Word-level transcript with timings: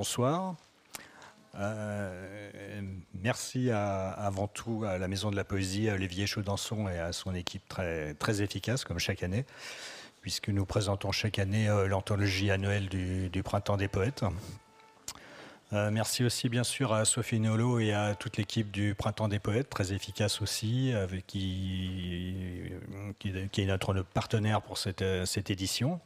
bonsoir. 0.00 0.54
Euh, 1.56 2.80
merci 3.12 3.70
avant 3.70 4.48
tout 4.48 4.84
à 4.88 4.96
la 4.96 5.08
Maison 5.08 5.30
de 5.30 5.36
la 5.36 5.44
Poésie, 5.44 5.90
à 5.90 5.92
Olivier 5.92 6.26
Chaudançon 6.26 6.88
et 6.88 6.98
à 6.98 7.12
son 7.12 7.34
équipe 7.34 7.68
très, 7.68 8.40
efficace, 8.40 8.84
comme 8.84 8.98
chaque 8.98 9.22
année, 9.22 9.44
puisque 10.22 10.48
nous 10.48 10.64
présentons 10.64 11.12
chaque 11.12 11.38
année 11.38 11.68
euh, 11.68 11.86
l'anthologie 11.86 12.50
annuelle 12.50 12.88
du, 12.88 13.42
Printemps 13.42 13.76
des 13.76 13.88
Poètes. 13.88 14.24
Euh, 15.74 15.90
merci 15.90 16.24
aussi 16.24 16.48
bien 16.48 16.64
sûr 16.64 16.94
à 16.94 17.04
Sophie 17.04 17.38
Nolo 17.38 17.78
et 17.78 17.92
à 17.92 18.14
toute 18.14 18.38
l'équipe 18.38 18.70
du 18.70 18.94
Printemps 18.94 19.28
des 19.28 19.38
Poètes, 19.38 19.68
très 19.68 19.92
efficace 19.92 20.40
aussi, 20.40 20.94
avec 20.94 21.26
qui, 21.26 22.72
qui, 23.18 23.34
qui 23.52 23.60
est 23.60 23.66
notre 23.66 24.00
partenaire 24.00 24.62
pour 24.62 24.78
cette, 24.78 25.04
cette 25.26 25.50
édition. 25.50 26.00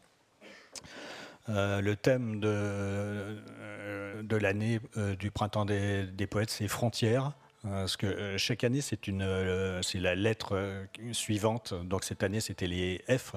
Euh, 1.49 1.81
le 1.81 1.95
thème 1.95 2.41
de, 2.41 2.49
euh, 2.51 4.23
l'année 4.41 4.81
euh, 4.97 5.15
du 5.15 5.31
printemps 5.31 5.65
des, 5.65 6.27
poètes, 6.29 6.51
c'est 6.51 6.69
frontières. 6.69 7.33
Parce 7.63 7.97
que 7.97 8.37
chaque 8.37 8.63
année, 8.63 8.83
c'est 8.83 8.99
la 9.95 10.15
lettre 10.15 10.87
suivante. 11.13 11.73
Donc 11.73 12.05
cette 12.05 12.23
année, 12.23 12.41
c'était 12.41 12.67
les 12.67 13.03
F. 13.09 13.37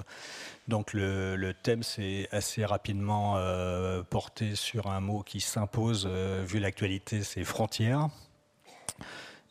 Donc 0.68 0.92
le, 0.92 1.52
thème, 1.62 1.82
c'est 1.82 2.28
assez 2.30 2.66
rapidement 2.66 3.40
porté 4.10 4.54
sur 4.54 4.88
un 4.88 5.00
mot 5.00 5.22
qui 5.22 5.40
s'impose, 5.40 6.06
vu 6.06 6.58
l'actualité, 6.58 7.22
c'est 7.22 7.42
frontières. 7.42 8.10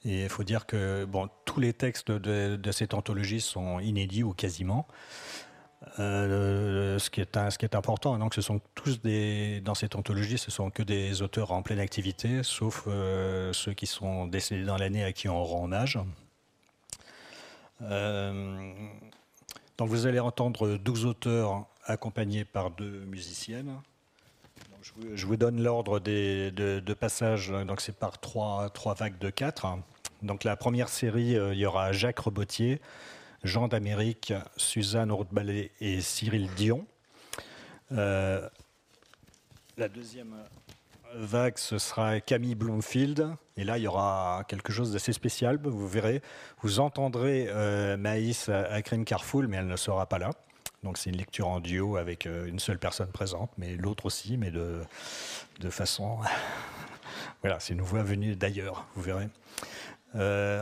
Et 0.06 0.26
il 0.26 0.30
faut 0.30 0.44
dire 0.44 0.68
que 0.68 1.08
tous 1.46 1.60
les 1.60 1.74
textes 1.74 2.12
de 2.12 2.72
cette 2.72 2.94
anthologie 2.94 3.42
sont 3.42 3.80
inédits 3.80 4.22
ou 4.22 4.34
quasiment. 4.34 4.88
Euh, 6.00 7.00
ce, 7.00 7.09
qui 7.09 7.22
est 7.22 7.76
important, 7.76 8.18
donc 8.18 8.34
ce 8.34 8.41
sont 8.41 8.62
tous 8.76 9.00
dans 9.64 9.76
cette 9.76 9.95
anthologie, 9.95 10.38
ce 10.38 10.52
sont 10.52 10.70
que 10.70 10.84
des 10.84 11.22
auteurs 11.22 11.52
en 11.52 11.62
pleine 11.62 11.80
activité, 11.80 12.41
sauf 12.44 12.86
euh, 12.88 13.54
ceux 13.54 13.73
qui 13.73 13.88
sont 13.88 14.28
décédés 14.28 14.64
dans 14.64 14.78
l'année 14.78 15.03
à 15.03 15.12
qui 15.12 15.30
on 15.30 15.44
rend 15.44 15.66
hommage. 15.66 16.00
Euh, 17.84 18.72
donc 19.78 19.89
vous 19.89 20.08
allez 20.08 20.20
entendre 20.20 20.78
12 20.78 21.06
auteurs 21.06 21.66
accompagnés 21.86 22.44
par 22.44 22.72
deux 22.72 23.06
musiciennes. 23.06 23.73
je, 25.14 25.25
vous, 25.25 25.38
donne 25.38 25.62
l'ordre 25.62 26.00
de, 26.00 26.50
de, 26.50 26.94
passage, 26.94 27.50
donc 27.50 27.81
c'est 27.81 27.95
par 27.95 28.19
trois, 28.19 28.72
vagues 28.97 29.19
de 29.19 29.30
quatre. 29.30 29.67
Donc 30.23 30.44
la 30.44 30.56
première 30.56 30.90
série, 30.90 31.34
il 31.34 31.58
y 31.58 31.66
aura 31.66 31.92
Jacques 31.92 32.19
Robotier, 32.19 32.81
Jean 33.44 33.68
d'Amérique, 33.68 34.34
Suzanne 34.56 35.12
Rothballet 35.12 35.72
et 35.80 36.02
Cyril 36.02 36.50
Dion. 36.56 36.86
Euh, 37.92 38.48
la 39.78 39.88
deuxième 39.88 40.36
vague, 41.14 41.58
ce 41.58 41.78
sera 41.78 42.20
Camille 42.20 42.56
Bloomfield. 42.56 43.30
Et 43.56 43.64
là, 43.64 43.78
il 43.78 43.84
y 43.84 43.88
aura 43.88 44.44
quelque 44.48 44.74
chose 44.74 44.92
d'assez 44.92 45.14
spécial. 45.14 45.60
Vous 45.64 45.88
verrez, 45.88 46.22
vous 46.62 46.80
entendrez 46.80 47.48
euh, 47.50 47.96
Maïs 47.96 48.50
à 48.50 48.82
Crime 48.82 49.06
Carfoul, 49.06 49.48
mais 49.48 49.58
elle 49.58 49.68
ne 49.68 49.78
sera 49.78 50.06
pas 50.08 50.20
là. 50.20 50.32
Donc 50.84 50.98
c'est 50.98 51.10
une 51.10 51.18
lecture 51.18 51.48
en 51.48 51.60
duo 51.60 51.98
avec 51.98 52.28
euh, 52.28 52.46
une 52.48 52.60
seule 52.60 52.78
personne 52.78 53.12
présente, 53.12 53.52
mais 53.58 53.76
l'autre 53.76 54.06
aussi, 54.06 54.38
mais 54.38 54.52
de, 54.52 54.82
de 55.60 55.70
façon... 55.70 56.20
voilà, 57.42 57.60
c'est 57.60 57.74
une 57.74 57.82
voix 57.82 58.04
venue 58.04 58.36
d'ailleurs, 58.36 58.86
vous 58.96 59.02
verrez. 59.02 59.30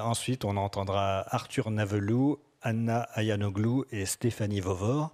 ensuite, 0.01 0.45
on 0.45 0.57
entendra 0.57 1.25
Arthur 1.33 1.69
Navelou 1.71 2.39
Anna 2.65 3.07
Ayanoglou 3.13 3.85
et 3.91 4.07
Stéphanie 4.07 4.59
Vovor. 4.59 5.13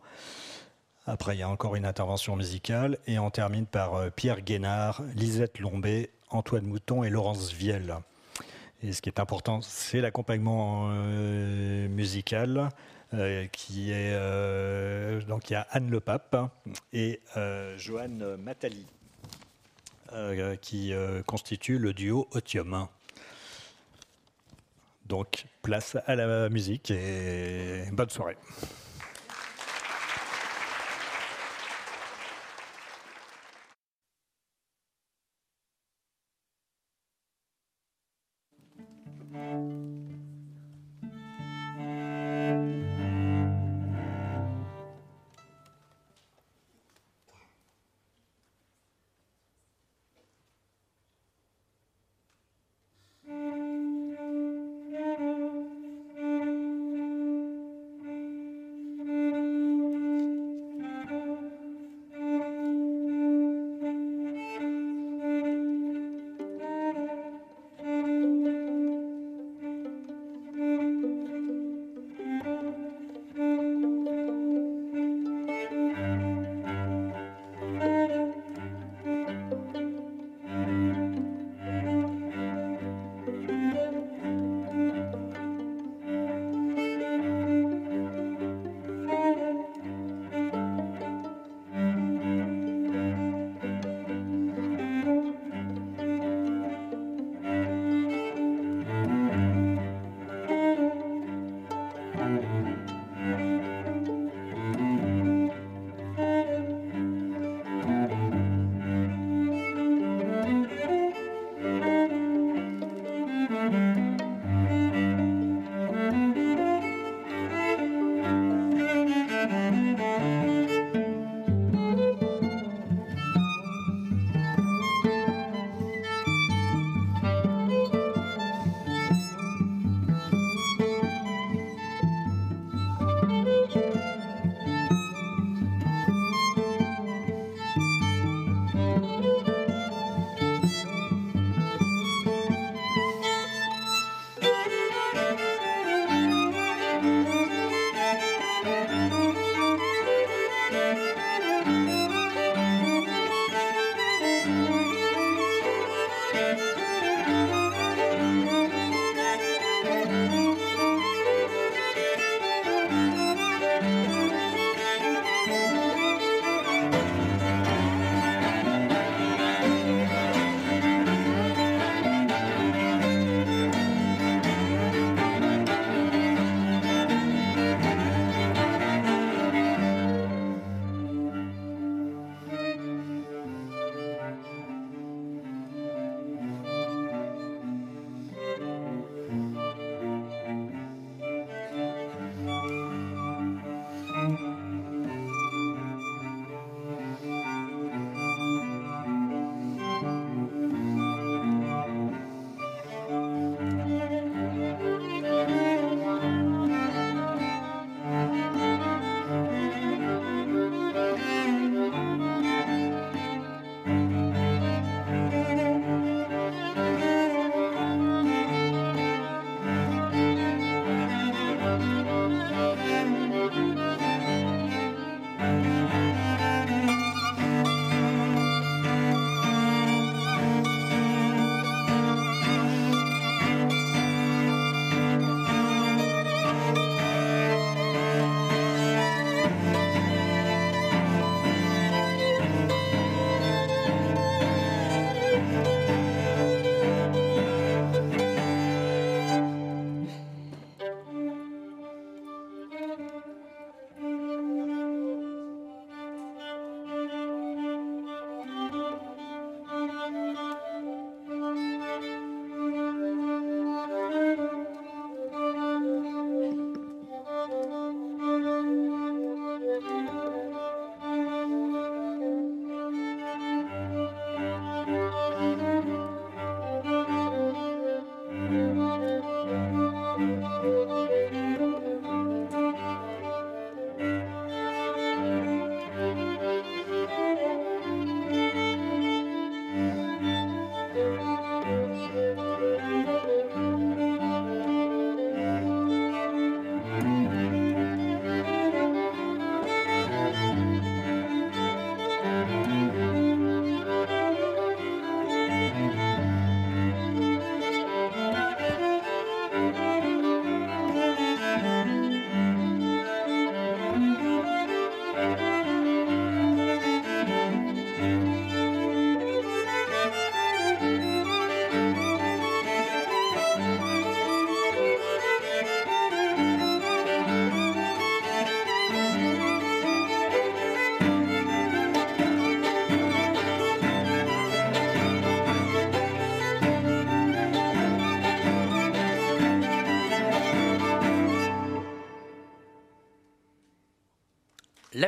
Après, 1.06 1.36
il 1.36 1.40
y 1.40 1.44
a 1.44 1.50
encore 1.50 1.76
une 1.76 1.86
intervention 1.86 2.38
musicale 2.38 2.98
et 3.08 3.20
on 3.20 3.30
termine 3.30 3.66
par 3.66 3.96
euh, 3.96 4.10
Pierre 4.10 4.40
Guénard, 4.42 5.04
Lisette 5.16 5.60
Lombé, 5.60 6.12
Antoine 6.30 6.66
Mouton 6.66 7.04
et 7.04 7.10
Laurence 7.10 7.52
Vielle. 7.52 7.98
Et 8.82 8.94
ce 8.94 9.02
qui 9.02 9.10
est 9.10 9.20
important, 9.20 9.60
c'est 9.62 10.00
l'accompagnement 10.00 10.88
euh, 10.92 11.90
musical. 11.90 12.70
Euh, 13.14 13.46
qui 13.48 13.92
est 13.92 14.16
donc 15.28 15.50
il 15.50 15.54
y 15.54 15.56
a 15.58 15.68
Anne 15.72 15.90
Le 15.90 16.00
Pape 16.00 16.38
et 16.94 17.20
Joanne 17.76 18.38
Matali 18.38 18.86
qui 20.62 20.94
constituent 21.26 21.78
le 21.78 21.92
duo 21.92 22.30
Otium. 22.32 22.88
Donc, 25.12 25.44
place 25.62 25.98
à 26.06 26.16
la 26.16 26.48
musique 26.48 26.90
et 26.90 27.84
bonne 27.92 28.10
soirée. 28.10 28.38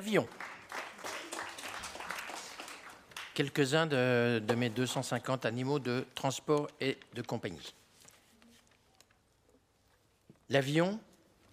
L'avion. 0.03 0.27
Quelques-uns 3.33 3.88
de, 3.88 4.53
mes 4.57 4.69
250 4.69 5.45
animaux 5.45 5.79
de 5.79 6.05
transport 6.13 6.67
et 6.81 6.97
de 7.13 7.21
compagnie. 7.21 7.73
L'avion 10.50 11.00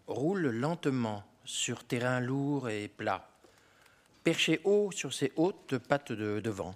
roule 0.09 0.49
lentement 0.49 1.23
sur 1.45 1.85
terrain 1.85 2.19
lourd 2.19 2.69
et 2.69 2.89
plat, 2.89 3.31
perché 4.25 4.61
haut 4.65 4.91
sur 4.91 5.15
ses 5.15 5.33
hautes 5.37 5.79
pattes 5.79 6.11
de 6.11 6.41
devant. 6.41 6.75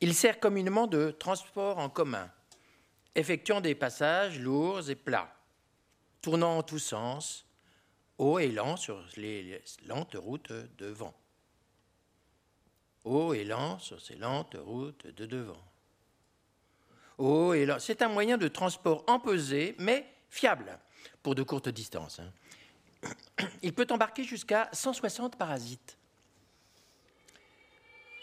Il 0.00 0.14
sert 0.14 0.40
communément 0.40 0.88
de 0.88 1.12
transport 1.12 1.78
en 1.78 1.88
commun, 1.88 2.28
effectuant 3.14 3.60
des 3.60 3.76
passages 3.76 4.40
lourds 4.40 4.90
et 4.90 4.96
plats, 4.96 5.32
tournant 6.20 6.58
en 6.58 6.62
tous 6.64 6.80
sens, 6.80 7.46
haut 8.18 8.38
et 8.38 8.50
lent 8.50 8.76
sur 8.76 9.02
les 9.16 9.62
lentes 9.86 10.14
routes 10.14 10.52
de 10.52 10.86
vent. 10.86 11.14
Haut 13.04 13.34
et 13.34 13.44
lent 13.44 13.78
sur 13.78 14.00
ces 14.00 14.16
lentes 14.16 14.56
routes 14.58 15.06
de 15.06 15.26
devant. 15.26 15.62
Haut 17.18 17.52
et 17.52 17.66
lent. 17.66 17.78
C'est 17.78 18.02
un 18.02 18.08
moyen 18.08 18.38
de 18.38 18.48
transport 18.48 19.04
empesé, 19.06 19.74
mais 19.78 20.06
fiable 20.30 20.78
pour 21.22 21.34
de 21.34 21.42
courtes 21.42 21.68
distances. 21.68 22.20
Hein. 22.20 22.32
Il 23.62 23.74
peut 23.74 23.86
embarquer 23.90 24.24
jusqu'à 24.24 24.70
160 24.72 25.36
parasites. 25.36 25.98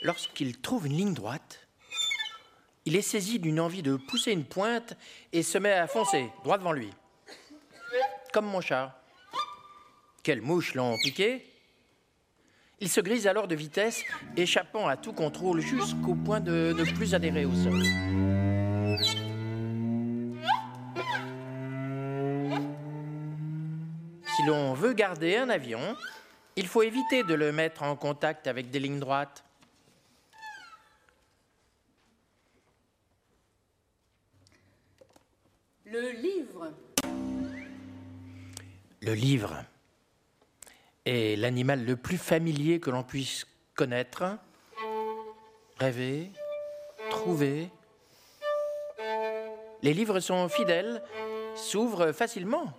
Lorsqu'il 0.01 0.59
trouve 0.59 0.87
une 0.87 0.97
ligne 0.97 1.13
droite, 1.13 1.67
il 2.85 2.95
est 2.95 3.03
saisi 3.03 3.37
d'une 3.37 3.59
envie 3.59 3.83
de 3.83 3.95
pousser 3.95 4.31
une 4.31 4.45
pointe 4.45 4.97
et 5.31 5.43
se 5.43 5.59
met 5.59 5.73
à 5.73 5.87
foncer 5.87 6.31
droit 6.43 6.57
devant 6.57 6.71
lui. 6.71 6.89
Comme 8.33 8.47
mon 8.47 8.61
chat. 8.61 9.00
Quelles 10.23 10.41
mouches 10.41 10.75
l'ont 10.75 10.97
piqué? 10.99 11.43
Il 12.79 12.89
se 12.89 13.01
grise 13.01 13.25
alors 13.25 13.47
de 13.47 13.55
vitesse, 13.55 14.03
échappant 14.37 14.87
à 14.87 14.95
tout 14.95 15.13
contrôle 15.13 15.61
jusqu'au 15.61 16.13
point 16.13 16.39
de 16.39 16.73
ne 16.77 16.83
plus 16.95 17.15
adhérer 17.15 17.45
au 17.45 17.53
sol. 17.53 17.81
Si 24.35 24.43
l'on 24.45 24.73
veut 24.73 24.93
garder 24.93 25.37
un 25.37 25.49
avion, 25.49 25.95
il 26.55 26.67
faut 26.67 26.83
éviter 26.83 27.23
de 27.23 27.33
le 27.33 27.51
mettre 27.51 27.81
en 27.81 27.95
contact 27.95 28.45
avec 28.45 28.69
des 28.69 28.79
lignes 28.79 28.99
droites. 28.99 29.43
Le 35.85 36.11
livre. 36.11 36.71
Le 39.01 39.13
livre 39.13 39.65
est 41.05 41.37
l'animal 41.39 41.85
le 41.85 41.95
plus 41.95 42.17
familier 42.17 42.79
que 42.79 42.89
l'on 42.89 43.03
puisse 43.03 43.45
connaître, 43.75 44.37
rêver, 45.79 46.31
trouver. 47.09 47.69
Les 49.81 49.93
livres 49.93 50.19
sont 50.19 50.47
fidèles, 50.49 51.01
s'ouvrent 51.55 52.11
facilement. 52.11 52.73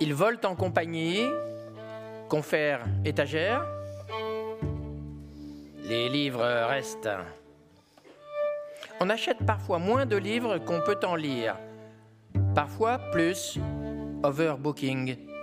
Ils 0.00 0.14
volent 0.14 0.40
en 0.44 0.56
compagnie, 0.56 1.24
confèrent 2.28 2.84
étagère. 3.04 3.64
Les 5.84 6.08
livres 6.08 6.66
restent. 6.68 7.08
On 9.00 9.10
achète 9.10 9.44
parfois 9.46 9.78
moins 9.78 10.06
de 10.06 10.16
livres 10.16 10.58
qu'on 10.58 10.80
peut 10.80 10.98
en 11.04 11.14
lire 11.14 11.56
parfois 12.56 12.98
plus 13.12 13.58
overbooking. 14.22 15.35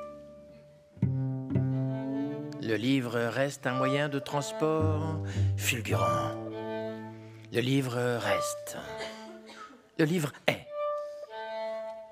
Le 2.65 2.75
livre 2.75 3.20
reste 3.20 3.67
un 3.67 3.74
moyen 3.74 4.08
de 4.08 4.20
transport 4.20 5.20
fulgurant. 5.58 6.34
Le 7.51 7.60
livre 7.60 7.98
reste. 7.98 8.77
Le 10.00 10.05
livre 10.05 10.32
est. 10.48 10.65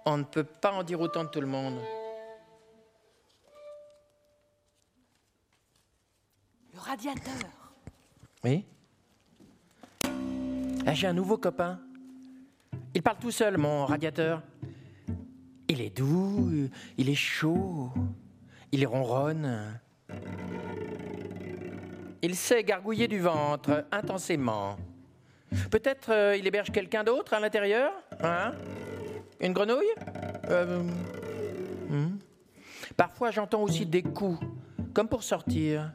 On 0.06 0.18
ne 0.18 0.24
peut 0.24 0.44
pas 0.44 0.74
en 0.74 0.84
dire 0.84 1.00
autant 1.00 1.24
de 1.24 1.30
tout 1.30 1.40
le 1.40 1.48
monde. 1.48 1.80
Le 6.74 6.80
radiateur. 6.80 7.74
Oui 8.44 8.66
ah, 10.86 10.94
J'ai 10.94 11.08
un 11.08 11.14
nouveau 11.14 11.38
copain. 11.38 11.80
Il 12.94 13.02
parle 13.02 13.20
tout 13.20 13.32
seul, 13.32 13.58
mon 13.58 13.86
radiateur. 13.86 14.42
Il 15.70 15.80
est 15.80 15.96
doux, 15.96 16.70
il 16.98 17.10
est 17.10 17.16
chaud, 17.16 17.90
il 18.74 18.86
ronronne. 18.86 19.80
Il 22.22 22.36
sait 22.36 22.64
gargouiller 22.64 23.08
du 23.08 23.20
ventre 23.20 23.86
intensément. 23.92 24.78
Peut-être 25.70 26.12
euh, 26.12 26.38
il 26.38 26.48
héberge 26.48 26.72
quelqu'un 26.72 27.04
d'autre 27.04 27.34
à 27.34 27.40
l'intérieur 27.40 27.92
hein? 28.22 28.54
Une 29.40 29.54
grenouille? 29.54 29.94
Euh, 30.50 30.84
hmm. 31.90 32.20
Parfois 32.96 33.32
j'entends 33.32 33.64
aussi 33.64 33.86
des 33.86 34.04
coups, 34.04 34.40
comme 34.94 35.08
pour 35.08 35.24
sortir. 35.24 35.92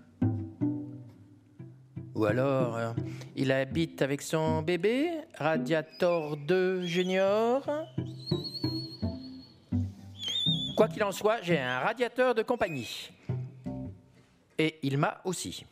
Ou 2.17 2.25
alors, 2.25 2.77
euh, 2.77 2.93
il 3.37 3.53
habite 3.53 4.01
avec 4.01 4.23
son 4.23 4.63
bébé, 4.63 5.11
Radiator 5.39 6.37
2 6.39 6.87
Junior. 6.87 7.63
Quoi 10.77 10.89
qu'il 10.89 11.05
en 11.05 11.13
soit, 11.13 11.43
j'ai 11.43 11.59
un 11.59 11.79
radiateur 11.81 12.35
de 12.35 12.43
compagnie. 12.43 13.11
Et 14.59 14.79
il 14.83 14.99
m'a 14.99 15.21
aussi. 15.25 15.65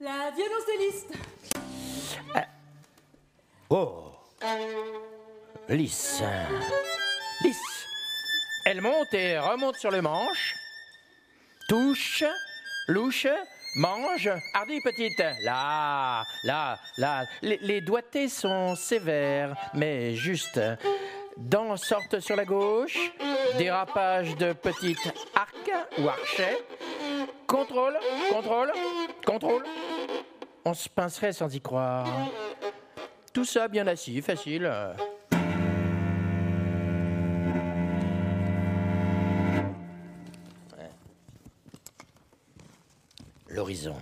La 0.00 0.30
violoncelliste. 0.30 1.12
Euh, 2.34 2.40
oh 3.68 4.12
Lisse. 5.68 6.22
Lisse. 7.42 7.86
Elle 8.64 8.80
monte 8.80 9.12
et 9.14 9.38
remonte 9.38 9.76
sur 9.76 9.90
le 9.90 10.02
manche. 10.02 10.54
Touche, 11.68 12.24
louche, 12.88 13.28
mange. 13.76 14.30
Hardy 14.54 14.80
petite. 14.80 15.22
Là, 15.42 16.24
là, 16.44 16.78
là. 16.96 17.24
Les, 17.42 17.58
les 17.58 17.80
doigtés 17.80 18.28
sont 18.28 18.74
sévères, 18.74 19.54
mais 19.74 20.16
justes. 20.16 20.60
Dents 21.36 21.76
sortent 21.76 22.20
sur 22.20 22.36
la 22.36 22.44
gauche, 22.44 23.12
dérapage 23.56 24.36
de 24.36 24.52
petites 24.52 25.12
arcs 25.34 25.72
ou 25.98 26.08
archets. 26.08 26.58
Contrôle, 27.46 27.96
contrôle, 28.30 28.72
contrôle. 29.26 29.64
On 30.64 30.74
se 30.74 30.88
pincerait 30.88 31.32
sans 31.32 31.54
y 31.54 31.60
croire. 31.60 32.06
Tout 33.32 33.44
ça 33.44 33.68
bien 33.68 33.86
assis, 33.86 34.20
facile. 34.20 34.70
L'horizon. 43.48 43.96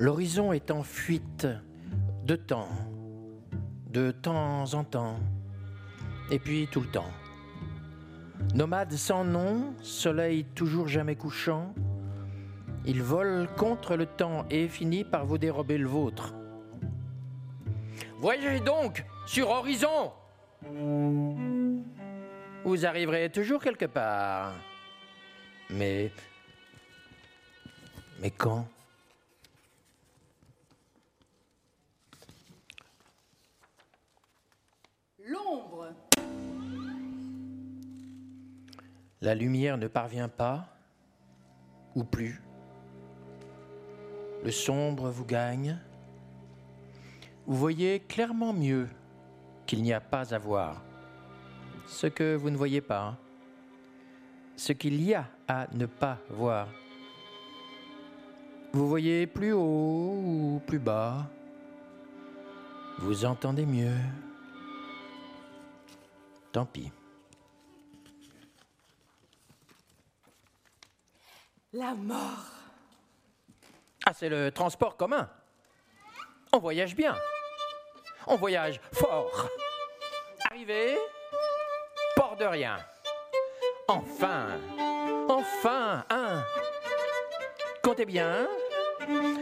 L'horizon 0.00 0.54
est 0.54 0.70
en 0.70 0.82
fuite 0.82 1.46
de 2.24 2.34
temps, 2.34 2.70
de 3.90 4.10
temps 4.10 4.72
en 4.72 4.82
temps, 4.82 5.20
et 6.30 6.38
puis 6.38 6.66
tout 6.72 6.80
le 6.80 6.86
temps. 6.86 7.10
Nomade 8.54 8.92
sans 8.92 9.24
nom, 9.24 9.74
soleil 9.82 10.46
toujours 10.54 10.88
jamais 10.88 11.16
couchant, 11.16 11.74
il 12.86 13.02
vole 13.02 13.46
contre 13.58 13.94
le 13.94 14.06
temps 14.06 14.46
et 14.48 14.68
finit 14.68 15.04
par 15.04 15.26
vous 15.26 15.36
dérober 15.36 15.76
le 15.76 15.86
vôtre. 15.86 16.32
Voyagez 18.20 18.60
donc 18.60 19.04
sur 19.26 19.50
Horizon 19.50 20.12
Vous 22.64 22.86
arriverez 22.86 23.28
toujours 23.28 23.62
quelque 23.62 23.84
part. 23.84 24.54
Mais. 25.68 26.10
Mais 28.22 28.30
quand? 28.30 28.66
L'ombre. 35.30 35.92
La 39.20 39.34
lumière 39.36 39.78
ne 39.78 39.86
parvient 39.86 40.28
pas, 40.28 40.66
ou 41.94 42.02
plus. 42.02 42.42
Le 44.42 44.50
sombre 44.50 45.08
vous 45.10 45.24
gagne. 45.24 45.78
Vous 47.46 47.54
voyez 47.54 48.00
clairement 48.00 48.52
mieux 48.52 48.88
qu'il 49.66 49.82
n'y 49.82 49.92
a 49.92 50.00
pas 50.00 50.34
à 50.34 50.38
voir. 50.38 50.82
Ce 51.86 52.08
que 52.08 52.34
vous 52.34 52.50
ne 52.50 52.56
voyez 52.56 52.80
pas. 52.80 53.16
Ce 54.56 54.72
qu'il 54.72 55.00
y 55.00 55.14
a 55.14 55.28
à 55.46 55.68
ne 55.72 55.86
pas 55.86 56.18
voir. 56.28 56.66
Vous 58.72 58.88
voyez 58.88 59.28
plus 59.28 59.52
haut 59.52 60.22
ou 60.24 60.60
plus 60.66 60.80
bas. 60.80 61.30
Vous 62.98 63.24
entendez 63.24 63.66
mieux. 63.66 63.96
Tant 66.52 66.66
pis. 66.66 66.90
La 71.72 71.94
mort. 71.94 72.46
Ah, 74.04 74.12
c'est 74.12 74.28
le 74.28 74.50
transport 74.50 74.96
commun. 74.96 75.30
On 76.52 76.58
voyage 76.58 76.96
bien. 76.96 77.14
On 78.26 78.36
voyage 78.36 78.80
fort. 78.92 79.48
Arrivé, 80.50 80.98
port 82.16 82.36
de 82.36 82.44
rien. 82.44 82.76
Enfin, 83.86 84.58
enfin, 85.28 86.04
un. 86.10 86.44
Comptez 87.82 88.04
bien. 88.04 88.48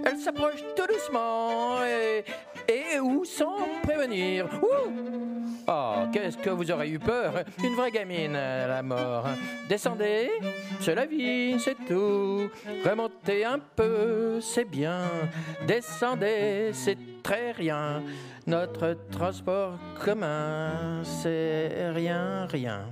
Elle 0.04 0.18
s'approche 0.18 0.62
tout 0.76 0.86
doucement 0.86 1.82
et, 1.84 2.24
et 2.68 3.00
ou 3.00 3.24
sans 3.24 3.66
prévenir? 3.82 4.46
Ouh 4.62 5.37
Oh, 5.70 6.06
qu'est-ce 6.10 6.38
que 6.38 6.48
vous 6.48 6.70
aurez 6.70 6.88
eu 6.88 6.98
peur? 6.98 7.44
Une 7.62 7.74
vraie 7.74 7.90
gamine, 7.90 8.32
la 8.32 8.82
mort. 8.82 9.26
Descendez, 9.68 10.30
c'est 10.80 10.94
la 10.94 11.04
vie, 11.04 11.60
c'est 11.60 11.76
tout. 11.86 12.48
Remontez 12.86 13.44
un 13.44 13.58
peu, 13.58 14.40
c'est 14.40 14.64
bien. 14.64 15.02
Descendez, 15.66 16.70
c'est 16.72 16.96
très 17.22 17.52
rien. 17.52 18.02
Notre 18.46 18.96
transport 19.10 19.78
commun, 20.02 21.02
c'est 21.04 21.90
rien, 21.90 22.46
rien. 22.46 22.86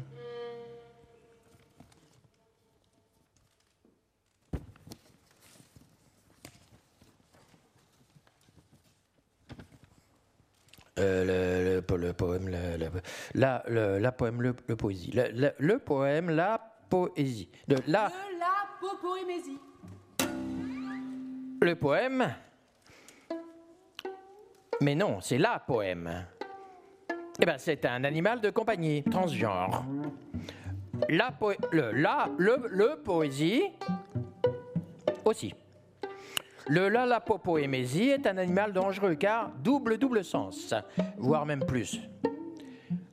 Euh, 10.99 11.25
le, 11.25 11.97
le, 11.97 12.07
le, 12.07 12.13
poème, 12.15 12.49
le, 12.49 12.91
la, 13.35 13.63
la 13.99 14.13
poème, 14.13 14.41
le, 14.41 14.55
poésie. 14.55 15.13
Le, 15.13 15.77
poème, 15.77 16.31
la 16.31 16.59
poésie. 16.89 17.51
De 17.69 17.77
la, 17.87 18.09
De 18.09 18.39
la 18.39 18.99
poémésie. 19.03 19.59
Le 21.61 21.75
poème. 21.75 22.35
Mais 24.81 24.95
non, 24.95 25.21
c'est 25.21 25.39
la 25.39 25.59
poème. 25.59 26.27
Eh 27.41 27.45
ben, 27.45 27.59
c'est 27.59 27.85
un 27.85 28.05
animal 28.05 28.41
de 28.41 28.49
compagnie, 28.49 29.03
transgenre. 29.05 29.85
La, 31.11 31.31
po 31.31 31.53
le, 31.73 31.93
la, 31.93 32.31
le, 32.39 32.69
le 32.71 33.03
poésie 33.03 33.65
aussi. 35.27 35.53
Le 36.69 36.89
lalapopoémésie 36.89 38.09
est 38.09 38.27
un 38.27 38.39
animal 38.39 38.73
dangereux 38.73 39.15
car 39.15 39.53
double 39.63 39.99
double 39.99 40.25
sens, 40.25 40.75
voire 41.17 41.47
même 41.47 41.65
plus. 41.65 42.01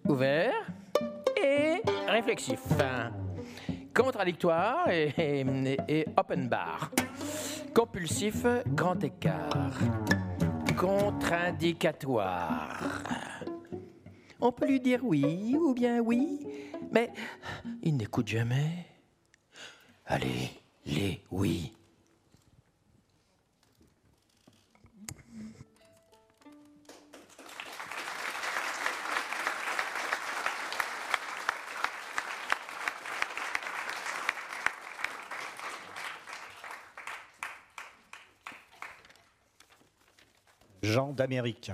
Ouvert 0.08 0.66
et 1.42 1.82
réflexif. 2.08 2.62
Contradictoire 3.94 4.90
et, 4.90 6.06
open 6.18 6.50
bar. 6.50 6.90
Compulsif, 7.76 8.44
grand 8.70 9.04
écart. 9.04 9.70
Contre-indicatoire. 10.76 13.44
On 14.42 14.52
peut 14.52 14.66
lui 14.66 14.80
dire 14.80 15.02
oui 15.04 15.56
ou 15.60 15.76
bien 15.76 16.00
oui, 16.00 16.40
mais 16.92 17.12
il 17.84 17.98
n'écoute 17.98 18.28
jamais. 18.28 18.88
Allez, 20.08 20.50
les 20.88 21.22
oui. 21.30 21.72
Jean 40.84 41.14
d'Amérique. 41.14 41.72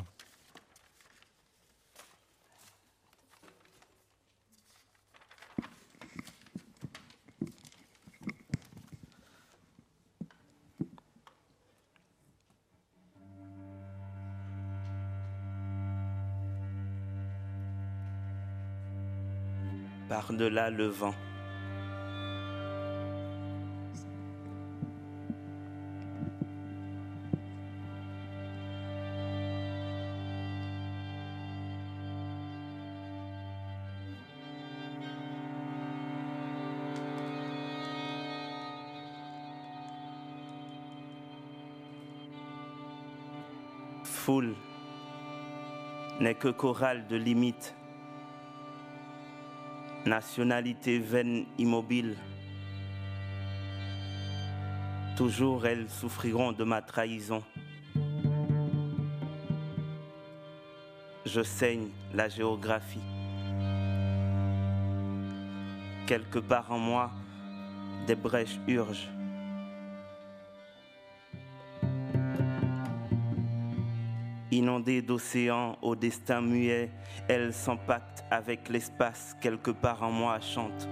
Par-delà 20.08 20.70
le 20.70 20.86
vent. 20.86 21.16
N'est 46.40 46.52
que 46.52 46.58
chorale 46.58 47.08
de 47.08 47.16
limites. 47.16 47.76
Nationalité 50.06 51.00
vaine, 51.00 51.46
immobile. 51.58 52.16
Toujours 55.16 55.66
elles 55.66 55.90
souffriront 55.90 56.52
de 56.52 56.64
ma 56.64 56.82
trahison. 56.82 57.44
Je 61.26 61.42
saigne 61.44 61.90
la 62.14 62.30
géographie. 62.30 63.00
Quelque 66.08 66.40
part 66.40 66.72
en 66.72 66.80
moi, 66.80 67.12
des 68.08 68.16
brèches 68.16 68.60
urgent. 68.68 69.19
Inondée 74.60 75.02
d'océans 75.02 75.78
au 75.82 75.96
destin 75.96 76.42
muet, 76.42 76.92
elle 77.30 77.54
s'empacte 77.54 78.26
avec 78.30 78.68
l'espace 78.68 79.34
quelque 79.40 79.72
part 79.72 80.04
en 80.04 80.12
moi 80.12 80.38
chante. 80.42 80.90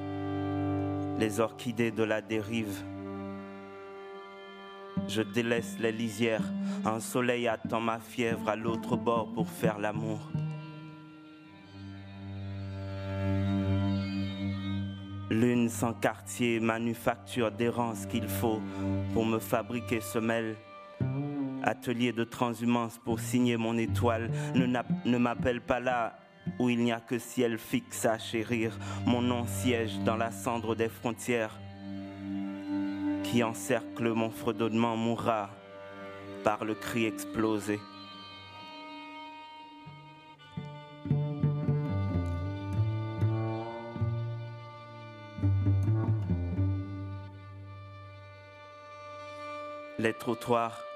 Les 1.19 1.41
orchidées 1.41 1.91
de 1.91 2.03
la 2.03 2.21
dérive. 2.21 2.81
Je 5.09 5.21
délaisse 5.21 5.75
les 5.81 5.91
lisières, 5.91 6.49
un 6.85 7.01
soleil 7.01 7.49
attend 7.49 7.81
ma 7.81 7.99
fièvre 7.99 8.47
à 8.47 8.55
l'autre 8.55 8.95
bord 8.95 9.33
pour 9.33 9.49
faire 9.49 9.79
l'amour. 9.79 10.19
Lune 15.29 15.67
sans 15.67 15.91
quartier, 15.91 16.61
manufacture 16.61 17.51
d'errance 17.51 18.05
qu'il 18.05 18.29
faut 18.29 18.61
pour 19.13 19.25
me 19.25 19.39
fabriquer 19.39 19.99
semelles 19.99 20.55
atelier 21.67 22.13
de 22.13 22.23
transhumance 22.23 22.97
pour 23.03 23.19
signer 23.19 23.57
mon 23.57 23.77
étoile. 23.77 24.31
Ne, 24.55 25.17
m'appelle 25.17 25.61
pas 25.61 25.79
là 25.79 26.17
où 26.59 26.69
il 26.69 26.79
n'y 26.79 26.91
a 26.93 27.01
que 27.01 27.19
ciel 27.19 27.57
fixe 27.57 28.05
à 28.05 28.17
chérir. 28.17 28.77
Mon 29.05 29.21
nom 29.21 29.45
siège 29.45 29.99
dans 29.99 30.15
la 30.15 30.31
cendre 30.31 30.75
des 30.75 30.89
frontières 30.89 31.59
qui 33.23 33.43
encercle 33.43 34.13
mon 34.13 34.29
fredonnement 34.29 34.95
mourra 34.95 35.49
par 36.43 36.63
le 36.63 36.73
cri 36.73 37.05
explosé. 37.05 37.79
Les 49.99 50.13
trottoirs 50.13 50.86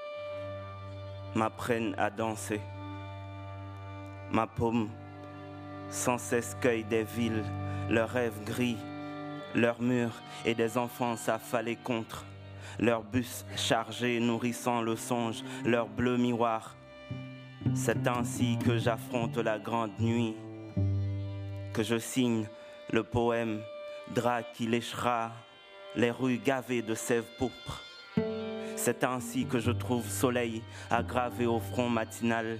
m'apprennent 1.34 1.94
à 1.98 2.10
danser. 2.10 2.60
Ma 4.30 4.46
paume 4.46 4.88
sans 5.90 6.16
cesse 6.16 6.56
cueille 6.60 6.84
des 6.84 7.04
villes, 7.04 7.44
leurs 7.90 8.08
rêves 8.08 8.42
gris, 8.44 8.78
leurs 9.54 9.80
murs 9.80 10.22
et 10.44 10.54
des 10.54 10.78
enfants 10.78 11.16
s'affaler 11.16 11.76
contre. 11.76 12.24
Leurs 12.80 13.02
bus 13.02 13.44
chargés 13.54 14.18
nourrissant 14.18 14.80
le 14.80 14.96
songe, 14.96 15.44
leur 15.64 15.86
bleu 15.86 16.16
miroir. 16.16 16.74
C'est 17.74 18.08
ainsi 18.08 18.58
que 18.64 18.78
j'affronte 18.78 19.36
la 19.36 19.58
grande 19.58 19.98
nuit, 20.00 20.34
que 21.74 21.82
je 21.82 21.98
signe 21.98 22.46
le 22.90 23.02
poème, 23.02 23.60
drap 24.14 24.42
qui 24.54 24.66
léchera 24.66 25.32
les 25.94 26.10
rues 26.10 26.38
gavées 26.38 26.82
de 26.82 26.94
sève 26.94 27.24
pourpre. 27.38 27.82
C'est 28.84 29.04
ainsi 29.04 29.46
que 29.46 29.60
je 29.60 29.70
trouve 29.70 30.10
soleil 30.10 30.60
aggravé 30.90 31.46
au 31.46 31.60
front 31.60 31.88
matinal. 31.88 32.58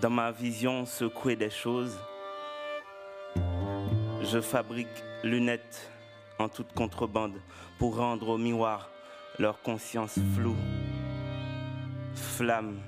Dans 0.00 0.08
ma 0.08 0.32
vision 0.32 0.86
secouée 0.86 1.36
des 1.36 1.50
choses, 1.50 2.00
je 4.22 4.40
fabrique 4.40 4.88
lunettes 5.22 5.92
en 6.38 6.48
toute 6.48 6.72
contrebande 6.72 7.38
pour 7.78 7.98
rendre 7.98 8.30
au 8.30 8.38
miroir 8.38 8.88
leur 9.38 9.60
conscience 9.60 10.18
floue. 10.34 10.56
Flamme 12.14 12.80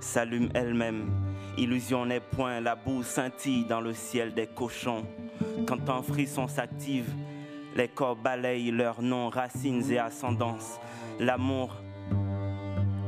s'allume 0.00 0.48
elle-même, 0.54 1.10
illusion 1.56 2.06
n'est 2.06 2.20
point, 2.20 2.60
la 2.60 2.76
boue 2.76 3.02
scintille 3.02 3.64
dans 3.64 3.80
le 3.80 3.94
ciel 3.94 4.34
des 4.34 4.46
cochons. 4.46 5.04
Quand 5.66 5.88
un 5.88 6.02
frisson 6.02 6.48
s'active, 6.48 7.10
les 7.76 7.88
corps 7.88 8.16
balayent 8.16 8.70
leurs 8.70 9.02
noms, 9.02 9.28
racines 9.28 9.90
et 9.90 9.98
ascendances. 9.98 10.80
L'amour 11.20 11.76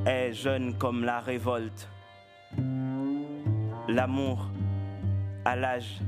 est 0.07 0.33
jeune 0.33 0.77
comme 0.79 1.05
la 1.05 1.21
révolte. 1.21 1.89
L'amour 3.89 4.51
à 5.45 5.57
l'âge 5.57 6.01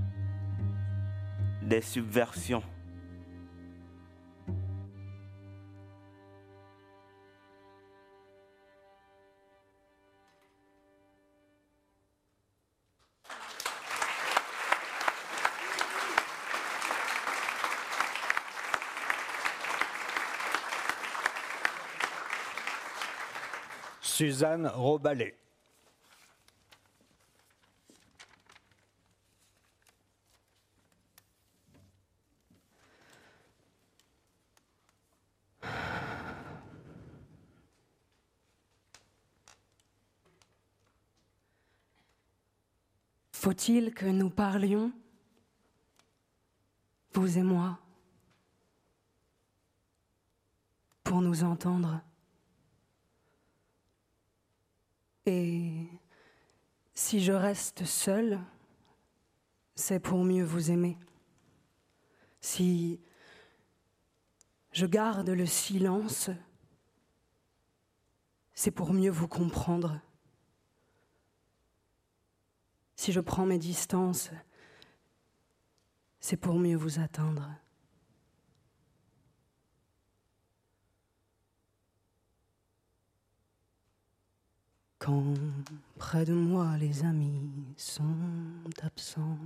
des 1.63 1.81
subversions. 1.81 2.63
Suzanne 24.23 24.69
Robalet. 24.69 25.37
Faut-il 43.33 43.93
que 43.93 44.07
nous 44.07 44.31
parlions, 44.31 44.93
vous 47.15 47.39
et 47.39 47.43
moi, 47.43 47.77
pour 51.03 51.21
nous 51.21 51.43
entendre? 51.43 52.01
Et 55.27 55.87
si 56.95 57.23
je 57.23 57.33
reste 57.33 57.85
seule, 57.85 58.41
c'est 59.75 60.01
pour 60.01 60.25
mieux 60.25 60.45
vous 60.45 60.71
aimer. 60.71 60.99
Si 62.41 63.01
je 64.73 64.87
garde 64.87 65.29
le 65.31 65.47
silence, 65.47 66.31
c'est 68.55 68.71
pour 68.71 68.93
mieux 68.93 69.11
vous 69.11 69.29
comprendre. 69.29 70.01
Si 72.97 73.13
je 73.13 73.21
prends 73.21 73.47
mes 73.47 73.59
distances, 73.59 74.31
c'est 76.21 76.37
pour 76.37 76.59
mieux 76.59 76.77
vous 76.77 76.99
atteindre. 77.01 77.49
Quand 85.05 85.35
près 85.99 86.25
de 86.25 86.33
moi 86.33 86.77
les 86.79 87.03
amis 87.03 87.51
sont 87.77 88.05
absents, 88.83 89.37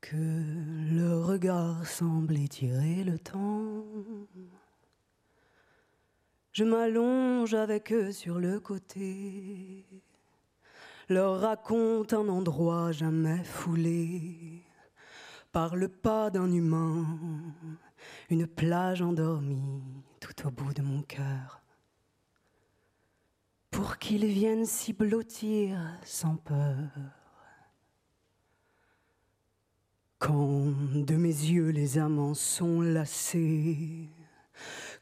que 0.00 0.16
le 0.16 1.20
regard 1.22 1.86
semble 1.86 2.38
étirer 2.38 3.04
le 3.04 3.18
temps, 3.18 3.84
je 6.52 6.64
m'allonge 6.64 7.52
avec 7.52 7.92
eux 7.92 8.10
sur 8.10 8.38
le 8.38 8.58
côté, 8.58 9.84
leur 11.10 11.40
raconte 11.40 12.14
un 12.14 12.26
endroit 12.30 12.90
jamais 12.90 13.44
foulé. 13.44 14.62
Par 15.52 15.76
le 15.76 15.88
pas 15.88 16.30
d'un 16.30 16.50
humain, 16.50 17.04
une 18.30 18.46
plage 18.46 19.02
endormie 19.02 19.82
tout 20.20 20.46
au 20.46 20.50
bout 20.50 20.72
de 20.72 20.80
mon 20.80 21.02
cœur 21.02 21.63
pour 23.84 23.98
qu'ils 23.98 24.24
viennent 24.24 24.64
s'y 24.64 24.94
blottir 24.94 25.78
sans 26.06 26.36
peur. 26.36 26.88
Quand 30.18 30.72
de 30.94 31.16
mes 31.16 31.28
yeux 31.28 31.68
les 31.68 31.98
amants 31.98 32.32
sont 32.32 32.80
lassés, 32.80 34.08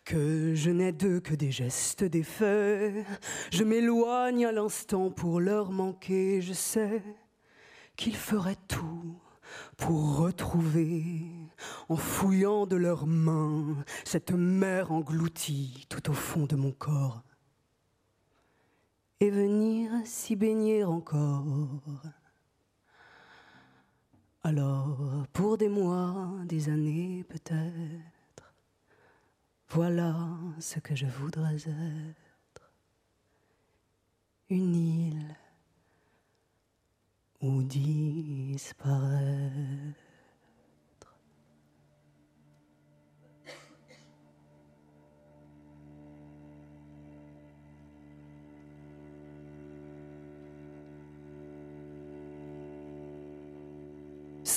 que 0.04 0.56
je 0.56 0.70
n'ai 0.70 0.90
d'eux 0.90 1.20
que 1.20 1.36
des 1.36 1.52
gestes 1.52 2.02
défaits, 2.02 3.06
je 3.52 3.62
m'éloigne 3.62 4.46
à 4.46 4.50
l'instant 4.50 5.12
pour 5.12 5.38
leur 5.38 5.70
manquer, 5.70 6.42
je 6.42 6.52
sais 6.52 7.04
qu'ils 7.94 8.16
feraient 8.16 8.58
tout 8.66 9.14
pour 9.76 10.16
retrouver, 10.16 11.22
en 11.88 11.94
fouillant 11.94 12.66
de 12.66 12.74
leurs 12.74 13.06
mains, 13.06 13.76
cette 14.02 14.32
mer 14.32 14.90
engloutie 14.90 15.86
tout 15.88 16.10
au 16.10 16.14
fond 16.14 16.46
de 16.46 16.56
mon 16.56 16.72
corps 16.72 17.22
et 19.22 19.30
venir 19.30 19.92
s'y 20.04 20.35
baigner 20.35 20.82
encore. 20.82 21.44
Alors, 24.42 24.98
pour 25.32 25.56
des 25.56 25.68
mois, 25.68 26.32
des 26.44 26.68
années 26.68 27.24
peut-être, 27.28 28.52
voilà 29.68 30.16
ce 30.58 30.80
que 30.80 30.96
je 30.96 31.06
voudrais 31.06 31.54
être. 31.54 32.72
Une 34.50 34.74
île 34.74 35.37
où 37.40 37.62
disparaître. 37.62 38.90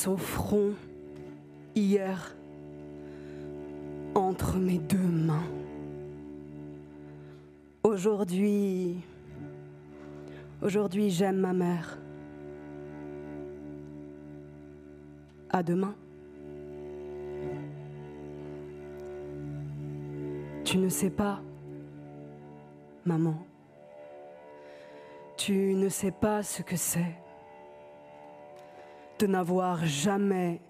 Son 0.06 0.18
front 0.18 0.74
hier 1.74 2.36
entre 4.14 4.58
mes 4.58 4.78
deux 4.78 5.00
mains. 5.00 5.50
Aujourd'hui, 7.82 8.98
aujourd'hui 10.62 11.10
j'aime 11.10 11.38
ma 11.38 11.54
mère. 11.54 11.98
À 15.50 15.64
demain. 15.64 15.96
Tu 20.66 20.78
ne 20.78 20.90
sais 20.90 21.10
pas, 21.10 21.42
maman. 23.06 23.44
Tu 25.36 25.74
ne 25.74 25.90
sais 25.90 26.12
pas 26.12 26.44
ce 26.44 26.62
que 26.62 26.76
c'est 26.76 27.25
de 29.20 29.28
n'avoir 29.28 29.86
jamais 29.86 30.62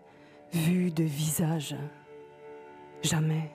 vu 0.54 0.92
de 0.92 1.04
visage. 1.04 1.76
Jamais. 3.02 3.52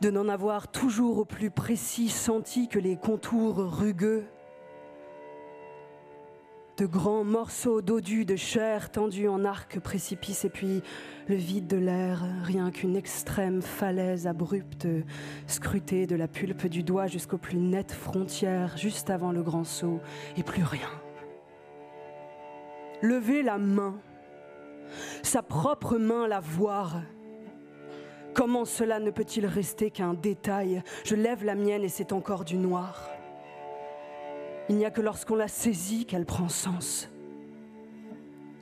De 0.00 0.10
n'en 0.10 0.28
avoir 0.28 0.68
toujours 0.68 1.18
au 1.18 1.24
plus 1.24 1.50
précis 1.50 2.08
senti 2.08 2.68
que 2.68 2.78
les 2.78 2.96
contours 2.96 3.56
rugueux 3.56 4.24
de 6.76 6.86
grands 6.86 7.22
morceaux 7.22 7.82
d'odus 7.82 8.24
de 8.24 8.34
chair 8.34 8.90
tendus 8.90 9.28
en 9.28 9.44
arc 9.44 9.78
précipice 9.78 10.44
et 10.44 10.50
puis 10.50 10.82
le 11.28 11.36
vide 11.36 11.68
de 11.68 11.76
l'air, 11.76 12.24
rien 12.42 12.72
qu'une 12.72 12.96
extrême 12.96 13.62
falaise 13.62 14.26
abrupte 14.26 14.88
scrutée 15.46 16.08
de 16.08 16.16
la 16.16 16.26
pulpe 16.26 16.66
du 16.66 16.82
doigt 16.82 17.06
jusqu'aux 17.06 17.38
plus 17.38 17.58
nettes 17.58 17.92
frontières 17.92 18.76
juste 18.76 19.10
avant 19.10 19.30
le 19.30 19.42
grand 19.42 19.64
saut 19.64 20.00
et 20.36 20.42
plus 20.42 20.64
rien 20.64 20.90
lever 23.04 23.42
la 23.42 23.58
main, 23.58 24.00
sa 25.22 25.42
propre 25.42 25.98
main 25.98 26.26
la 26.26 26.40
voir. 26.40 27.02
Comment 28.34 28.64
cela 28.64 28.98
ne 28.98 29.10
peut-il 29.10 29.46
rester 29.46 29.90
qu'un 29.90 30.14
détail? 30.14 30.82
Je 31.04 31.14
lève 31.14 31.44
la 31.44 31.54
mienne 31.54 31.84
et 31.84 31.88
c'est 31.88 32.12
encore 32.12 32.44
du 32.44 32.56
noir. 32.56 33.08
Il 34.68 34.76
n'y 34.76 34.84
a 34.84 34.90
que 34.90 35.02
lorsqu'on 35.02 35.36
la 35.36 35.46
saisit 35.46 36.06
qu'elle 36.06 36.24
prend 36.24 36.48
sens. 36.48 37.10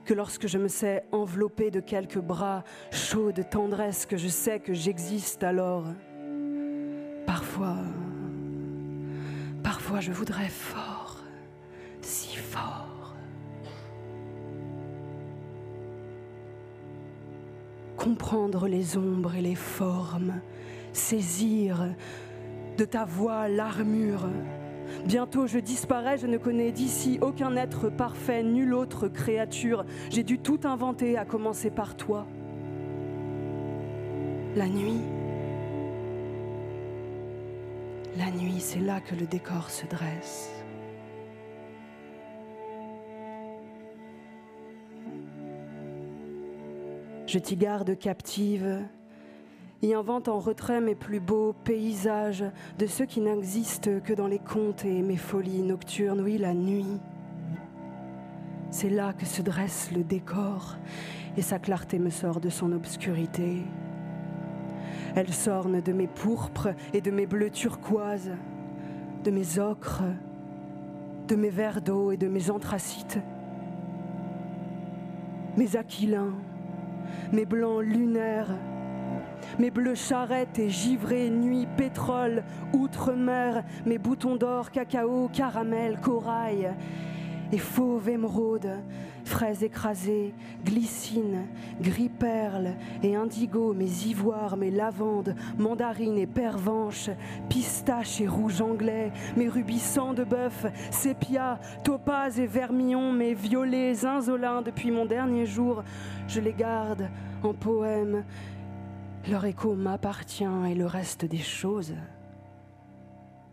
Que 0.04 0.14
lorsque 0.14 0.48
je 0.48 0.58
me 0.58 0.68
sais 0.68 1.04
enveloppée 1.12 1.70
de 1.70 1.80
quelques 1.80 2.18
bras 2.18 2.64
chauds 2.90 3.32
de 3.32 3.42
tendresse, 3.42 4.04
que 4.04 4.16
je 4.16 4.28
sais 4.28 4.58
que 4.58 4.74
j'existe 4.74 5.44
alors. 5.44 5.84
Parfois, 7.24 7.76
parfois 9.62 10.00
je 10.00 10.10
voudrais 10.10 10.48
fort, 10.48 11.18
si 12.02 12.36
fort. 12.36 12.81
Comprendre 18.02 18.66
les 18.66 18.96
ombres 18.96 19.36
et 19.36 19.40
les 19.40 19.54
formes, 19.54 20.40
saisir 20.92 21.94
de 22.76 22.84
ta 22.84 23.04
voix 23.04 23.46
l'armure. 23.46 24.28
Bientôt 25.06 25.46
je 25.46 25.60
disparais, 25.60 26.18
je 26.18 26.26
ne 26.26 26.36
connais 26.36 26.72
d'ici 26.72 27.20
aucun 27.22 27.54
être 27.54 27.90
parfait, 27.90 28.42
nulle 28.42 28.74
autre 28.74 29.06
créature. 29.06 29.84
J'ai 30.10 30.24
dû 30.24 30.40
tout 30.40 30.58
inventer, 30.64 31.16
à 31.16 31.24
commencer 31.24 31.70
par 31.70 31.96
toi. 31.96 32.26
La 34.56 34.68
nuit. 34.68 35.00
La 38.18 38.32
nuit, 38.32 38.58
c'est 38.58 38.80
là 38.80 39.00
que 39.00 39.14
le 39.14 39.26
décor 39.26 39.70
se 39.70 39.86
dresse. 39.86 40.61
Je 47.32 47.38
t'y 47.38 47.56
garde 47.56 47.96
captive, 47.96 48.80
y 49.80 49.94
invente 49.94 50.28
en 50.28 50.38
retrait 50.38 50.82
mes 50.82 50.94
plus 50.94 51.18
beaux 51.18 51.54
paysages 51.64 52.44
de 52.78 52.86
ceux 52.86 53.06
qui 53.06 53.22
n'existent 53.22 54.00
que 54.04 54.12
dans 54.12 54.26
les 54.26 54.38
contes 54.38 54.84
et 54.84 55.00
mes 55.00 55.16
folies 55.16 55.62
nocturnes, 55.62 56.20
oui, 56.20 56.36
la 56.36 56.52
nuit. 56.52 57.00
C'est 58.70 58.90
là 58.90 59.14
que 59.14 59.24
se 59.24 59.40
dresse 59.40 59.90
le 59.92 60.04
décor 60.04 60.76
et 61.38 61.40
sa 61.40 61.58
clarté 61.58 61.98
me 61.98 62.10
sort 62.10 62.38
de 62.38 62.50
son 62.50 62.70
obscurité. 62.70 63.62
Elle 65.16 65.32
s'orne 65.32 65.80
de 65.80 65.92
mes 65.94 66.08
pourpres 66.08 66.74
et 66.92 67.00
de 67.00 67.10
mes 67.10 67.24
bleus 67.24 67.48
turquoises, 67.48 68.32
de 69.24 69.30
mes 69.30 69.58
ocres, 69.58 70.02
de 71.28 71.34
mes 71.34 71.48
verres 71.48 71.80
d'eau 71.80 72.12
et 72.12 72.18
de 72.18 72.28
mes 72.28 72.50
anthracites, 72.50 73.20
mes 75.56 75.76
aquilins, 75.76 76.34
mes 77.32 77.44
blancs 77.44 77.82
lunaires, 77.82 78.50
mes 79.58 79.70
bleus 79.70 79.94
charrettes 79.94 80.58
et 80.58 80.70
givrés, 80.70 81.30
nuit, 81.30 81.66
pétrole, 81.76 82.42
outre-mer, 82.72 83.64
mes 83.86 83.98
boutons 83.98 84.36
d'or, 84.36 84.70
cacao, 84.70 85.28
caramel, 85.32 85.98
corail 86.00 86.74
et 87.52 87.58
fauve 87.58 88.08
émeraude, 88.08 88.70
fraises 89.24 89.62
écrasées, 89.62 90.34
glycine, 90.64 91.46
gris 91.80 92.08
perle 92.08 92.74
et 93.02 93.14
indigo, 93.14 93.72
mes 93.72 94.06
ivoires, 94.06 94.56
mes 94.56 94.70
lavandes, 94.70 95.34
mandarines 95.58 96.18
et 96.18 96.26
pervenches, 96.26 97.10
pistaches 97.48 98.20
et 98.20 98.28
rouge 98.28 98.60
anglais, 98.60 99.12
mes 99.36 99.48
rubis 99.48 99.80
sang 99.80 100.14
de 100.14 100.24
bœuf, 100.24 100.66
sépia, 100.90 101.60
topaz 101.84 102.38
et 102.38 102.46
vermillon, 102.46 103.12
mes 103.12 103.34
violets 103.34 104.04
insolins 104.04 104.62
depuis 104.62 104.90
mon 104.90 105.06
dernier 105.06 105.46
jour, 105.46 105.82
je 106.28 106.40
les 106.40 106.52
garde 106.52 107.08
en 107.42 107.54
poème. 107.54 108.24
Leur 109.28 109.44
écho 109.44 109.74
m'appartient 109.74 110.44
et 110.68 110.74
le 110.74 110.86
reste 110.86 111.24
des 111.24 111.38
choses, 111.38 111.94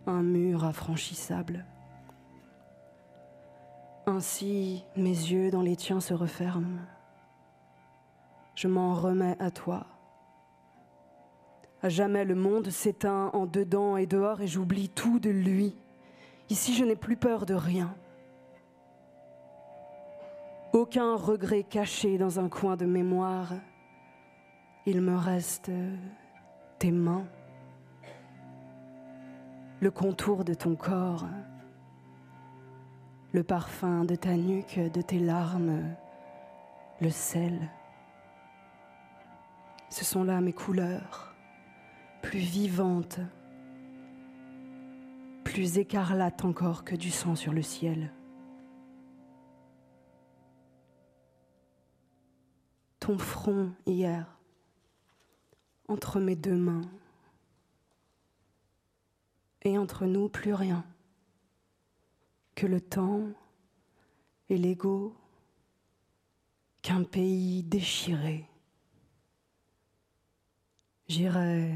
un 0.07 0.23
mur 0.23 0.65
affranchissable. 0.65 1.65
Ainsi, 4.05 4.83
mes 4.95 5.09
yeux 5.09 5.51
dans 5.51 5.61
les 5.61 5.75
tiens 5.75 5.99
se 5.99 6.13
referment. 6.13 6.79
Je 8.55 8.67
m'en 8.67 8.93
remets 8.93 9.37
à 9.39 9.51
toi. 9.51 9.85
À 11.81 11.89
jamais 11.89 12.25
le 12.25 12.35
monde 12.35 12.69
s'éteint 12.69 13.29
en 13.33 13.45
dedans 13.45 13.95
et 13.95 14.05
dehors 14.05 14.41
et 14.41 14.47
j'oublie 14.47 14.89
tout 14.89 15.19
de 15.19 15.29
lui. 15.29 15.75
Ici, 16.49 16.73
je 16.73 16.83
n'ai 16.83 16.95
plus 16.95 17.15
peur 17.15 17.45
de 17.45 17.53
rien. 17.53 17.95
Aucun 20.73 21.15
regret 21.15 21.63
caché 21.63 22.17
dans 22.17 22.39
un 22.39 22.49
coin 22.49 22.75
de 22.75 22.85
mémoire. 22.85 23.53
Il 24.85 25.01
me 25.01 25.15
reste 25.15 25.71
tes 26.79 26.91
mains, 26.91 27.25
le 29.79 29.91
contour 29.91 30.43
de 30.43 30.53
ton 30.53 30.75
corps 30.75 31.25
le 33.31 33.43
parfum 33.43 34.05
de 34.05 34.15
ta 34.15 34.35
nuque, 34.35 34.79
de 34.79 35.01
tes 35.01 35.19
larmes, 35.19 35.95
le 36.99 37.09
sel. 37.09 37.69
Ce 39.89 40.03
sont 40.03 40.23
là 40.23 40.41
mes 40.41 40.53
couleurs, 40.53 41.35
plus 42.21 42.39
vivantes, 42.39 43.19
plus 45.43 45.77
écarlates 45.77 46.43
encore 46.43 46.83
que 46.83 46.95
du 46.95 47.11
sang 47.11 47.35
sur 47.35 47.53
le 47.53 47.61
ciel. 47.61 48.11
Ton 52.99 53.17
front 53.17 53.71
hier, 53.85 54.37
entre 55.87 56.19
mes 56.19 56.35
deux 56.35 56.57
mains, 56.57 56.81
et 59.63 59.77
entre 59.77 60.05
nous 60.05 60.29
plus 60.29 60.53
rien 60.53 60.85
le 62.67 62.81
temps 62.81 63.27
et 64.49 64.57
l'ego 64.57 65.15
qu'un 66.81 67.03
pays 67.03 67.63
déchiré. 67.63 68.45
J'irai 71.07 71.73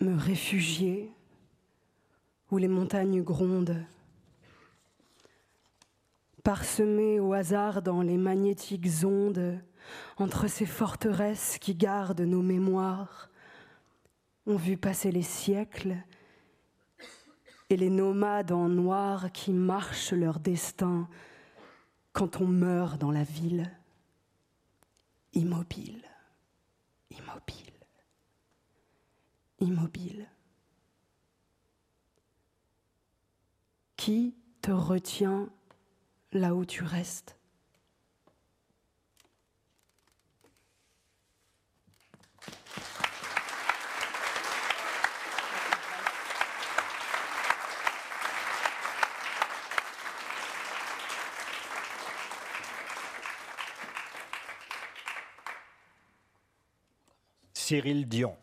me 0.00 0.16
réfugier 0.16 1.12
où 2.50 2.58
les 2.58 2.68
montagnes 2.68 3.22
grondent, 3.22 3.84
parsemées 6.42 7.20
au 7.20 7.32
hasard 7.32 7.82
dans 7.82 8.02
les 8.02 8.16
magnétiques 8.16 9.04
ondes, 9.04 9.60
entre 10.18 10.48
ces 10.48 10.66
forteresses 10.66 11.58
qui 11.58 11.74
gardent 11.74 12.20
nos 12.20 12.42
mémoires, 12.42 13.30
ont 14.46 14.56
vu 14.56 14.76
passer 14.76 15.12
les 15.12 15.22
siècles 15.22 15.96
et 17.70 17.76
les 17.76 17.90
nomades 17.90 18.52
en 18.52 18.68
noir 18.68 19.32
qui 19.32 19.52
marchent 19.52 20.12
leur 20.12 20.40
destin 20.40 21.08
quand 22.12 22.40
on 22.40 22.46
meurt 22.46 23.00
dans 23.00 23.10
la 23.10 23.24
ville, 23.24 23.70
immobile, 25.32 26.02
immobile, 27.10 27.72
immobile. 29.60 30.28
Qui 33.96 34.34
te 34.60 34.72
retient 34.72 35.48
là 36.32 36.54
où 36.54 36.64
tu 36.64 36.82
restes? 36.82 37.36
Cyril 57.66 58.08
Dion. 58.08 58.36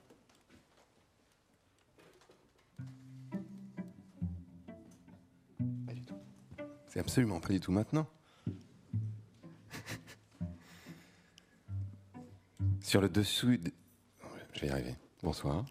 Pas 5.86 5.93
du 5.93 6.05
tout. 6.05 6.15
C'est 6.88 6.99
absolument 7.01 7.41
pas 7.41 7.49
du 7.49 7.60
tout 7.60 7.73
maintenant. 7.73 8.08
Sur 12.82 13.01
le 13.01 13.10
dessus. 13.10 13.58
de- 13.58 13.73
Je 14.53 14.62
vais 14.62 14.67
y 14.67 14.69
arriver. 14.71 14.95
Bonsoir. 15.21 15.65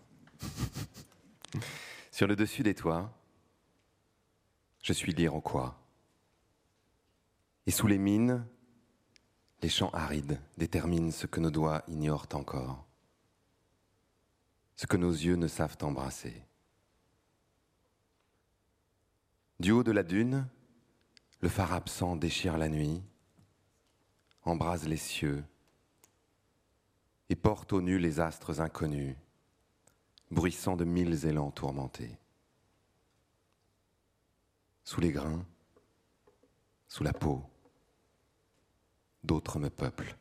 Sur 2.13 2.27
le 2.27 2.37
dessus 2.37 2.63
des 2.63 2.75
toits, 2.75 3.11
je 4.83 4.93
suis 4.93 5.13
l'Iroquois. 5.13 5.75
Et 7.67 7.71
sous 7.71 7.87
les 7.87 7.99
mines, 7.99 8.47
les 9.63 9.69
champs 9.71 9.91
arides 9.95 10.39
déterminent 10.59 11.11
ce 11.11 11.27
que 11.27 11.41
nos 11.41 11.51
doigts 11.51 11.83
ignorent 11.89 12.27
encore 12.35 12.85
ce 14.79 14.87
que 14.87 14.97
nos 14.97 15.11
yeux 15.11 15.35
ne 15.35 15.49
savent 15.49 15.77
embrasser. 15.83 16.41
Du 19.59 19.73
haut 19.73 19.83
de 19.83 19.91
la 19.91 20.05
dune, 20.05 20.47
le 21.41 21.49
phare 21.49 21.73
absent 21.73 22.15
déchire 22.15 22.57
la 22.57 22.69
nuit, 22.69 23.03
embrase 24.45 24.87
les 24.87 24.97
cieux 24.97 25.45
et 27.29 27.35
porte 27.35 27.73
aux 27.73 27.81
nus 27.81 27.99
les 27.99 28.21
astres 28.21 28.61
inconnus, 28.61 29.17
bruissant 30.31 30.77
de 30.77 30.85
mille 30.85 31.27
élans 31.27 31.51
tourmentés. 31.51 32.17
Sous 34.85 35.01
les 35.01 35.11
grains, 35.11 35.45
sous 36.87 37.03
la 37.03 37.13
peau, 37.13 37.43
d'autres 39.25 39.59
me 39.59 39.71
peuplent, 39.71 40.17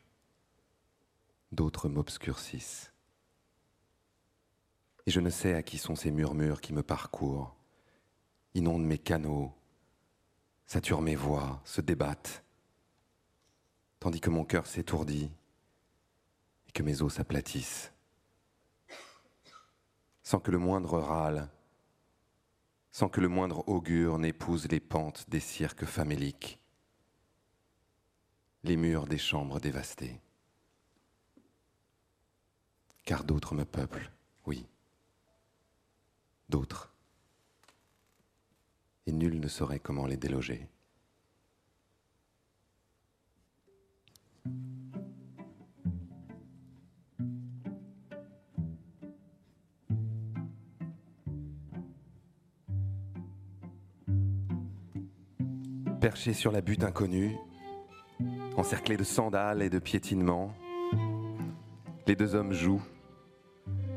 d'autres 1.52 1.88
m'obscurcissent. 1.88 2.92
Et 5.08 5.10
je 5.10 5.20
ne 5.20 5.30
sais 5.30 5.54
à 5.54 5.62
qui 5.62 5.78
sont 5.78 5.96
ces 5.96 6.10
murmures 6.10 6.60
qui 6.60 6.74
me 6.74 6.82
parcourent, 6.82 7.56
inondent 8.52 8.84
mes 8.84 8.98
canaux, 8.98 9.54
saturent 10.66 11.00
mes 11.00 11.16
voix, 11.16 11.62
se 11.64 11.80
débattent, 11.80 12.44
tandis 14.00 14.20
que 14.20 14.28
mon 14.28 14.44
cœur 14.44 14.66
s'étourdit 14.66 15.30
et 16.68 16.72
que 16.72 16.82
mes 16.82 17.00
os 17.00 17.14
s'aplatissent, 17.14 17.90
sans 20.22 20.40
que 20.40 20.50
le 20.50 20.58
moindre 20.58 20.98
râle, 20.98 21.48
sans 22.90 23.08
que 23.08 23.22
le 23.22 23.28
moindre 23.28 23.66
augure 23.66 24.18
n'épouse 24.18 24.68
les 24.68 24.78
pentes 24.78 25.24
des 25.30 25.40
cirques 25.40 25.86
faméliques, 25.86 26.60
les 28.62 28.76
murs 28.76 29.06
des 29.06 29.16
chambres 29.16 29.58
dévastées. 29.58 30.20
Car 33.06 33.24
d'autres 33.24 33.54
me 33.54 33.64
peuplent, 33.64 34.12
oui, 34.44 34.66
d'autres 36.48 36.92
et 39.08 39.12
nul 39.12 39.40
ne 39.40 39.48
saurait 39.48 39.80
comment 39.80 40.06
les 40.06 40.18
déloger. 40.18 40.68
Perché 56.02 56.34
sur 56.34 56.52
la 56.52 56.60
butte 56.60 56.84
inconnue, 56.84 57.34
encerclé 58.56 58.96
de 58.96 59.04
sandales 59.04 59.62
et 59.62 59.70
de 59.70 59.78
piétinements, 59.78 60.52
les 62.06 62.14
deux 62.14 62.34
hommes 62.34 62.52
jouent, 62.52 62.84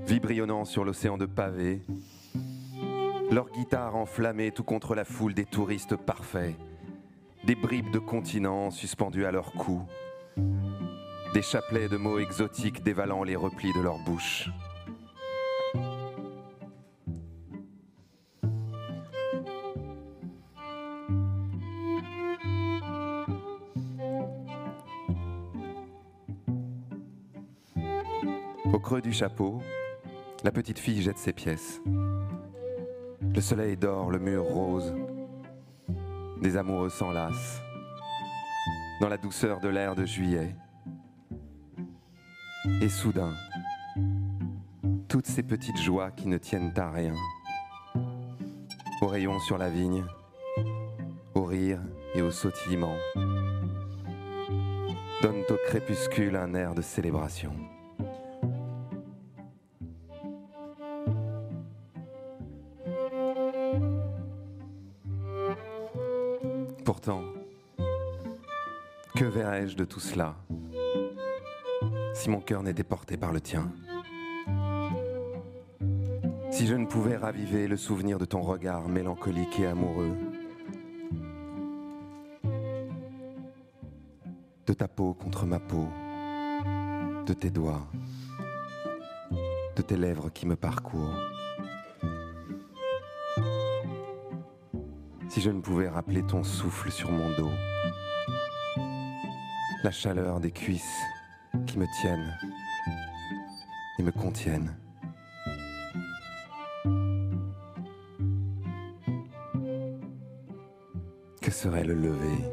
vibrionnant 0.05 0.65
sur 0.65 0.85
l'océan 0.85 1.17
de 1.17 1.25
pavés, 1.25 1.81
leur 3.31 3.49
guitare 3.49 3.95
enflammée 3.95 4.51
tout 4.51 4.65
contre 4.65 4.93
la 4.93 5.05
foule 5.05 5.33
des 5.33 5.45
touristes 5.45 5.95
parfaits, 5.95 6.53
des 7.45 7.55
bribes 7.55 7.89
de 7.91 7.99
continents 7.99 8.71
suspendues 8.71 9.25
à 9.25 9.31
leur 9.31 9.53
cou, 9.53 9.81
des 11.33 11.41
chapelets 11.41 11.87
de 11.87 11.95
mots 11.95 12.19
exotiques 12.19 12.83
dévalant 12.83 13.23
les 13.23 13.37
replis 13.37 13.71
de 13.73 13.79
leur 13.79 13.99
bouche. 13.99 14.49
Au 28.73 28.79
creux 28.79 29.01
du 29.01 29.13
chapeau, 29.13 29.61
la 30.43 30.51
petite 30.51 30.79
fille 30.79 31.01
jette 31.01 31.17
ses 31.17 31.31
pièces. 31.31 31.81
Le 33.33 33.39
soleil 33.39 33.77
dort 33.77 34.11
le 34.11 34.19
mur 34.19 34.43
rose. 34.43 34.93
Des 36.41 36.57
amoureux 36.57 36.89
s'enlacent 36.89 37.61
dans 38.99 39.07
la 39.07 39.17
douceur 39.17 39.61
de 39.61 39.69
l'air 39.69 39.95
de 39.95 40.05
juillet. 40.05 40.53
Et 42.81 42.89
soudain, 42.89 43.33
toutes 45.07 45.27
ces 45.27 45.43
petites 45.43 45.81
joies 45.81 46.11
qui 46.11 46.27
ne 46.27 46.37
tiennent 46.37 46.73
à 46.77 46.91
rien, 46.91 47.13
au 49.01 49.07
rayon 49.07 49.39
sur 49.39 49.57
la 49.57 49.69
vigne, 49.69 50.03
au 51.33 51.45
rire 51.45 51.79
et 52.13 52.21
au 52.21 52.31
sautillement, 52.31 52.95
donnent 55.21 55.45
au 55.49 55.57
crépuscule 55.67 56.35
un 56.35 56.53
air 56.53 56.75
de 56.75 56.81
célébration. 56.81 57.53
Que 69.21 69.27
verrais-je 69.27 69.75
de 69.75 69.85
tout 69.85 69.99
cela 69.99 70.35
si 72.15 72.27
mon 72.27 72.41
cœur 72.41 72.63
n'était 72.63 72.83
porté 72.83 73.17
par 73.17 73.31
le 73.31 73.39
tien? 73.39 73.71
Si 76.49 76.65
je 76.65 76.73
ne 76.73 76.87
pouvais 76.87 77.17
raviver 77.17 77.67
le 77.67 77.77
souvenir 77.77 78.17
de 78.17 78.25
ton 78.25 78.41
regard 78.41 78.89
mélancolique 78.89 79.59
et 79.59 79.67
amoureux 79.67 80.17
De 84.65 84.73
ta 84.73 84.87
peau 84.87 85.13
contre 85.13 85.45
ma 85.45 85.59
peau 85.59 85.87
De 87.27 87.33
tes 87.33 87.51
doigts 87.51 87.87
De 89.75 89.83
tes 89.83 89.97
lèvres 89.97 90.31
qui 90.31 90.47
me 90.47 90.55
parcourent. 90.55 91.21
Si 95.29 95.41
je 95.41 95.51
ne 95.51 95.61
pouvais 95.61 95.89
rappeler 95.89 96.23
ton 96.23 96.43
souffle 96.43 96.91
sur 96.91 97.11
mon 97.11 97.29
dos, 97.37 97.51
la 99.83 99.91
chaleur 99.91 100.39
des 100.39 100.51
cuisses 100.51 101.01
qui 101.65 101.77
me 101.77 101.85
tiennent 102.01 102.37
et 103.99 104.03
me 104.03 104.11
contiennent. 104.11 104.75
Que 111.41 111.51
serait 111.51 111.83
le 111.83 111.95
lever? 111.95 112.43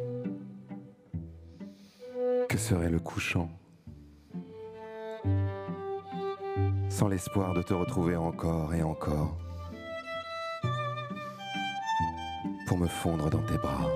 Que 2.48 2.58
serait 2.58 2.90
le 2.90 2.98
couchant? 2.98 3.50
Sans 6.88 7.08
l'espoir 7.08 7.54
de 7.54 7.62
te 7.62 7.74
retrouver 7.74 8.16
encore 8.16 8.74
et 8.74 8.82
encore. 8.82 9.38
pour 12.68 12.76
me 12.76 12.86
fondre 12.86 13.30
dans 13.30 13.42
tes 13.44 13.56
bras. 13.56 13.88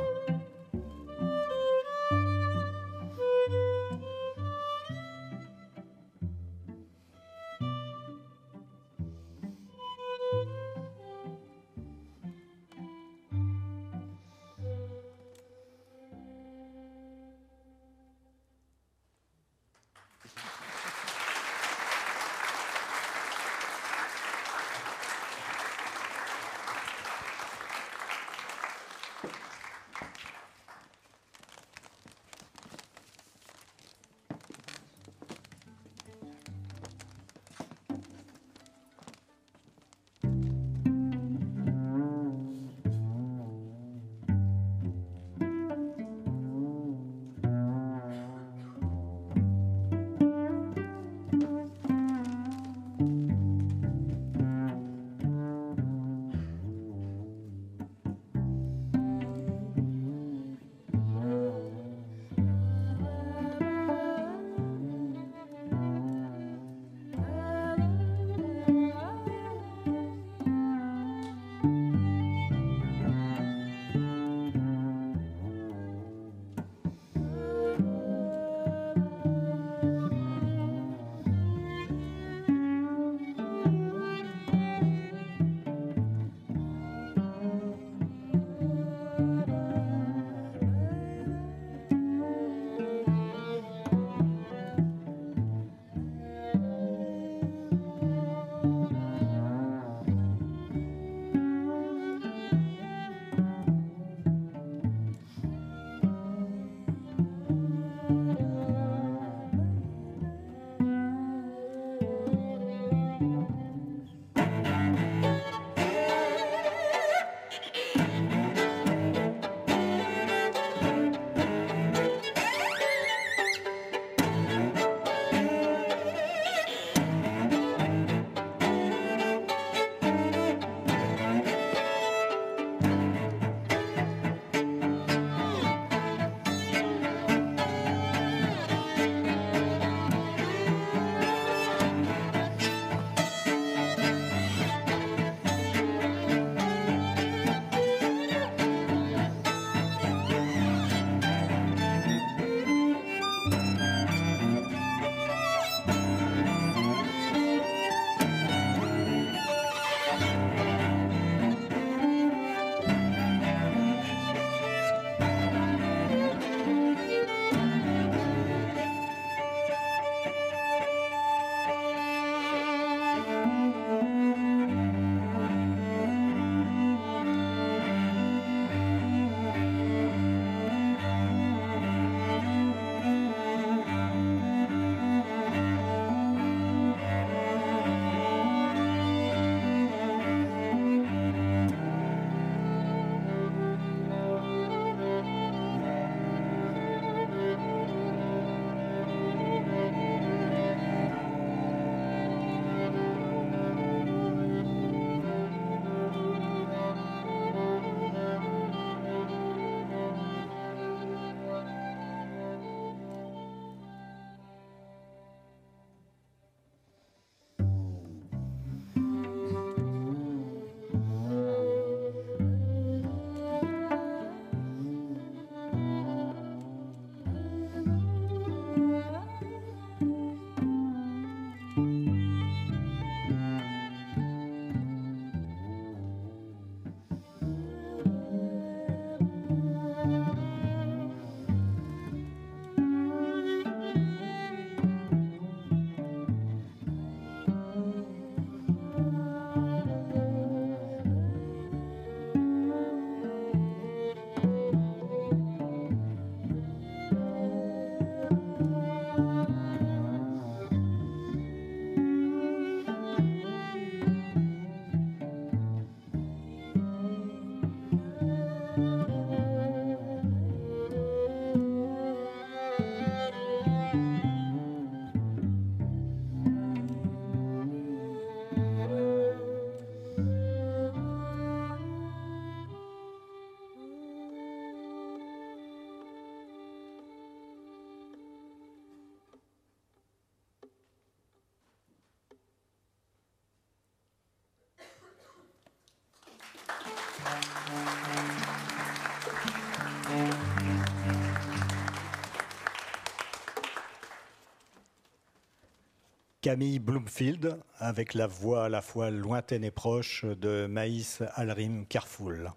Camille 306.51 306.79
Bloomfield 306.79 307.59
avec 307.79 308.13
la 308.13 308.27
voix 308.27 308.65
à 308.65 308.69
la 308.69 308.81
fois 308.81 309.09
lointaine 309.09 309.63
et 309.63 309.71
proche 309.71 310.23
de 310.23 310.67
Maïs 310.67 311.21
Alrim 311.33 311.85
Carfoul. 311.87 312.51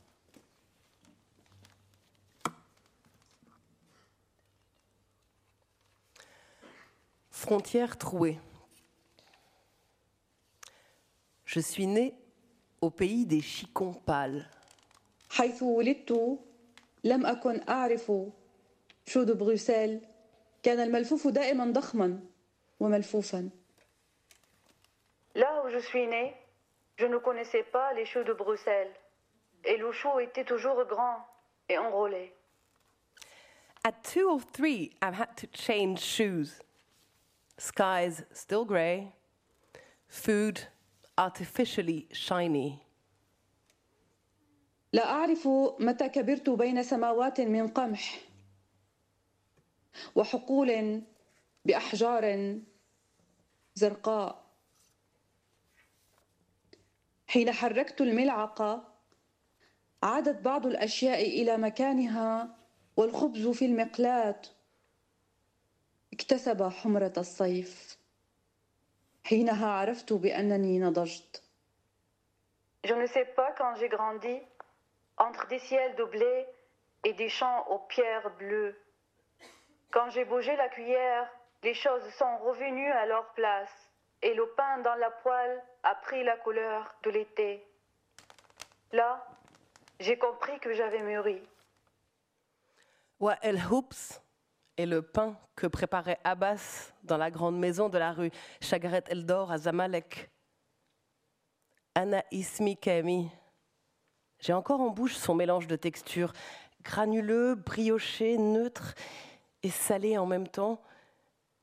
Frontière 7.31 7.97
trouée. 7.97 8.39
Je 11.45 11.59
suis 11.59 11.87
née 11.87 12.15
au 12.81 12.91
pays 12.91 13.27
des 13.27 13.41
chicons 13.41 13.95
pâles. 13.95 14.47
حيث 15.31 15.63
ولدت 15.63 16.39
لم 17.05 17.27
أكن 17.27 17.61
أعرف 17.69 18.13
شو 19.07 19.23
دو 19.23 19.35
بروسيل 19.35 20.01
كان 20.63 20.81
الملفوف 20.81 21.29
دائما 21.29 21.73
ضخما 21.73 22.21
وملفوفا 22.81 23.41
Là 23.41 23.61
où 25.65 25.69
je 25.71 25.79
suis 25.79 26.07
née, 26.07 26.35
je 26.97 27.07
ne 27.07 27.19
connaissais 27.19 27.63
pas 27.63 27.93
les 27.95 28.05
choux 28.05 28.25
de 28.25 28.33
Bruxelles. 28.33 28.93
Et 29.65 29.77
le 29.77 29.93
chou 29.93 30.19
était 30.21 30.45
toujours 30.45 30.85
grand 30.85 31.17
et 31.69 31.79
enrôlé. 31.79 32.33
At 33.85 34.03
two 34.03 34.29
or 34.29 34.41
three, 34.53 34.93
I've 35.01 35.15
had 35.15 35.37
to 35.37 35.47
change 35.53 36.01
shoes. 36.01 36.61
Skies 37.59 38.23
still 38.33 38.65
grey, 38.65 39.13
food 40.09 40.61
artificially 41.17 42.07
shiny. 42.13 42.81
لا 44.93 45.11
أعرف 45.11 45.49
متى 45.79 46.09
كبرت 46.09 46.51
بين 46.51 46.83
سماوات 46.83 47.41
من 47.41 47.69
قمح 47.69 48.21
وحقول 50.15 51.03
بأحجار 51.65 52.55
زرقاء 53.75 54.44
حين 57.36 57.52
حركت 57.52 58.02
الملعقة 58.02 58.84
عادت 60.04 60.42
بعض 60.42 60.66
الأشياء 60.66 61.22
إلى 61.22 61.58
مكانها 61.58 62.56
والخبز 62.98 63.48
في 63.48 63.66
المقلاة 63.66 64.42
اكتسب 66.14 66.70
حمرة 66.70 67.14
الصيف 67.18 67.98
حينها 69.26 69.68
عرفت 69.68 70.14
بأنني 70.14 70.80
نضجت 70.80 71.44
Je 72.86 72.94
ne 72.94 73.08
sais 73.08 73.26
pas 73.26 73.52
quand 73.58 73.76
j'ai 73.80 73.90
grandi, 73.90 74.40
entre 75.18 75.48
des 75.48 75.60
ciels 75.60 75.96
de 75.96 76.06
blé 76.06 76.46
et 77.04 77.14
des 77.14 77.30
champs 77.30 77.68
aux 77.68 77.80
pierres 77.80 78.32
bleues. 78.40 78.76
Quand 79.92 80.10
j'ai 80.10 80.24
bougé 80.24 80.56
la 80.56 80.70
cuillère, 80.70 81.30
les 81.64 81.74
choses 81.74 82.08
sont 82.20 82.38
revenues 82.38 82.92
à 82.92 83.06
leur 83.06 83.26
place 83.34 83.76
et 84.22 84.34
le 84.34 84.48
pain 84.56 84.78
dans 84.84 84.96
la 84.96 85.12
poêle 85.12 85.62
a 85.86 85.94
pris 85.94 86.24
la 86.24 86.36
couleur 86.38 86.96
de 87.04 87.12
l'été. 87.12 87.64
Là, 88.92 89.26
j'ai 90.00 90.18
compris 90.18 90.60
que 90.60 90.74
j'avais 90.74 91.02
mûri. 91.02 91.40
Wa 93.20 93.38
el 93.44 93.62
hoops 93.72 94.20
est 94.78 94.88
le 94.88 95.04
pain 95.04 95.38
que 95.56 95.68
préparait 95.68 96.20
Abbas 96.24 96.92
dans 97.04 97.18
la 97.18 97.30
grande 97.30 97.58
maison 97.58 97.88
de 97.88 97.98
la 98.00 98.12
rue 98.12 98.32
Chagaret 98.60 99.04
Eldor 99.08 99.52
à 99.52 99.60
Zamalek. 99.60 100.30
Anna 101.94 102.24
Ismi 102.32 102.76
Kami. 102.76 103.30
J'ai 104.40 104.54
encore 104.54 104.82
en 104.82 104.90
bouche 104.90 105.16
son 105.16 105.36
mélange 105.36 105.68
de 105.68 105.76
textures, 105.76 106.34
granuleux, 106.82 107.56
brioché, 107.56 108.38
neutre 108.38 108.96
et 109.64 109.70
salé 109.70 110.18
en 110.18 110.26
même 110.26 110.48
temps. 110.48 110.82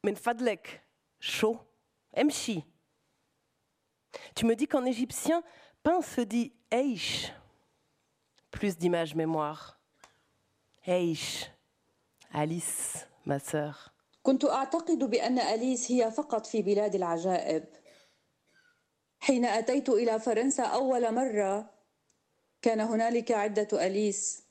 Menfadlek, 0.05 0.81
chaud, 1.21 1.59
emshi. 2.15 2.65
Tu 4.35 4.47
me 4.47 4.55
dis 4.55 4.67
qu'en 4.67 4.85
égyptien, 4.85 5.43
pain 5.83 6.01
se 6.03 6.21
dit 6.21 6.53
eish. 6.71 7.33
Plus 8.51 8.77
d'images 8.77 9.15
mémoire. 9.15 9.81
Eish. 10.87 11.51
Alice, 12.33 13.07
ma 13.27 13.39
sœur. 13.39 13.93
كنت 14.23 14.45
أعتقد 14.45 14.99
بأن 14.99 15.39
أليس 15.39 15.93
هي 15.93 16.11
فقط 16.11 16.47
في 16.47 16.63
بلاد 16.63 16.95
العجائب 16.95 17.65
حين 19.21 19.45
أتيت 19.45 19.89
إلى 19.89 20.21
فرنسا 20.21 20.63
أول 20.63 21.15
مرة 21.15 21.71
كان 22.63 22.81
هنالك 22.81 23.33
عدة 23.33 23.87
أليس 23.87 24.43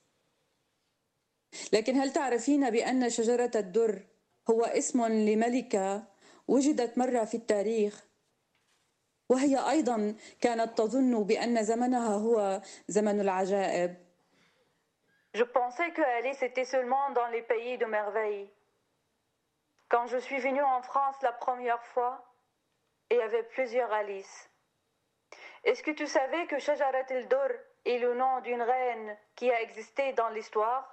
لكن 1.73 1.95
هل 1.95 2.13
تعرفين 2.13 2.69
بأن 2.69 3.09
شجرة 3.09 3.51
الدر 3.55 4.07
هو 4.49 4.63
اسم 4.63 5.05
لملكة 5.05 6.07
وجدت 6.47 6.97
مرة 6.97 7.23
في 7.25 7.37
التاريخ 7.37 8.03
وهي 9.30 9.70
أيضا 9.70 10.16
كانت 10.40 10.78
تظن 10.78 11.24
بأن 11.24 11.62
زمنها 11.62 12.14
هو 12.14 12.60
زمن 12.88 13.20
العجائب 13.20 14.06
Je 15.34 15.44
pensais 15.44 15.90
que 15.92 16.00
Alice 16.00 16.42
était 16.42 16.64
seulement 16.64 17.10
dans 17.10 17.26
les 17.26 17.42
pays 17.42 17.76
de 17.76 17.84
merveilles. 17.84 18.50
Quand 19.90 20.06
je 20.06 20.16
suis 20.16 20.38
venue 20.38 20.62
en 20.62 20.80
France 20.80 21.20
la 21.20 21.32
première 21.32 21.82
fois, 21.92 22.24
il 23.10 23.18
y 23.18 23.20
avait 23.20 23.42
plusieurs 23.42 23.92
Alice. 23.92 24.48
Est-ce 25.64 25.82
que 25.82 25.90
tu 25.90 26.06
savais 26.06 26.46
que 26.46 26.58
Shajarat 26.58 27.10
el-Dur 27.10 27.50
est 27.84 27.98
le 27.98 28.14
nom 28.14 28.40
d'une 28.40 28.62
reine 28.62 29.16
qui 29.34 29.50
a 29.50 29.60
existé 29.60 30.12
dans 30.14 30.30
l'histoire 30.30 30.84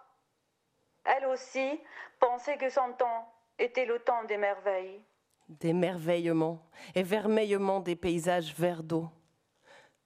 Elle 1.05 1.25
aussi 1.27 1.81
pensait 2.19 2.57
que 2.57 2.69
son 2.69 2.91
temps 2.93 3.33
était 3.59 3.85
le 3.85 3.99
temps 3.99 4.23
des 4.25 4.37
merveilles. 4.37 5.01
D'émerveillement, 5.49 6.59
évermeillement 6.95 7.79
des 7.79 7.95
paysages 7.95 8.55
verts 8.55 8.83
d'eau. 8.83 9.09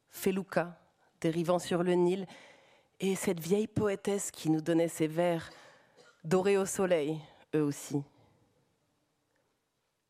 Felouka, 0.10 0.78
dérivant 1.22 1.60
sur 1.60 1.84
le 1.84 1.94
Nil, 1.94 2.26
et 3.00 3.16
cette 3.16 3.40
vieille 3.40 3.68
poétesse 3.68 4.32
qui 4.32 4.50
nous 4.50 4.62
donnait 4.62 4.88
ses 4.88 5.08
vers, 5.08 5.50
dorés 6.24 6.58
au 6.58 6.66
soleil, 6.66 7.20
eux 7.56 7.62
aussi. 7.64 8.02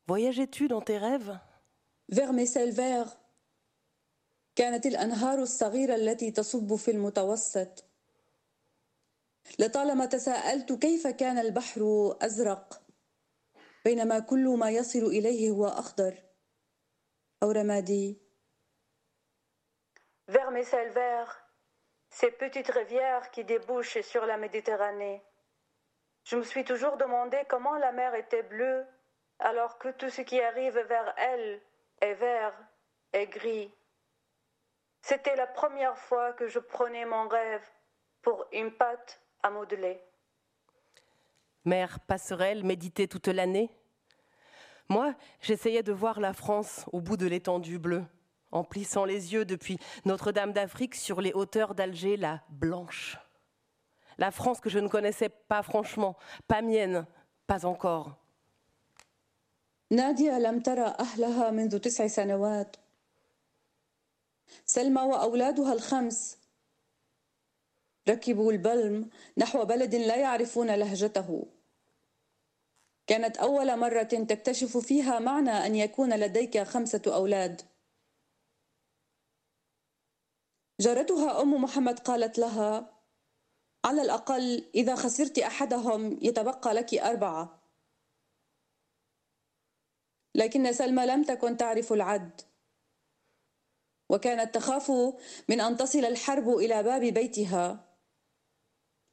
Voyageais-tu 0.06 0.68
dans 0.68 0.80
tes 0.80 0.98
rêves 0.98 1.38
vers 2.08 2.32
mes 2.32 2.46
sels 2.46 2.72
verts 2.72 3.18
كانت 4.56 4.86
الأنهار 4.86 5.42
الصغيرة 5.42 5.94
التي 5.94 6.30
تصب 6.30 6.76
في 6.76 6.90
المتوسط 6.90 7.84
لطالما 9.58 10.06
تساءلت 10.06 10.72
كيف 10.72 11.06
كان 11.06 11.38
البحر 11.38 12.14
أزرق 12.20 12.81
بينما 13.84 14.18
كل 14.18 14.56
ما 14.58 14.70
يصل 14.70 14.98
إليه 14.98 15.50
هو 15.50 15.66
أخضر 15.66 16.14
أو 17.42 17.50
رمادي 17.50 18.28
Vers 20.28 20.50
mes 20.50 20.64
sels 20.64 20.90
verts, 20.90 21.42
ces 22.10 22.30
petites 22.30 22.68
rivières 22.68 23.30
qui 23.30 23.44
débouchent 23.44 24.02
sur 24.02 24.26
la 24.26 24.36
Méditerranée. 24.36 25.22
Je 26.24 26.36
me 26.36 26.42
suis 26.42 26.64
toujours 26.64 26.98
demandé 26.98 27.38
comment 27.48 27.78
la 27.78 27.92
mer 27.92 28.14
était 28.14 28.42
bleue 28.42 28.84
alors 29.38 29.78
que 29.78 29.88
tout 29.88 30.10
ce 30.10 30.20
qui 30.20 30.38
arrive 30.38 30.78
vers 30.78 31.14
elle 31.16 31.62
est 32.02 32.14
vert 32.14 32.54
et 33.14 33.26
gris. 33.26 33.72
C'était 35.00 35.36
la 35.36 35.46
première 35.46 35.96
fois 35.96 36.34
que 36.34 36.46
je 36.46 36.58
prenais 36.58 37.06
mon 37.06 37.28
rêve 37.28 37.66
pour 38.20 38.46
une 38.52 38.72
pâte 38.72 39.22
à 39.42 39.50
modeler. 39.50 39.98
Mère 41.64 42.00
passerelle, 42.00 42.64
méditer 42.64 43.08
toute 43.08 43.28
l'année 43.28 43.70
Moi, 44.88 45.14
j'essayais 45.40 45.82
de 45.82 45.92
voir 45.92 46.20
la 46.20 46.32
France 46.32 46.84
au 46.92 47.00
bout 47.00 47.16
de 47.16 47.26
l'étendue 47.26 47.78
bleue, 47.78 48.04
en 48.52 48.64
plissant 48.64 49.04
les 49.04 49.32
yeux 49.32 49.44
depuis 49.44 49.78
Notre-Dame 50.04 50.52
d'Afrique 50.52 50.94
sur 50.94 51.20
les 51.20 51.32
hauteurs 51.32 51.74
d'Alger, 51.74 52.16
la 52.16 52.42
blanche. 52.48 53.18
La 54.16 54.30
France 54.30 54.60
que 54.60 54.70
je 54.70 54.78
ne 54.78 54.88
connaissais 54.88 55.28
pas 55.28 55.62
franchement, 55.62 56.16
pas 56.46 56.62
mienne, 56.62 57.06
pas 57.46 57.64
encore. 57.66 58.16
نادية 59.90 60.38
لم 60.38 60.60
ترى 60.60 60.94
أهلها 61.00 61.50
منذ 61.50 61.78
تسع 61.78 62.06
سنوات 62.06 62.76
سلمى 64.66 65.02
وأولادها 65.02 65.72
الخمس 65.72 66.38
ركبوا 68.08 68.52
البلم 68.52 69.10
نحو 69.38 69.64
بلد 69.64 69.94
لا 69.94 70.16
يعرفون 70.16 70.74
لهجته 70.74 71.46
كانت 73.13 73.37
أول 73.37 73.79
مرة 73.79 74.03
تكتشف 74.03 74.77
فيها 74.77 75.19
معنى 75.19 75.49
أن 75.49 75.75
يكون 75.75 76.13
لديك 76.13 76.63
خمسة 76.63 77.01
أولاد. 77.07 77.61
جارتها 80.79 81.41
أم 81.41 81.63
محمد 81.63 81.99
قالت 81.99 82.39
لها 82.39 82.99
على 83.85 84.01
الأقل 84.01 84.69
إذا 84.75 84.95
خسرت 84.95 85.39
أحدهم 85.39 86.19
يتبقى 86.21 86.73
لك 86.73 86.93
أربعة. 86.93 87.63
لكن 90.35 90.73
سلمى 90.73 91.05
لم 91.05 91.23
تكن 91.23 91.57
تعرف 91.57 91.93
العد. 91.93 92.41
وكانت 94.09 94.55
تخاف 94.55 94.91
من 95.49 95.61
أن 95.61 95.77
تصل 95.77 96.05
الحرب 96.05 96.49
إلى 96.49 96.83
باب 96.83 97.01
بيتها. 97.01 97.95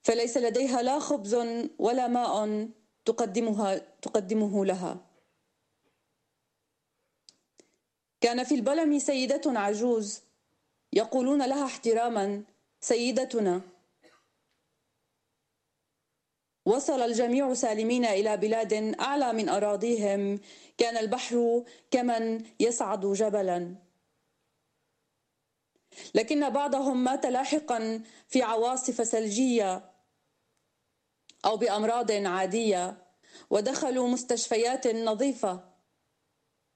فليس 0.03 0.37
لديها 0.37 0.83
لا 0.83 0.99
خبز 0.99 1.35
ولا 1.79 2.09
ماء. 2.09 2.69
تقدمها 3.05 3.79
تقدمه 3.79 4.65
لها. 4.65 5.07
كان 8.21 8.45
في 8.45 8.55
البلم 8.55 8.99
سيدة 8.99 9.43
عجوز 9.47 10.21
يقولون 10.93 11.43
لها 11.47 11.65
احتراما 11.67 12.45
سيدتنا. 12.81 13.61
وصل 16.67 17.01
الجميع 17.01 17.55
سالمين 17.55 18.05
إلى 18.05 18.37
بلاد 18.37 18.73
أعلى 19.01 19.33
من 19.33 19.49
أراضيهم. 19.49 20.41
كان 20.79 20.97
البحر 20.97 21.65
كمن 21.91 22.45
يصعد 22.61 23.07
جبلا. 23.07 23.75
لكن 26.15 26.51
بعضهم 26.51 27.05
مات 27.05 27.27
لاحقا 27.27 28.03
في 28.29 28.43
عواصف 28.43 29.03
ثلجية. 29.03 29.90
أو 31.45 31.57
بأمراض 31.57 32.13
عادية 32.13 33.07
ودخلوا 33.51 34.09
مستشفيات 34.09 34.87
نظيفة 34.87 35.71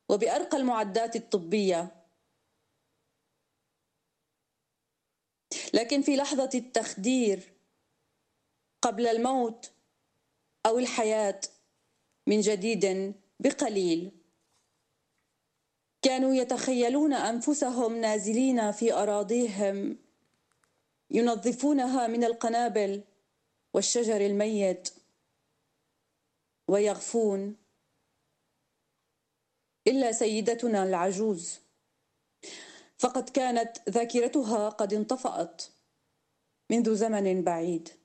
وبأرقى 0.08 0.56
المعدات 0.56 1.16
الطبية. 1.16 2.04
لكن 5.74 6.02
في 6.02 6.16
لحظة 6.16 6.50
التخدير 6.54 7.52
قبل 8.82 9.06
الموت 9.06 9.72
أو 10.66 10.78
الحياة 10.78 11.40
من 12.26 12.40
جديد 12.40 13.14
بقليل 13.40 14.12
كانوا 16.02 16.34
يتخيلون 16.34 17.12
أنفسهم 17.12 17.96
نازلين 17.96 18.72
في 18.72 18.92
أراضيهم 18.92 19.98
ينظفونها 21.10 22.06
من 22.06 22.24
القنابل 22.24 23.04
والشجر 23.73 24.21
الميت 24.25 24.89
ويغفون 26.67 27.57
الا 29.87 30.11
سيدتنا 30.11 30.83
العجوز 30.83 31.59
فقد 32.97 33.29
كانت 33.29 33.89
ذاكرتها 33.89 34.69
قد 34.69 34.93
انطفأت 34.93 35.63
منذ 36.69 36.95
زمن 36.95 37.43
بعيد 37.43 37.99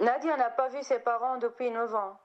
Nadia 0.00 0.34
n'a 0.38 0.48
pas 0.48 0.68
vu 0.70 0.82
ses 0.82 0.98
parents 0.98 1.36
depuis 1.36 1.70
9 1.70 1.94
ans. 1.94 2.18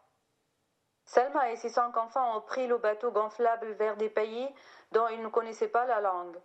Selma 1.04 1.52
et 1.52 1.58
ses 1.58 1.70
cinq 1.70 1.98
enfants 1.98 2.38
ont 2.38 2.42
pris 2.42 2.68
le 2.68 2.78
bateau 2.78 3.12
gonflable 3.12 3.74
vers 3.74 3.98
des 3.98 4.10
pays 4.10 4.48
dont 4.94 5.10
ils 5.10 5.22
ne 5.22 5.28
connaissaient 5.28 5.68
pas 5.68 5.86
la 5.86 6.00
langue. 6.00 6.40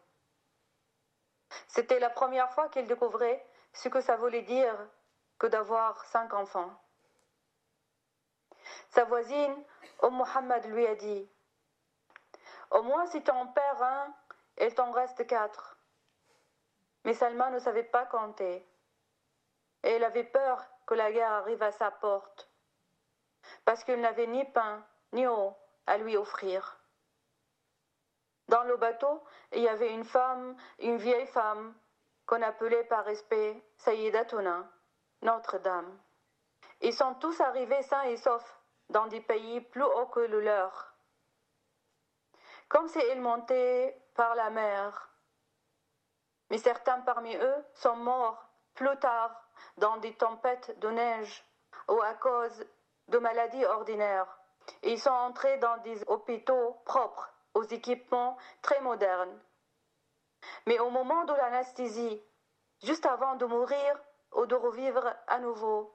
C'était 1.68 2.00
la 2.00 2.10
première 2.10 2.52
fois 2.52 2.68
qu'ils 2.68 2.88
découvraient 2.88 3.44
ce 3.75 3.89
que 3.89 4.01
ça 4.01 4.15
voulait 4.15 4.41
dire 4.41 4.75
que 5.37 5.47
d'avoir 5.47 6.03
cinq 6.05 6.33
enfants. 6.33 6.81
Sa 8.89 9.03
voisine, 9.03 9.55
Om 9.99 10.15
Mohammed, 10.15 10.65
lui 10.65 10.87
a 10.87 10.95
dit 10.95 11.29
Au 12.71 12.81
moins, 12.81 13.05
si 13.07 13.21
t'en 13.21 13.47
perds 13.47 13.83
un, 13.83 14.15
il 14.59 14.73
t'en 14.73 14.91
reste 14.91 15.27
quatre. 15.27 15.77
Mais 17.03 17.13
Salma 17.13 17.49
ne 17.51 17.59
savait 17.59 17.83
pas 17.83 18.05
compter. 18.05 18.65
Et 19.83 19.91
elle 19.91 20.03
avait 20.03 20.23
peur 20.23 20.65
que 20.87 20.95
la 20.95 21.11
guerre 21.11 21.31
arrive 21.31 21.61
à 21.61 21.71
sa 21.71 21.91
porte. 21.91 22.49
Parce 23.65 23.83
qu'il 23.83 23.99
n'avait 23.99 24.27
ni 24.27 24.43
pain, 24.45 24.83
ni 25.11 25.27
eau 25.27 25.53
à 25.85 25.97
lui 25.97 26.17
offrir. 26.17 26.79
Dans 28.47 28.63
le 28.63 28.77
bateau, 28.77 29.23
il 29.51 29.61
y 29.61 29.67
avait 29.67 29.93
une 29.93 30.03
femme, 30.03 30.55
une 30.79 30.97
vieille 30.97 31.27
femme, 31.27 31.75
qu'on 32.25 32.41
appelait 32.41 32.83
par 32.85 33.05
respect 33.05 33.63
Sayidatuna, 33.77 34.67
Notre-Dame. 35.21 35.97
Ils 36.81 36.93
sont 36.93 37.13
tous 37.15 37.39
arrivés 37.41 37.81
sains 37.83 38.03
et 38.03 38.17
saufs 38.17 38.61
dans 38.89 39.07
des 39.07 39.21
pays 39.21 39.61
plus 39.61 39.83
hauts 39.83 40.07
que 40.07 40.19
le 40.19 40.41
leur 40.41 40.95
comme 42.67 42.87
s'ils 42.87 43.21
montaient 43.21 43.97
par 44.15 44.35
la 44.35 44.49
mer. 44.49 45.09
Mais 46.49 46.57
certains 46.57 46.99
parmi 47.01 47.35
eux 47.35 47.65
sont 47.73 47.95
morts 47.95 48.43
plus 48.73 48.97
tard 48.99 49.31
dans 49.77 49.97
des 49.97 50.13
tempêtes 50.15 50.77
de 50.79 50.89
neige 50.89 51.43
ou 51.87 52.01
à 52.01 52.13
cause 52.15 52.65
de 53.07 53.17
maladies 53.17 53.65
ordinaires. 53.65 54.39
Ils 54.83 54.99
sont 54.99 55.09
entrés 55.09 55.57
dans 55.57 55.77
des 55.77 56.03
hôpitaux 56.07 56.75
propres 56.85 57.31
aux 57.53 57.63
équipements 57.63 58.37
très 58.61 58.81
modernes. 58.81 59.39
Mais 60.65 60.79
au 60.79 60.89
moment 60.89 61.25
de 61.25 61.33
l'anesthésie, 61.33 62.21
juste 62.83 63.05
avant 63.05 63.35
de 63.35 63.45
mourir 63.45 63.99
ou 64.33 64.45
de 64.45 64.55
revivre 64.55 65.13
à 65.27 65.39
nouveau, 65.39 65.93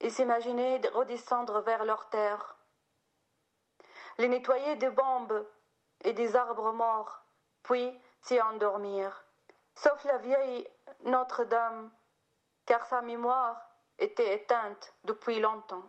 ils 0.00 0.12
s'imaginaient 0.12 0.80
redescendre 0.92 1.60
vers 1.62 1.84
leur 1.84 2.08
terre 2.10 2.56
les 4.18 4.28
nettoyer 4.28 4.76
des 4.76 4.90
bombes 4.90 5.46
et 6.04 6.12
des 6.12 6.36
arbres 6.36 6.72
morts, 6.72 7.24
puis 7.62 7.90
s'y 8.22 8.40
endormir. 8.40 9.24
Sauf 9.74 10.04
la 10.04 10.18
vieille 10.18 10.68
Notre-Dame, 11.04 11.90
car 12.66 12.86
sa 12.86 13.02
mémoire 13.02 13.60
était 13.98 14.34
éteinte 14.34 14.94
depuis 15.04 15.40
longtemps. 15.40 15.84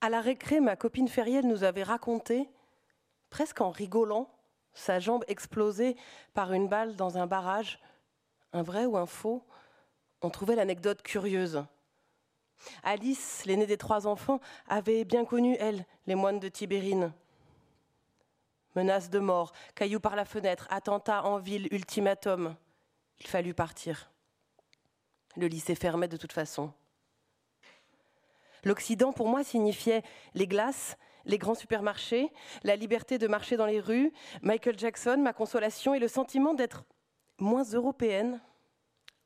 À 0.00 0.08
la 0.08 0.20
récré, 0.20 0.60
ma 0.60 0.76
copine 0.76 1.08
Feriel 1.08 1.46
nous 1.46 1.64
avait 1.64 1.82
raconté, 1.82 2.50
presque 3.30 3.60
en 3.60 3.70
rigolant, 3.70 4.33
sa 4.74 4.98
jambe 4.98 5.24
explosée 5.28 5.96
par 6.34 6.52
une 6.52 6.68
balle 6.68 6.96
dans 6.96 7.18
un 7.18 7.26
barrage. 7.26 7.80
Un 8.52 8.62
vrai 8.62 8.84
ou 8.84 8.96
un 8.96 9.06
faux 9.06 9.44
On 10.22 10.30
trouvait 10.30 10.56
l'anecdote 10.56 11.02
curieuse. 11.02 11.64
Alice, 12.82 13.44
l'aînée 13.46 13.66
des 13.66 13.76
trois 13.76 14.06
enfants, 14.06 14.40
avait 14.68 15.04
bien 15.04 15.24
connu, 15.24 15.56
elle, 15.58 15.84
les 16.06 16.14
moines 16.14 16.40
de 16.40 16.48
Tibérine. 16.48 17.12
Menace 18.74 19.10
de 19.10 19.18
mort, 19.18 19.52
cailloux 19.74 20.00
par 20.00 20.16
la 20.16 20.24
fenêtre, 20.24 20.66
attentat 20.70 21.24
en 21.24 21.38
ville, 21.38 21.68
ultimatum. 21.70 22.56
Il 23.20 23.26
fallut 23.26 23.54
partir. 23.54 24.10
Le 25.36 25.46
lycée 25.46 25.74
fermait 25.74 26.08
de 26.08 26.16
toute 26.16 26.32
façon. 26.32 26.72
L'Occident, 28.64 29.12
pour 29.12 29.28
moi, 29.28 29.44
signifiait 29.44 30.02
les 30.34 30.46
glaces, 30.46 30.96
les 31.24 31.38
grands 31.38 31.54
supermarchés, 31.54 32.30
la 32.62 32.76
liberté 32.76 33.18
de 33.18 33.26
marcher 33.26 33.56
dans 33.56 33.66
les 33.66 33.80
rues, 33.80 34.12
Michael 34.42 34.78
Jackson, 34.78 35.18
ma 35.18 35.32
consolation 35.32 35.94
et 35.94 35.98
le 35.98 36.08
sentiment 36.08 36.54
d'être 36.54 36.84
moins 37.38 37.64
européenne, 37.64 38.40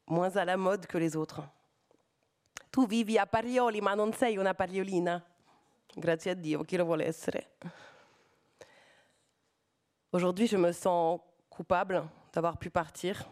moins 0.06 0.36
à 0.36 0.44
la 0.44 0.56
mode 0.56 0.86
que 0.86 0.98
les 0.98 1.16
autres. 1.16 1.42
tu 2.70 2.86
vivi 2.86 3.18
a 3.18 3.26
Parioli 3.26 3.80
ma 3.80 3.94
non 3.94 4.12
sei 4.12 4.36
una 4.36 4.54
pariolina. 4.54 5.24
Grazie 5.96 6.30
a 6.30 6.34
Dio, 6.34 6.64
chi 6.64 6.76
lo 6.76 6.84
vuole 6.84 7.06
essere? 7.06 7.48
Aujourd'hui, 10.12 10.46
je 10.46 10.56
me 10.56 10.72
sens 10.72 11.20
coupable 11.50 12.08
d'avoir 12.32 12.56
pu 12.56 12.70
partir. 12.70 13.28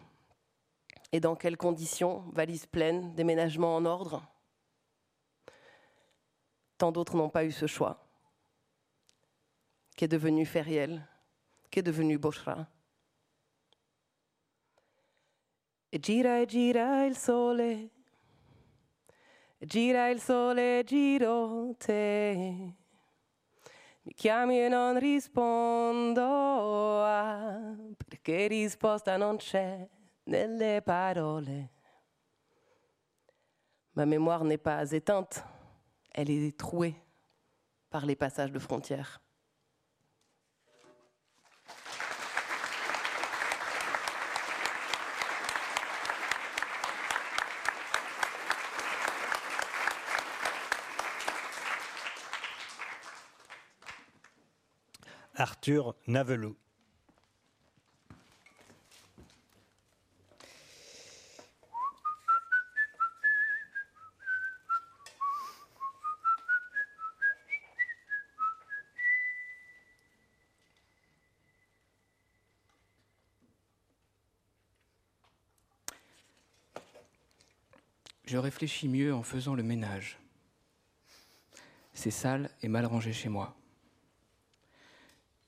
Et 1.13 1.21
dans 1.21 1.37
quelles 1.37 1.57
conditions? 1.57 2.25
Valise 2.33 2.67
pleine, 2.67 3.15
déménagement 3.15 3.77
en 3.77 3.85
ordre. 3.85 4.23
Tant 6.77 6.93
d'autres 6.93 7.17
n'ont 7.17 7.31
pas 7.31 7.45
eu 7.45 7.53
ce 7.53 7.67
choix. 7.67 8.06
Qu'est 9.97 10.09
devenu 10.09 10.45
Feriel 10.45 11.03
Qu'est 11.71 11.83
devenu 11.83 12.19
Boshra 12.19 12.69
E 15.91 15.99
gira 15.99 16.41
e 16.41 16.47
gira 16.47 17.07
il 17.07 17.17
sole 17.17 17.91
Gira 19.59 20.11
il 20.11 20.21
sole, 20.21 20.85
giro 20.85 21.75
te. 21.79 22.75
Mi 24.03 24.13
chiami 24.15 24.61
e 24.61 24.69
non 24.69 24.99
rispondo, 24.99 26.23
ah, 27.03 27.75
perché 27.97 28.49
risposta 28.49 29.17
non 29.17 29.39
c'è 29.39 29.89
nelle 30.25 30.83
parole. 30.83 31.71
Ma 33.93 34.05
mémoire 34.05 34.45
n'est 34.45 34.63
pas 34.63 34.93
éteinte, 34.93 35.43
elle 36.13 36.31
est 36.31 36.57
trouée 36.57 36.95
par 37.89 38.05
les 38.05 38.15
passages 38.15 38.53
de 38.53 38.59
frontières. 38.59 39.26
Arthur 55.39 55.95
Navelou. 56.07 56.57
Je 78.25 78.39
réfléchis 78.39 78.89
mieux 78.89 79.15
en 79.15 79.23
faisant 79.23 79.55
le 79.55 79.63
ménage. 79.63 80.19
C'est 81.93 82.11
sale 82.11 82.51
et 82.63 82.69
mal 82.69 82.87
rangé 82.87 83.13
chez 83.13 83.29
moi. 83.29 83.55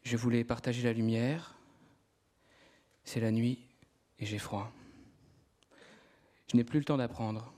Je 0.09 0.17
voulais 0.17 0.43
partager 0.43 0.83
la 0.85 0.95
lumière. 0.95 1.55
C'est 3.05 3.21
la 3.21 3.31
nuit 3.31 3.59
et 4.19 4.25
j'ai 4.25 4.39
froid. 4.39 4.73
Je 6.51 6.57
n'ai 6.57 6.65
plus 6.65 6.79
le 6.79 6.87
temps 6.87 6.97
d'apprendre. 6.97 7.53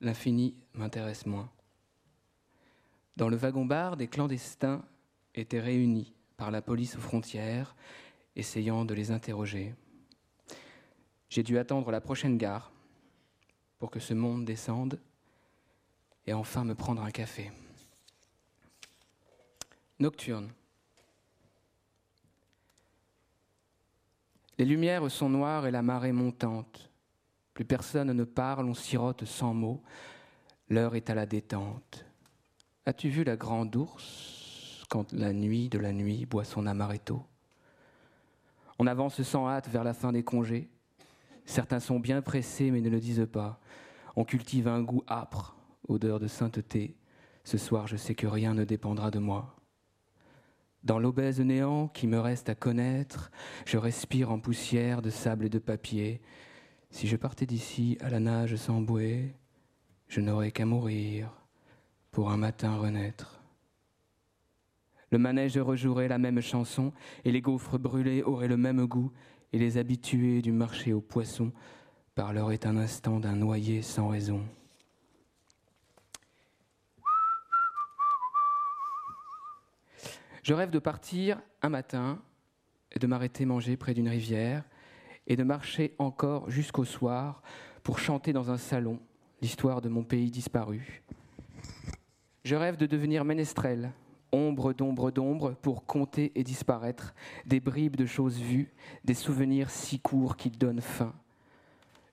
L'infini 0.00 0.56
m'intéresse 0.74 1.24
moins. 1.24 1.48
Dans 3.16 3.28
le 3.28 3.36
wagon-bar, 3.36 3.96
des 3.96 4.08
clandestins 4.08 4.84
étaient 5.36 5.60
réunis 5.60 6.12
par 6.36 6.50
la 6.50 6.62
police 6.62 6.96
aux 6.96 7.00
frontières, 7.00 7.76
essayant 8.34 8.84
de 8.84 8.94
les 8.94 9.12
interroger. 9.12 9.76
J'ai 11.28 11.44
dû 11.44 11.58
attendre 11.58 11.92
la 11.92 12.00
prochaine 12.00 12.38
gare 12.38 12.72
pour 13.78 13.92
que 13.92 14.00
ce 14.00 14.14
monde 14.14 14.44
descende 14.44 14.98
et 16.26 16.32
enfin 16.32 16.64
me 16.64 16.74
prendre 16.74 17.04
un 17.04 17.12
café. 17.12 17.52
Nocturne. 20.00 20.50
Les 24.58 24.64
lumières 24.64 25.10
sont 25.10 25.28
noires 25.28 25.66
et 25.66 25.70
la 25.70 25.82
marée 25.82 26.12
montante. 26.12 26.90
Plus 27.52 27.64
personne 27.64 28.12
ne 28.12 28.24
parle, 28.24 28.66
on 28.66 28.74
sirote 28.74 29.24
sans 29.24 29.52
mots. 29.52 29.82
L'heure 30.68 30.94
est 30.94 31.10
à 31.10 31.14
la 31.14 31.26
détente. 31.26 32.06
As-tu 32.86 33.08
vu 33.08 33.24
la 33.24 33.36
grande 33.36 33.74
ours 33.76 34.84
quand 34.88 35.12
la 35.12 35.32
nuit 35.32 35.68
de 35.68 35.78
la 35.78 35.92
nuit 35.92 36.24
boit 36.24 36.44
son 36.44 36.66
amaretto? 36.66 37.22
On 38.78 38.86
avance 38.86 39.22
sans 39.22 39.48
hâte 39.48 39.68
vers 39.68 39.84
la 39.84 39.94
fin 39.94 40.12
des 40.12 40.22
congés. 40.22 40.70
Certains 41.44 41.80
sont 41.80 42.00
bien 42.00 42.22
pressés 42.22 42.70
mais 42.70 42.80
ne 42.80 42.90
le 42.90 43.00
disent 43.00 43.28
pas. 43.30 43.60
On 44.16 44.24
cultive 44.24 44.68
un 44.68 44.82
goût 44.82 45.04
âpre, 45.08 45.56
odeur 45.88 46.18
de 46.18 46.28
sainteté. 46.28 46.96
Ce 47.44 47.58
soir, 47.58 47.86
je 47.86 47.96
sais 47.96 48.14
que 48.14 48.26
rien 48.26 48.54
ne 48.54 48.64
dépendra 48.64 49.10
de 49.10 49.18
moi. 49.18 49.55
Dans 50.86 51.00
l'obèse 51.00 51.40
néant 51.40 51.88
qui 51.88 52.06
me 52.06 52.20
reste 52.20 52.48
à 52.48 52.54
connaître, 52.54 53.32
je 53.64 53.76
respire 53.76 54.30
en 54.30 54.38
poussière 54.38 55.02
de 55.02 55.10
sable 55.10 55.46
et 55.46 55.48
de 55.48 55.58
papier. 55.58 56.20
Si 56.90 57.08
je 57.08 57.16
partais 57.16 57.44
d'ici 57.44 57.98
à 58.00 58.08
la 58.08 58.20
nage 58.20 58.54
sans 58.54 58.80
bouée, 58.80 59.34
je 60.06 60.20
n'aurais 60.20 60.52
qu'à 60.52 60.64
mourir 60.64 61.32
pour 62.12 62.30
un 62.30 62.36
matin 62.36 62.76
renaître. 62.76 63.42
Le 65.10 65.18
manège 65.18 65.58
rejouerait 65.58 66.06
la 66.06 66.18
même 66.18 66.40
chanson, 66.40 66.92
et 67.24 67.32
les 67.32 67.40
gaufres 67.40 67.80
brûlés 67.80 68.22
auraient 68.22 68.46
le 68.46 68.56
même 68.56 68.86
goût, 68.86 69.10
et 69.52 69.58
les 69.58 69.78
habitués 69.78 70.40
du 70.40 70.52
marché 70.52 70.92
aux 70.92 71.00
poissons 71.00 71.50
parleraient 72.14 72.64
un 72.64 72.76
instant 72.76 73.18
d'un 73.18 73.34
noyer 73.34 73.82
sans 73.82 74.06
raison. 74.06 74.44
Je 80.46 80.54
rêve 80.54 80.70
de 80.70 80.78
partir 80.78 81.40
un 81.60 81.70
matin 81.70 82.22
et 82.92 83.00
de 83.00 83.08
m'arrêter 83.08 83.44
manger 83.44 83.76
près 83.76 83.94
d'une 83.94 84.08
rivière 84.08 84.62
et 85.26 85.34
de 85.34 85.42
marcher 85.42 85.96
encore 85.98 86.48
jusqu'au 86.48 86.84
soir 86.84 87.42
pour 87.82 87.98
chanter 87.98 88.32
dans 88.32 88.48
un 88.52 88.56
salon 88.56 89.00
l'histoire 89.42 89.80
de 89.80 89.88
mon 89.88 90.04
pays 90.04 90.30
disparu. 90.30 91.02
Je 92.44 92.54
rêve 92.54 92.76
de 92.76 92.86
devenir 92.86 93.24
ménestrel, 93.24 93.90
ombre 94.30 94.72
d'ombre 94.72 95.10
d'ombre, 95.10 95.56
pour 95.62 95.84
compter 95.84 96.30
et 96.36 96.44
disparaître, 96.44 97.12
des 97.44 97.58
bribes 97.58 97.96
de 97.96 98.06
choses 98.06 98.38
vues, 98.38 98.72
des 99.02 99.14
souvenirs 99.14 99.68
si 99.68 99.98
courts 99.98 100.36
qui 100.36 100.52
donnent 100.52 100.80
faim. 100.80 101.12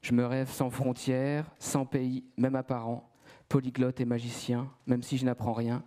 Je 0.01 0.11
me 0.11 0.25
rêve 0.25 0.49
sans 0.49 0.71
frontières, 0.71 1.51
sans 1.59 1.85
pays, 1.85 2.23
même 2.37 2.55
apparent, 2.55 3.07
polyglotte 3.47 4.01
et 4.01 4.05
magicien, 4.05 4.71
même 4.87 5.03
si 5.03 5.19
je 5.19 5.25
n'apprends 5.25 5.53
rien. 5.53 5.83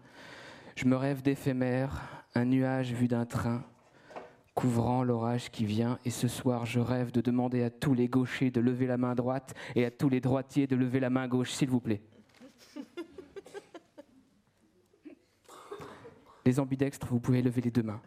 Je 0.77 0.85
me 0.85 0.95
rêve 0.95 1.23
d'éphémère, 1.23 2.25
un 2.35 2.45
nuage 2.45 2.93
vu 2.93 3.09
d'un 3.09 3.25
train, 3.25 3.65
couvrant 4.55 5.03
l'orage 5.03 5.51
qui 5.51 5.65
vient, 5.65 5.99
et 6.05 6.11
ce 6.11 6.29
soir 6.29 6.67
je 6.67 6.81
rêve 6.81 7.11
de 7.13 7.23
demander 7.23 7.63
à 7.63 7.71
tous 7.71 7.95
les 7.95 8.09
gauchers 8.09 8.51
de 8.51 8.61
lever 8.61 8.87
la 8.87 8.99
main 8.99 9.15
droite 9.15 9.55
et 9.75 9.87
à 9.87 9.91
tous 9.91 10.11
les 10.11 10.21
droitiers 10.21 10.67
de 10.67 10.77
lever 10.77 11.01
la 11.01 11.09
main 11.09 11.29
gauche, 11.29 11.51
s'il 11.51 11.71
vous 11.71 11.81
plaît. 11.81 12.03
Les 16.45 16.61
ambidextres, 16.61 17.07
vous 17.07 17.21
pouvez 17.21 17.41
lever 17.41 17.63
les 17.63 17.71
deux 17.71 17.83
mains. 17.83 18.03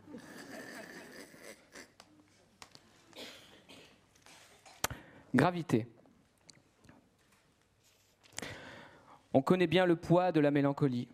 Gravité. 5.33 5.87
On 9.33 9.41
connaît 9.41 9.65
bien 9.65 9.87
le 9.87 9.95
poids 9.95 10.31
de 10.31 10.39
la 10.39 10.51
mélancolie 10.51 11.07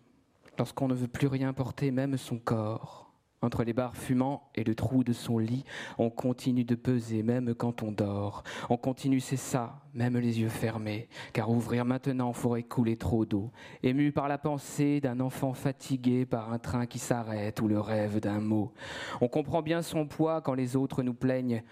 lorsqu'on 0.58 0.88
ne 0.88 0.94
veut 0.94 1.08
plus 1.08 1.26
rien 1.26 1.52
porter, 1.52 1.90
même 1.90 2.16
son 2.16 2.38
corps. 2.38 3.06
Entre 3.42 3.64
les 3.64 3.74
bars 3.74 3.96
fumants 3.96 4.48
et 4.54 4.64
le 4.64 4.74
trou 4.74 5.04
de 5.04 5.12
son 5.12 5.38
lit, 5.38 5.64
on 5.98 6.08
continue 6.08 6.64
de 6.64 6.74
peser 6.74 7.22
même 7.22 7.54
quand 7.54 7.82
on 7.82 7.92
dort. 7.92 8.42
On 8.70 8.78
continue, 8.78 9.20
c'est 9.20 9.36
ça, 9.36 9.82
même 9.92 10.16
les 10.16 10.40
yeux 10.40 10.48
fermés, 10.48 11.08
car 11.34 11.50
ouvrir 11.50 11.84
maintenant 11.84 12.32
ferait 12.32 12.62
couler 12.62 12.96
trop 12.96 13.26
d'eau. 13.26 13.50
Ému 13.82 14.10
par 14.10 14.26
la 14.26 14.38
pensée 14.38 15.00
d'un 15.00 15.20
enfant 15.20 15.52
fatigué 15.52 16.24
par 16.24 16.50
un 16.50 16.58
train 16.58 16.86
qui 16.86 16.98
s'arrête 16.98 17.60
ou 17.60 17.68
le 17.68 17.78
rêve 17.78 18.20
d'un 18.20 18.40
mot. 18.40 18.72
On 19.20 19.28
comprend 19.28 19.60
bien 19.60 19.82
son 19.82 20.06
poids 20.06 20.40
quand 20.40 20.54
les 20.54 20.74
autres 20.74 21.02
nous 21.02 21.14
plaignent 21.14 21.62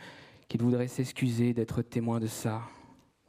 qu'il 0.48 0.60
voudrait 0.60 0.88
s'excuser 0.88 1.54
d'être 1.54 1.80
témoin 1.80 2.20
de 2.20 2.26
ça. 2.26 2.60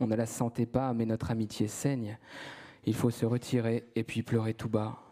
On 0.02 0.08
ne 0.08 0.16
la 0.16 0.26
sentait 0.26 0.66
pas, 0.66 0.94
mais 0.94 1.06
notre 1.06 1.32
amitié 1.32 1.68
saigne. 1.68 2.18
Il 2.86 2.94
faut 2.94 3.10
se 3.12 3.26
retirer 3.26 3.86
et 3.96 4.04
puis 4.04 4.24
pleurer 4.24 4.54
tout 4.54 4.70
bas. 4.70 5.05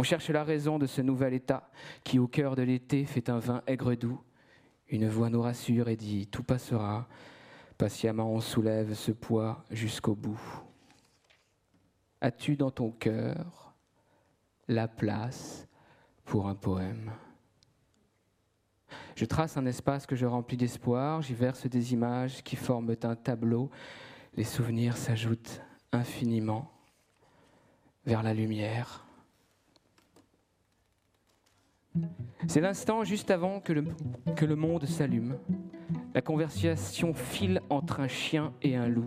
On 0.00 0.02
cherche 0.02 0.30
la 0.30 0.44
raison 0.44 0.78
de 0.78 0.86
ce 0.86 1.02
nouvel 1.02 1.34
état 1.34 1.68
qui, 2.04 2.18
au 2.18 2.26
cœur 2.26 2.56
de 2.56 2.62
l'été, 2.62 3.04
fait 3.04 3.28
un 3.28 3.38
vin 3.38 3.62
aigre 3.66 3.94
doux. 3.94 4.18
Une 4.88 5.06
voix 5.06 5.28
nous 5.28 5.42
rassure 5.42 5.90
et 5.90 5.96
dit 5.96 6.26
Tout 6.26 6.42
passera. 6.42 7.06
Patiemment, 7.76 8.32
on 8.32 8.40
soulève 8.40 8.94
ce 8.94 9.12
poids 9.12 9.62
jusqu'au 9.70 10.14
bout. 10.14 10.40
As-tu 12.22 12.56
dans 12.56 12.70
ton 12.70 12.92
cœur 12.92 13.74
la 14.68 14.88
place 14.88 15.68
pour 16.24 16.48
un 16.48 16.54
poème? 16.54 17.10
Je 19.16 19.26
trace 19.26 19.58
un 19.58 19.66
espace 19.66 20.06
que 20.06 20.16
je 20.16 20.24
remplis 20.24 20.56
d'espoir, 20.56 21.20
j'y 21.20 21.34
verse 21.34 21.66
des 21.66 21.92
images 21.92 22.42
qui 22.42 22.56
forment 22.56 22.96
un 23.02 23.16
tableau. 23.16 23.70
Les 24.34 24.44
souvenirs 24.44 24.96
s'ajoutent 24.96 25.60
infiniment 25.92 26.72
vers 28.06 28.22
la 28.22 28.32
lumière. 28.32 29.04
C'est 32.46 32.60
l'instant 32.60 33.04
juste 33.04 33.30
avant 33.30 33.60
que 33.60 33.72
le, 33.72 34.56
monde 34.56 34.84
s'allume. 34.86 35.36
La 36.14 36.20
conversation 36.20 37.14
file 37.14 37.60
entre 37.70 38.00
un 38.00 38.08
chien 38.08 38.52
et 38.62 38.76
un 38.76 38.88
loup. 38.88 39.06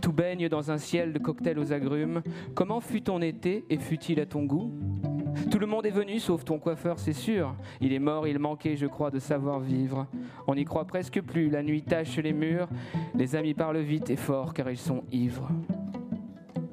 Tout 0.00 0.12
baigne 0.12 0.48
dans 0.48 0.70
un 0.70 0.78
ciel 0.78 1.12
de 1.12 1.18
cocktails 1.18 1.58
aux 1.58 1.72
agrumes. 1.72 2.22
Comment 2.54 2.80
fut 2.80 3.02
ton 3.02 3.20
été 3.20 3.64
et 3.68 3.78
fut-il 3.78 4.20
à 4.20 4.26
ton 4.26 4.44
goût? 4.44 4.72
Tout 5.50 5.58
le 5.58 5.66
monde 5.66 5.86
est 5.86 5.90
venu 5.90 6.18
sauf 6.18 6.44
ton 6.44 6.58
coiffeur, 6.58 6.98
c'est 6.98 7.12
sûr. 7.12 7.54
Il 7.80 7.92
est 7.92 7.98
mort, 7.98 8.26
il 8.26 8.38
manquait, 8.38 8.76
je 8.76 8.86
crois, 8.86 9.10
de 9.10 9.18
savoir 9.18 9.60
vivre. 9.60 10.06
On 10.46 10.54
n'y 10.54 10.64
croit 10.64 10.86
presque 10.86 11.20
plus. 11.20 11.50
La 11.50 11.62
nuit 11.62 11.82
tache 11.82 12.18
les 12.18 12.32
murs. 12.32 12.68
Les 13.14 13.36
amis 13.36 13.54
parlent 13.54 13.80
vite 13.80 14.10
et 14.10 14.16
fort 14.16 14.54
car 14.54 14.70
ils 14.70 14.78
sont 14.78 15.04
ivres. 15.12 15.48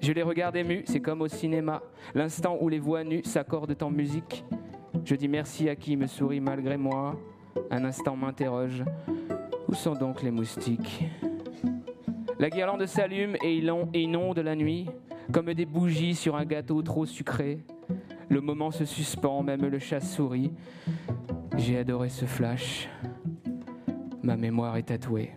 Je 0.02 0.14
les 0.14 0.24
regarde 0.24 0.56
émus, 0.56 0.84
c'est 0.86 1.02
comme 1.02 1.22
au 1.22 1.28
cinéma. 1.28 1.82
L'instant 2.16 2.58
où 2.62 2.70
les 2.70 2.80
voix 2.80 3.04
nues 3.04 3.24
s'accordent 3.26 3.76
en 3.82 3.92
musique. 3.92 4.46
Je 5.06 5.16
dis 5.16 5.28
merci 5.28 5.70
à 5.70 5.76
qui 5.76 5.98
me 5.98 6.08
sourit 6.08 6.40
malgré 6.40 6.78
moi. 6.78 7.20
Un 7.72 7.84
instant 7.84 8.16
m'interroge. 8.16 8.84
Où 9.68 9.74
sont 9.74 9.94
donc 9.94 10.22
les 10.22 10.32
moustiques? 10.32 11.06
La 12.40 12.50
guirlande 12.50 12.86
s'allume 12.86 13.36
et 13.44 13.58
inonde 13.94 14.40
la 14.40 14.56
nuit, 14.56 14.88
comme 15.32 15.54
des 15.54 15.66
bougies 15.66 16.16
sur 16.16 16.36
un 16.36 16.46
gâteau 16.46 16.82
trop 16.82 17.06
sucré. 17.06 17.66
Le 18.30 18.42
moment 18.42 18.72
se 18.72 18.86
suspend, 18.86 19.44
même 19.44 19.66
le 19.66 19.80
chat 19.80 20.00
sourit. 20.00 20.52
J'ai 21.58 21.78
adoré 21.78 22.10
ce 22.10 22.26
flash. 22.26 22.88
Ma 24.24 24.38
mémoire 24.38 24.78
est 24.78 24.84
tatouée. 24.84 25.32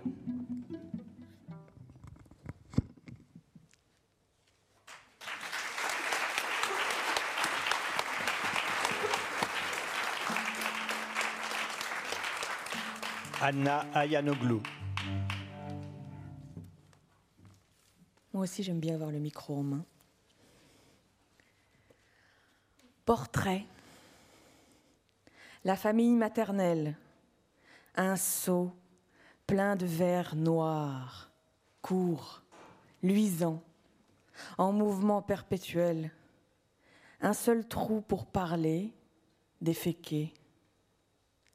Anna 13.44 13.80
Ayanoglou. 13.92 14.62
Moi 18.32 18.44
aussi, 18.44 18.62
j'aime 18.62 18.78
bien 18.78 18.94
avoir 18.94 19.10
le 19.10 19.18
micro 19.18 19.56
en 19.56 19.62
main. 19.64 19.84
Portrait. 23.04 23.66
La 25.64 25.74
famille 25.74 26.14
maternelle. 26.14 26.96
Un 27.96 28.14
seau 28.14 28.72
plein 29.48 29.74
de 29.74 29.86
verre 29.86 30.36
noir, 30.36 31.32
court, 31.82 32.42
luisant, 33.02 33.60
en 34.56 34.70
mouvement 34.72 35.20
perpétuel. 35.20 36.12
Un 37.20 37.34
seul 37.34 37.66
trou 37.66 38.02
pour 38.02 38.24
parler, 38.24 38.92
déféquer. 39.60 40.32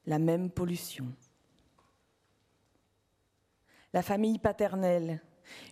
la 0.05 0.19
même 0.19 0.49
pollution. 0.49 1.05
La 3.97 4.03
famille 4.03 4.37
paternelle, 4.37 5.19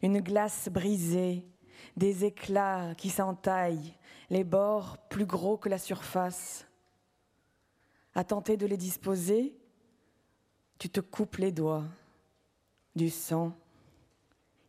une 0.02 0.20
glace 0.20 0.68
brisée, 0.70 1.46
des 1.96 2.26
éclats 2.26 2.96
qui 2.96 3.12
s'entaillent, 3.12 3.94
les 4.32 4.44
bords 4.44 4.98
plus 5.10 5.28
gros 5.28 5.58
que 5.58 5.70
la 5.70 5.78
surface. 5.78 6.66
À 8.16 8.24
tenter 8.24 8.58
de 8.58 8.66
les 8.66 8.78
disposer, 8.78 9.56
tu 10.80 10.90
te 10.90 11.02
coupes 11.02 11.36
les 11.36 11.52
doigts, 11.52 11.84
du 12.96 13.12
sang, 13.12 13.56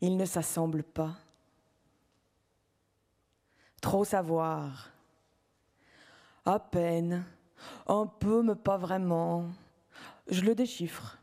ils 0.03 0.19
ne 0.19 0.27
s'assemblent 0.27 0.83
pas. 0.83 1.17
Trop 3.81 4.05
savoir, 4.05 4.91
à 6.45 6.59
peine, 6.59 7.25
un 7.87 8.07
peu, 8.07 8.43
mais 8.43 8.55
pas 8.55 8.77
vraiment. 8.77 9.47
Je 10.29 10.43
le 10.43 10.55
déchiffre. 10.55 11.17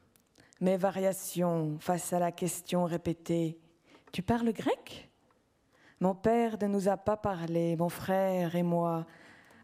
Mes 0.64 0.78
variations 0.78 1.78
face 1.82 2.14
à 2.14 2.20
la 2.20 2.32
question 2.32 2.86
répétée 2.86 3.60
Tu 4.14 4.22
parles 4.22 4.54
grec? 4.54 5.12
Mon 6.00 6.16
père 6.16 6.58
ne 6.62 6.68
nous 6.68 6.88
a 6.88 6.96
pas 6.96 7.18
parlé, 7.18 7.76
mon 7.76 7.90
frère 7.90 8.56
et 8.56 8.64
moi 8.64 9.06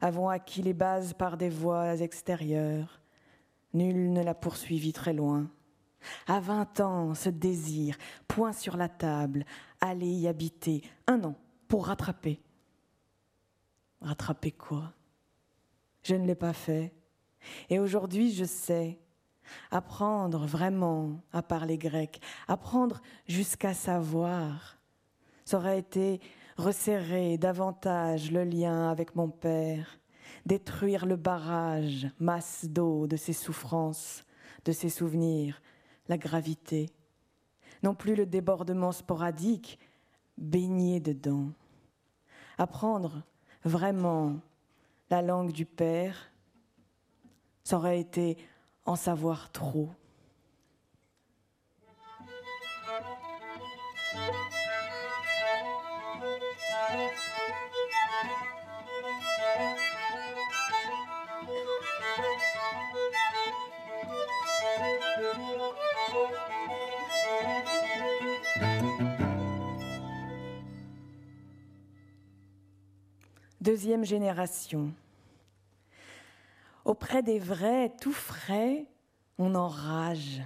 avons 0.01 0.27
acquis 0.27 0.61
les 0.61 0.73
bases 0.73 1.13
par 1.13 1.37
des 1.37 1.47
voies 1.47 2.01
extérieures. 2.01 2.99
Nul 3.73 4.11
ne 4.11 4.21
l'a 4.21 4.33
poursuivi 4.35 4.91
très 4.91 5.13
loin. 5.13 5.49
À 6.27 6.41
vingt 6.41 6.81
ans, 6.81 7.15
ce 7.15 7.29
désir, 7.29 7.95
point 8.27 8.51
sur 8.51 8.75
la 8.75 8.89
table, 8.89 9.45
aller 9.79 10.05
y 10.05 10.27
habiter, 10.27 10.83
un 11.07 11.23
an 11.23 11.35
pour 11.69 11.87
rattraper. 11.87 12.41
Rattraper 14.01 14.51
quoi? 14.51 14.91
Je 16.03 16.15
ne 16.15 16.27
l'ai 16.27 16.35
pas 16.35 16.51
fait. 16.51 16.93
Et 17.69 17.79
aujourd'hui, 17.79 18.33
je 18.33 18.43
sais. 18.43 18.99
Apprendre 19.71 20.45
vraiment 20.45 21.21
à 21.33 21.41
parler 21.41 21.77
grec, 21.77 22.21
apprendre 22.47 23.01
jusqu'à 23.27 23.73
savoir, 23.73 24.77
ça 25.45 25.57
aurait 25.57 25.79
été 25.79 26.19
resserrer 26.57 27.37
davantage 27.37 28.31
le 28.31 28.43
lien 28.43 28.89
avec 28.89 29.15
mon 29.15 29.29
père, 29.29 29.99
détruire 30.45 31.05
le 31.05 31.15
barrage, 31.15 32.07
masse 32.19 32.65
d'eau 32.65 33.07
de 33.07 33.15
ses 33.15 33.33
souffrances, 33.33 34.23
de 34.65 34.71
ses 34.71 34.89
souvenirs, 34.89 35.61
la 36.07 36.17
gravité, 36.17 36.89
non 37.83 37.95
plus 37.95 38.15
le 38.15 38.25
débordement 38.25 38.91
sporadique, 38.91 39.79
baigné 40.37 40.99
dedans. 40.99 41.49
Apprendre 42.57 43.23
vraiment 43.63 44.35
la 45.09 45.21
langue 45.21 45.51
du 45.51 45.65
Père, 45.65 46.31
ça 47.63 47.77
aurait 47.77 47.99
été 47.99 48.37
en 48.89 48.95
savoir 48.95 49.51
trop. 49.51 49.87
Deuxième 73.61 74.03
génération. 74.03 74.91
Auprès 76.89 77.21
des 77.21 77.37
vrais, 77.37 77.93
tout 78.01 78.11
frais, 78.11 78.87
on 79.37 79.53
enrage. 79.53 80.41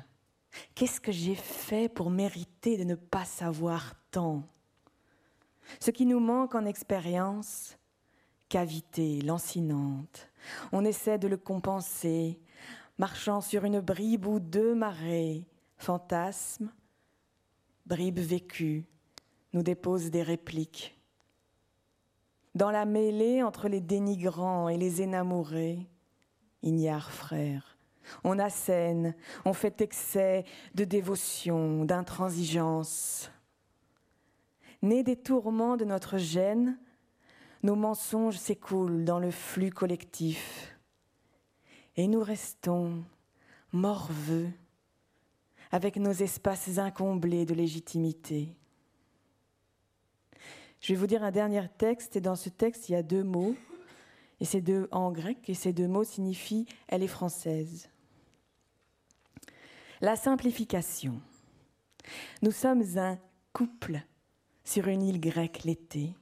Qu'est-ce 0.75 0.99
que 0.99 1.13
j'ai 1.13 1.35
fait 1.35 1.87
pour 1.87 2.09
mériter 2.09 2.75
de 2.75 2.83
ne 2.83 2.95
pas 2.95 3.23
savoir 3.23 3.93
tant? 4.11 4.43
Ce 5.79 5.89
qui 5.89 6.05
nous 6.05 6.19
manque 6.19 6.53
en 6.53 6.65
expérience, 6.65 7.77
cavité 8.49 9.21
lancinante. 9.21 10.27
On 10.73 10.83
essaie 10.83 11.17
de 11.17 11.29
le 11.29 11.37
compenser, 11.37 12.41
marchant 12.97 13.39
sur 13.39 13.63
une 13.63 13.79
bribe 13.79 14.25
ou 14.25 14.41
deux 14.41 14.75
marées, 14.75 15.45
fantasmes, 15.77 16.73
bribes 17.85 18.19
vécues, 18.19 18.83
nous 19.53 19.63
déposent 19.63 20.11
des 20.11 20.23
répliques. 20.23 20.99
Dans 22.53 22.69
la 22.69 22.83
mêlée 22.83 23.43
entre 23.43 23.69
les 23.69 23.79
dénigrants 23.79 24.67
et 24.67 24.75
les 24.75 25.01
énamourés, 25.01 25.87
ignare 26.63 27.11
frère, 27.11 27.77
on 28.23 28.39
assène, 28.39 29.15
on 29.45 29.53
fait 29.53 29.81
excès 29.81 30.45
de 30.75 30.83
dévotion, 30.83 31.85
d'intransigeance. 31.85 33.31
Nés 34.81 35.03
des 35.03 35.15
tourments 35.15 35.77
de 35.77 35.85
notre 35.85 36.17
gêne, 36.17 36.77
nos 37.63 37.75
mensonges 37.75 38.37
s'écoulent 38.37 39.05
dans 39.05 39.19
le 39.19 39.31
flux 39.31 39.71
collectif. 39.71 40.77
Et 41.95 42.07
nous 42.07 42.21
restons 42.21 43.03
morveux 43.71 44.49
avec 45.71 45.95
nos 45.97 46.11
espaces 46.11 46.77
incomblés 46.77 47.45
de 47.45 47.53
légitimité. 47.53 48.55
Je 50.81 50.93
vais 50.93 50.99
vous 50.99 51.07
dire 51.07 51.23
un 51.23 51.31
dernier 51.31 51.65
texte, 51.77 52.17
et 52.17 52.21
dans 52.21 52.35
ce 52.35 52.49
texte, 52.49 52.89
il 52.89 52.91
y 52.91 52.95
a 52.95 53.03
deux 53.03 53.23
mots, 53.23 53.55
et 54.39 54.45
ces 54.45 54.61
deux 54.61 54.87
en 54.91 55.11
grec, 55.11 55.37
et 55.47 55.53
ces 55.53 55.73
deux 55.73 55.87
mots 55.87 56.03
signifient 56.03 56.65
elle 56.87 57.03
est 57.03 57.07
française. 57.07 57.89
La 60.01 60.15
simplification. 60.15 61.21
Nous 62.41 62.51
sommes 62.51 62.83
un 62.97 63.17
couple 63.53 64.01
sur 64.63 64.87
une 64.87 65.03
île 65.03 65.21
grecque 65.21 65.63
l'été. 65.63 66.13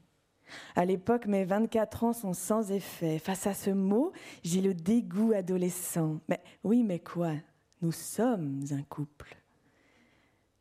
À 0.76 0.86
l'époque, 0.86 1.26
mes 1.26 1.46
24 1.46 2.04
ans 2.04 2.14
sont 2.14 2.34
sans 2.34 2.72
effet. 2.72 3.20
Face 3.20 3.48
à 3.48 3.54
ce 3.54 3.70
mot, 3.70 4.12
j'ai 4.44 4.62
le 4.62 4.74
dégoût 4.74 5.32
adolescent. 5.34 6.20
Mais 6.28 6.42
oui, 6.64 6.84
mais 6.84 7.00
quoi? 7.00 7.34
Nous 7.82 7.92
sommes 7.92 8.64
un 8.72 8.84
couple. 8.84 9.38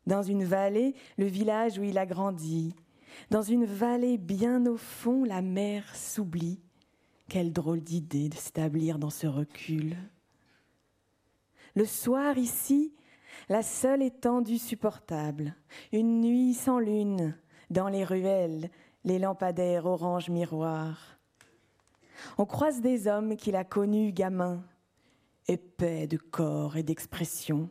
Dans 0.07 0.23
une 0.23 0.43
vallée, 0.43 0.95
le 1.17 1.25
village 1.25 1.77
où 1.77 1.83
il 1.83 1.97
a 1.97 2.05
grandi, 2.05 2.73
dans 3.29 3.41
une 3.41 3.65
vallée 3.65 4.17
bien 4.17 4.65
au 4.65 4.77
fond, 4.77 5.23
la 5.23 5.41
mer 5.41 5.83
s'oublie. 5.95 6.59
Quelle 7.31 7.53
drôle 7.53 7.79
d'idée 7.79 8.27
de 8.27 8.35
s'établir 8.35 8.99
dans 8.99 9.09
ce 9.09 9.25
recul. 9.25 9.95
Le 11.75 11.85
soir 11.85 12.37
ici, 12.37 12.93
la 13.47 13.63
seule 13.63 14.01
étendue 14.01 14.57
supportable, 14.57 15.55
une 15.93 16.19
nuit 16.19 16.53
sans 16.53 16.77
lune, 16.77 17.37
dans 17.69 17.87
les 17.87 18.03
ruelles, 18.03 18.69
les 19.05 19.17
lampadaires 19.17 19.85
orange 19.85 20.29
miroir. 20.29 21.17
On 22.37 22.45
croise 22.45 22.81
des 22.81 23.07
hommes 23.07 23.37
qu'il 23.37 23.55
a 23.55 23.63
connus 23.63 24.11
gamin, 24.11 24.61
épais 25.47 26.07
de 26.07 26.17
corps 26.17 26.75
et 26.75 26.83
d'expression. 26.83 27.69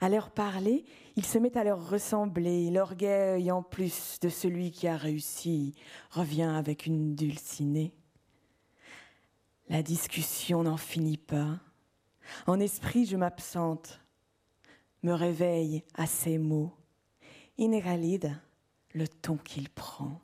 À 0.00 0.08
leur 0.08 0.32
parler, 0.32 0.84
il 1.14 1.24
se 1.24 1.38
met 1.38 1.56
à 1.56 1.62
leur 1.62 1.88
ressembler, 1.88 2.68
l'orgueil 2.72 3.52
en 3.52 3.62
plus 3.62 4.18
de 4.20 4.28
celui 4.28 4.72
qui 4.72 4.88
a 4.88 4.96
réussi 4.96 5.76
revient 6.10 6.42
avec 6.42 6.86
une 6.86 7.14
dulcinée. 7.14 7.94
La 9.68 9.82
discussion 9.82 10.62
n'en 10.62 10.76
finit 10.76 11.16
pas. 11.16 11.58
En 12.46 12.60
esprit, 12.60 13.06
je 13.06 13.16
m'absente, 13.16 14.00
me 15.02 15.12
réveille 15.12 15.82
à 15.94 16.06
ces 16.06 16.38
mots. 16.38 16.72
Inégalide, 17.56 18.36
le 18.94 19.08
ton 19.08 19.36
qu'il 19.36 19.68
prend 19.70 20.20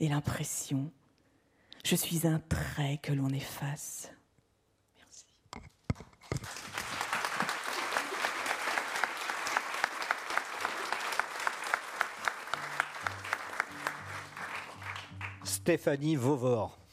et 0.00 0.08
l'impression. 0.08 0.90
Je 1.84 1.94
suis 1.94 2.26
un 2.26 2.40
trait 2.40 2.98
que 2.98 3.12
l'on 3.12 3.28
efface. 3.28 4.10
Stéphanie 15.44 16.16
Vauvor. 16.16 16.85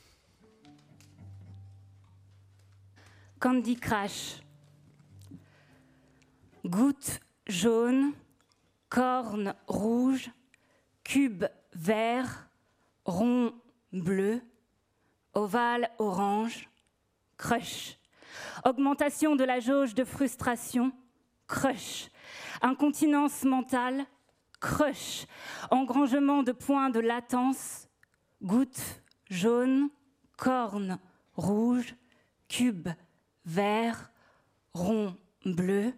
Candy 3.43 3.75
Crash. 3.75 4.41
Goutte 6.63 7.19
jaune, 7.45 8.13
corne 8.87 9.53
rouge, 9.67 10.31
cube 11.03 11.49
vert, 11.73 12.47
rond 13.03 13.53
bleu, 13.91 14.41
ovale 15.33 15.89
orange, 15.99 16.69
crush. 17.35 17.99
Augmentation 18.63 19.35
de 19.35 19.43
la 19.43 19.59
jauge 19.59 19.93
de 19.93 20.05
frustration, 20.05 20.93
crush. 21.45 22.07
Incontinence 22.61 23.43
mentale, 23.43 24.05
crush. 24.61 25.25
Engrangement 25.69 26.43
de 26.43 26.53
points 26.53 26.89
de 26.89 27.01
latence, 27.01 27.89
goutte 28.41 29.03
jaune, 29.29 29.89
corne 30.37 30.97
rouge, 31.35 31.93
cube 32.47 32.87
vert, 33.45 34.11
rond 34.73 35.15
bleu, 35.45 35.93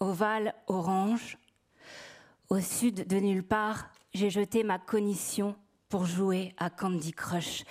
ovale 0.00 0.54
orange. 0.66 1.38
Au 2.48 2.60
sud 2.60 3.06
de 3.06 3.16
nulle 3.16 3.42
part, 3.42 3.90
j'ai 4.14 4.30
jeté 4.30 4.62
ma 4.62 4.78
cognition 4.78 5.56
pour 5.88 6.04
jouer 6.04 6.52
à 6.56 6.68
Candy 6.68 7.12
Crush. 7.12 7.64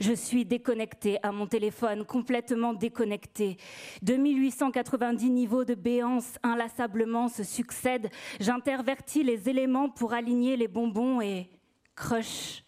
Je 0.00 0.12
suis 0.12 0.44
déconnectée 0.44 1.18
à 1.22 1.30
mon 1.30 1.46
téléphone, 1.46 2.04
complètement 2.04 2.74
déconnectée. 2.74 3.58
2890 4.02 5.30
niveaux 5.30 5.64
de 5.64 5.74
béance 5.74 6.34
inlassablement 6.42 7.28
se 7.28 7.44
succèdent. 7.44 8.10
J'intervertis 8.40 9.22
les 9.22 9.48
éléments 9.48 9.88
pour 9.88 10.12
aligner 10.12 10.56
les 10.56 10.68
bonbons 10.68 11.20
et 11.20 11.48
crush. 11.94 12.64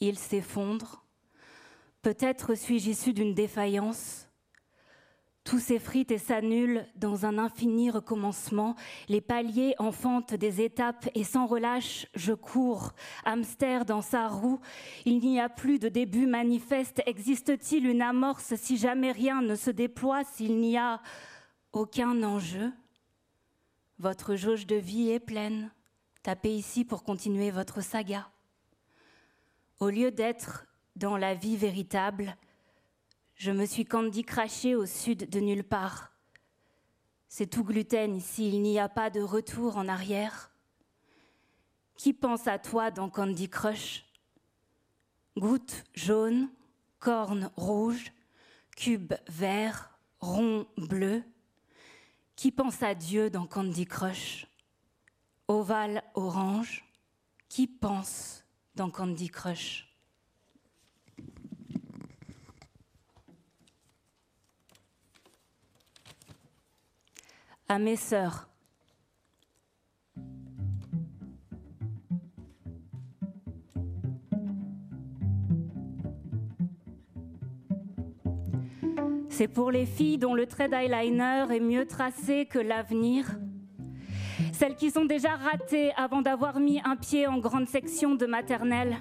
Il 0.00 0.18
s'effondre. 0.18 1.04
Peut-être 2.02 2.54
suis-je 2.54 2.90
issue 2.90 3.12
d'une 3.12 3.34
défaillance. 3.34 4.29
Tout 5.42 5.58
s'effrite 5.58 6.10
et 6.10 6.18
s'annule 6.18 6.86
dans 6.96 7.24
un 7.24 7.38
infini 7.38 7.90
recommencement. 7.90 8.76
Les 9.08 9.22
paliers 9.22 9.74
enfantent 9.78 10.34
des 10.34 10.60
étapes 10.60 11.08
et 11.14 11.24
sans 11.24 11.46
relâche, 11.46 12.06
je 12.14 12.34
cours. 12.34 12.92
Hamster 13.24 13.86
dans 13.86 14.02
sa 14.02 14.28
roue. 14.28 14.60
Il 15.06 15.18
n'y 15.20 15.40
a 15.40 15.48
plus 15.48 15.78
de 15.78 15.88
début 15.88 16.26
manifeste. 16.26 17.02
Existe-t-il 17.06 17.86
une 17.86 18.02
amorce 18.02 18.54
si 18.56 18.76
jamais 18.76 19.12
rien 19.12 19.40
ne 19.40 19.54
se 19.54 19.70
déploie, 19.70 20.24
s'il 20.24 20.58
n'y 20.58 20.76
a 20.76 21.00
aucun 21.72 22.22
enjeu? 22.22 22.70
Votre 23.98 24.36
jauge 24.36 24.66
de 24.66 24.76
vie 24.76 25.10
est 25.10 25.20
pleine. 25.20 25.70
Tapez 26.22 26.54
ici 26.54 26.84
pour 26.84 27.02
continuer 27.02 27.50
votre 27.50 27.82
saga. 27.82 28.30
Au 29.78 29.88
lieu 29.88 30.10
d'être 30.10 30.66
dans 30.96 31.16
la 31.16 31.34
vie 31.34 31.56
véritable, 31.56 32.36
je 33.40 33.50
me 33.52 33.64
suis 33.64 33.86
candy 33.86 34.22
craché 34.22 34.76
au 34.76 34.84
sud 34.84 35.30
de 35.30 35.40
nulle 35.40 35.64
part. 35.64 36.12
C'est 37.26 37.46
tout 37.46 37.64
gluten 37.64 38.14
ici, 38.14 38.50
il 38.50 38.60
n'y 38.60 38.78
a 38.78 38.90
pas 38.90 39.08
de 39.08 39.22
retour 39.22 39.78
en 39.78 39.88
arrière. 39.88 40.50
Qui 41.96 42.12
pense 42.12 42.46
à 42.46 42.58
toi 42.58 42.90
dans 42.90 43.08
Candy 43.08 43.48
Crush? 43.48 44.04
Goutte 45.38 45.84
jaune, 45.94 46.50
corne 46.98 47.50
rouge, 47.56 48.12
cube 48.76 49.14
vert, 49.26 49.98
rond 50.18 50.66
bleu. 50.76 51.22
Qui 52.36 52.52
pense 52.52 52.82
à 52.82 52.94
Dieu 52.94 53.30
dans 53.30 53.46
Candy 53.46 53.86
Crush? 53.86 54.46
Ovale 55.48 56.02
orange. 56.12 56.84
Qui 57.48 57.66
pense 57.66 58.44
dans 58.74 58.90
Candy 58.90 59.30
Crush? 59.30 59.89
À 67.70 67.78
mes 67.78 67.94
sœurs. 67.94 68.48
C'est 79.28 79.46
pour 79.46 79.70
les 79.70 79.86
filles 79.86 80.18
dont 80.18 80.34
le 80.34 80.46
trait 80.46 80.68
d'eyeliner 80.68 81.46
est 81.52 81.60
mieux 81.60 81.86
tracé 81.86 82.46
que 82.46 82.58
l'avenir. 82.58 83.26
Celles 84.52 84.74
qui 84.74 84.90
sont 84.90 85.04
déjà 85.04 85.36
ratées 85.36 85.92
avant 85.96 86.22
d'avoir 86.22 86.58
mis 86.58 86.80
un 86.84 86.96
pied 86.96 87.28
en 87.28 87.38
grande 87.38 87.68
section 87.68 88.16
de 88.16 88.26
maternelle 88.26 88.98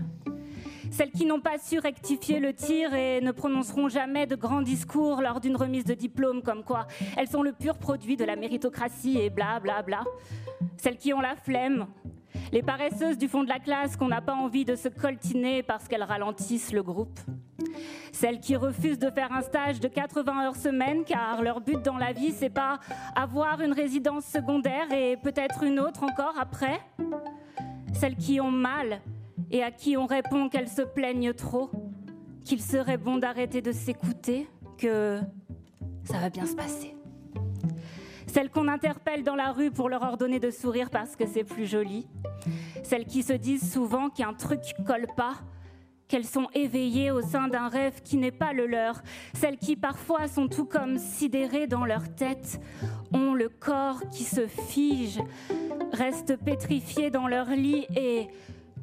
celles 0.91 1.11
qui 1.11 1.25
n'ont 1.25 1.39
pas 1.39 1.57
su 1.57 1.79
rectifier 1.79 2.39
le 2.39 2.53
tir 2.53 2.93
et 2.93 3.21
ne 3.21 3.31
prononceront 3.31 3.89
jamais 3.89 4.25
de 4.25 4.35
grands 4.35 4.61
discours 4.61 5.21
lors 5.21 5.39
d'une 5.39 5.55
remise 5.55 5.85
de 5.85 5.93
diplôme 5.93 6.41
comme 6.41 6.63
quoi 6.63 6.87
elles 7.17 7.27
sont 7.27 7.43
le 7.43 7.53
pur 7.53 7.77
produit 7.77 8.17
de 8.17 8.25
la 8.25 8.35
méritocratie 8.35 9.17
et 9.19 9.29
bla 9.29 9.59
bla 9.59 9.81
bla. 9.81 10.03
Celles 10.77 10.97
qui 10.97 11.13
ont 11.13 11.21
la 11.21 11.35
flemme, 11.35 11.87
les 12.51 12.61
paresseuses 12.61 13.17
du 13.17 13.27
fond 13.27 13.43
de 13.43 13.49
la 13.49 13.59
classe 13.59 13.95
qu'on 13.95 14.07
n'a 14.07 14.21
pas 14.21 14.33
envie 14.33 14.65
de 14.65 14.75
se 14.75 14.87
coltiner 14.87 15.63
parce 15.63 15.87
qu'elles 15.87 16.03
ralentissent 16.03 16.73
le 16.73 16.83
groupe. 16.83 17.19
Celles 18.11 18.39
qui 18.39 18.55
refusent 18.55 18.99
de 18.99 19.09
faire 19.11 19.31
un 19.31 19.41
stage 19.41 19.79
de 19.79 19.87
80 19.87 20.45
heures 20.45 20.55
semaine 20.55 21.03
car 21.05 21.41
leur 21.41 21.61
but 21.61 21.81
dans 21.83 21.97
la 21.97 22.13
vie 22.13 22.31
c'est 22.31 22.49
pas 22.49 22.79
avoir 23.15 23.61
une 23.61 23.73
résidence 23.73 24.25
secondaire 24.25 24.91
et 24.91 25.17
peut-être 25.17 25.63
une 25.63 25.79
autre 25.79 26.03
encore 26.03 26.35
après. 26.39 26.79
Celles 27.93 28.15
qui 28.15 28.39
ont 28.39 28.51
mal 28.51 29.01
et 29.52 29.64
à 29.64 29.72
qui 29.72 29.97
on 29.97 30.06
répond 30.06 30.50
qu'elles 30.50 30.70
se 30.70 30.82
plaignent 30.82 31.34
trop, 31.34 31.70
qu'il 32.45 32.62
serait 32.62 32.97
bon 32.97 33.18
d'arrêter 33.18 33.62
de 33.62 33.72
s'écouter, 33.72 34.47
que 34.78 35.20
ça 36.04 36.18
va 36.18 36.30
bien 36.30 36.45
se 36.45 36.56
passer. 36.56 36.95
Celles 38.28 38.50
qu'on 38.50 38.68
interpelle 38.68 39.24
dans 39.24 39.36
la 39.36 39.52
rue 39.52 39.72
pour 39.72 39.89
leur 39.89 40.04
ordonner 40.04 40.39
de 40.39 40.52
sourire 40.52 40.89
parce 40.91 41.16
que 41.16 41.26
c'est 41.26 41.43
plus 41.43 41.66
joli. 41.66 42.08
Celles 42.84 43.06
qui 43.06 43.24
se 43.24 43.34
disent 43.34 43.72
souvent 43.72 44.10
qu'un 44.10 44.34
truc 44.34 44.62
colle 44.86 45.08
pas, 45.18 45.34
qu'elles 46.08 46.26
sont 46.26 46.47
éveillées 46.54 47.12
au 47.12 47.22
sein 47.22 47.47
d'un 47.47 47.70
rêve 47.70 48.02
qui 48.04 48.18
n'est 48.18 48.32
pas 48.32 48.54
le 48.54 48.68
leur. 48.68 49.02
Celles 49.34 49.58
qui 49.58 49.76
parfois 49.76 50.28
sont 50.28 50.47
tout 50.47 50.66
comme 50.66 50.97
sidérées 50.97 51.68
dans 51.68 51.86
leur 51.86 52.14
tête, 52.16 52.60
ont 53.14 53.34
le 53.34 53.50
corps 53.50 54.02
qui 54.12 54.24
se 54.24 54.47
fige, 54.47 55.20
restent 55.91 56.36
pétrifiées 56.38 57.12
dans 57.12 57.28
leur 57.28 57.50
lit 57.50 57.88
et 57.95 58.28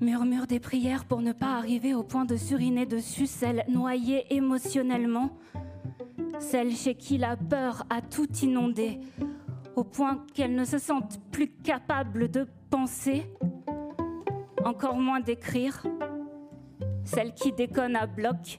murmure 0.01 0.47
des 0.47 0.61
prières 0.61 1.05
pour 1.05 1.22
ne 1.22 1.32
pas 1.32 1.57
arriver 1.57 1.94
au 1.94 2.03
point 2.03 2.24
de 2.24 2.36
suriner 2.36 2.86
dessus, 2.86 3.26
celles 3.26 3.64
noyées 3.68 4.26
émotionnellement, 4.34 5.30
celles 6.38 6.72
chez 6.72 6.94
qui 6.94 7.18
la 7.18 7.36
peur 7.36 7.84
a 7.90 8.01
tout 8.03 8.30
inondé, 8.42 9.01
au 9.74 9.84
point 9.84 10.24
qu'elles 10.34 10.55
ne 10.55 10.64
se 10.64 10.78
sentent 10.78 11.20
plus 11.30 11.49
capables 11.49 12.30
de 12.30 12.47
penser, 12.70 13.26
encore 14.64 14.97
moins 14.97 15.20
d'écrire, 15.20 15.86
celles 17.05 17.34
qui 17.34 17.53
déconnent 17.53 17.97
à 17.97 18.07
bloc, 18.07 18.59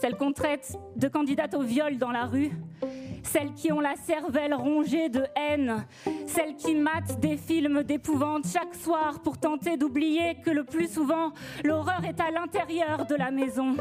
celles 0.00 0.16
qu'on 0.16 0.32
traite 0.32 0.78
de 0.96 1.08
candidates 1.08 1.54
au 1.54 1.62
viol 1.62 1.98
dans 1.98 2.12
la 2.12 2.26
rue, 2.26 2.52
celles 3.26 3.52
qui 3.54 3.72
ont 3.72 3.80
la 3.80 3.96
cervelle 3.96 4.54
rongée 4.54 5.08
de 5.08 5.26
haine, 5.34 5.84
celles 6.26 6.56
qui 6.56 6.74
matent 6.74 7.20
des 7.20 7.36
films 7.36 7.82
d'épouvante 7.82 8.46
chaque 8.46 8.74
soir 8.74 9.20
pour 9.20 9.38
tenter 9.38 9.76
d'oublier 9.76 10.36
que 10.44 10.50
le 10.50 10.64
plus 10.64 10.92
souvent 10.92 11.32
l'horreur 11.64 12.04
est 12.04 12.20
à 12.20 12.30
l'intérieur 12.30 13.06
de 13.06 13.14
la 13.14 13.30
maison, 13.30 13.76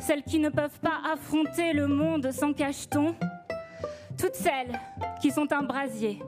celles 0.00 0.22
qui 0.22 0.38
ne 0.38 0.48
peuvent 0.48 0.80
pas 0.80 1.00
affronter 1.12 1.72
le 1.72 1.86
monde 1.86 2.30
sans 2.32 2.52
cacheton, 2.52 3.14
toutes 4.18 4.34
celles 4.34 4.78
qui 5.20 5.30
sont 5.30 5.52
un 5.52 5.62
brasier. 5.62 6.20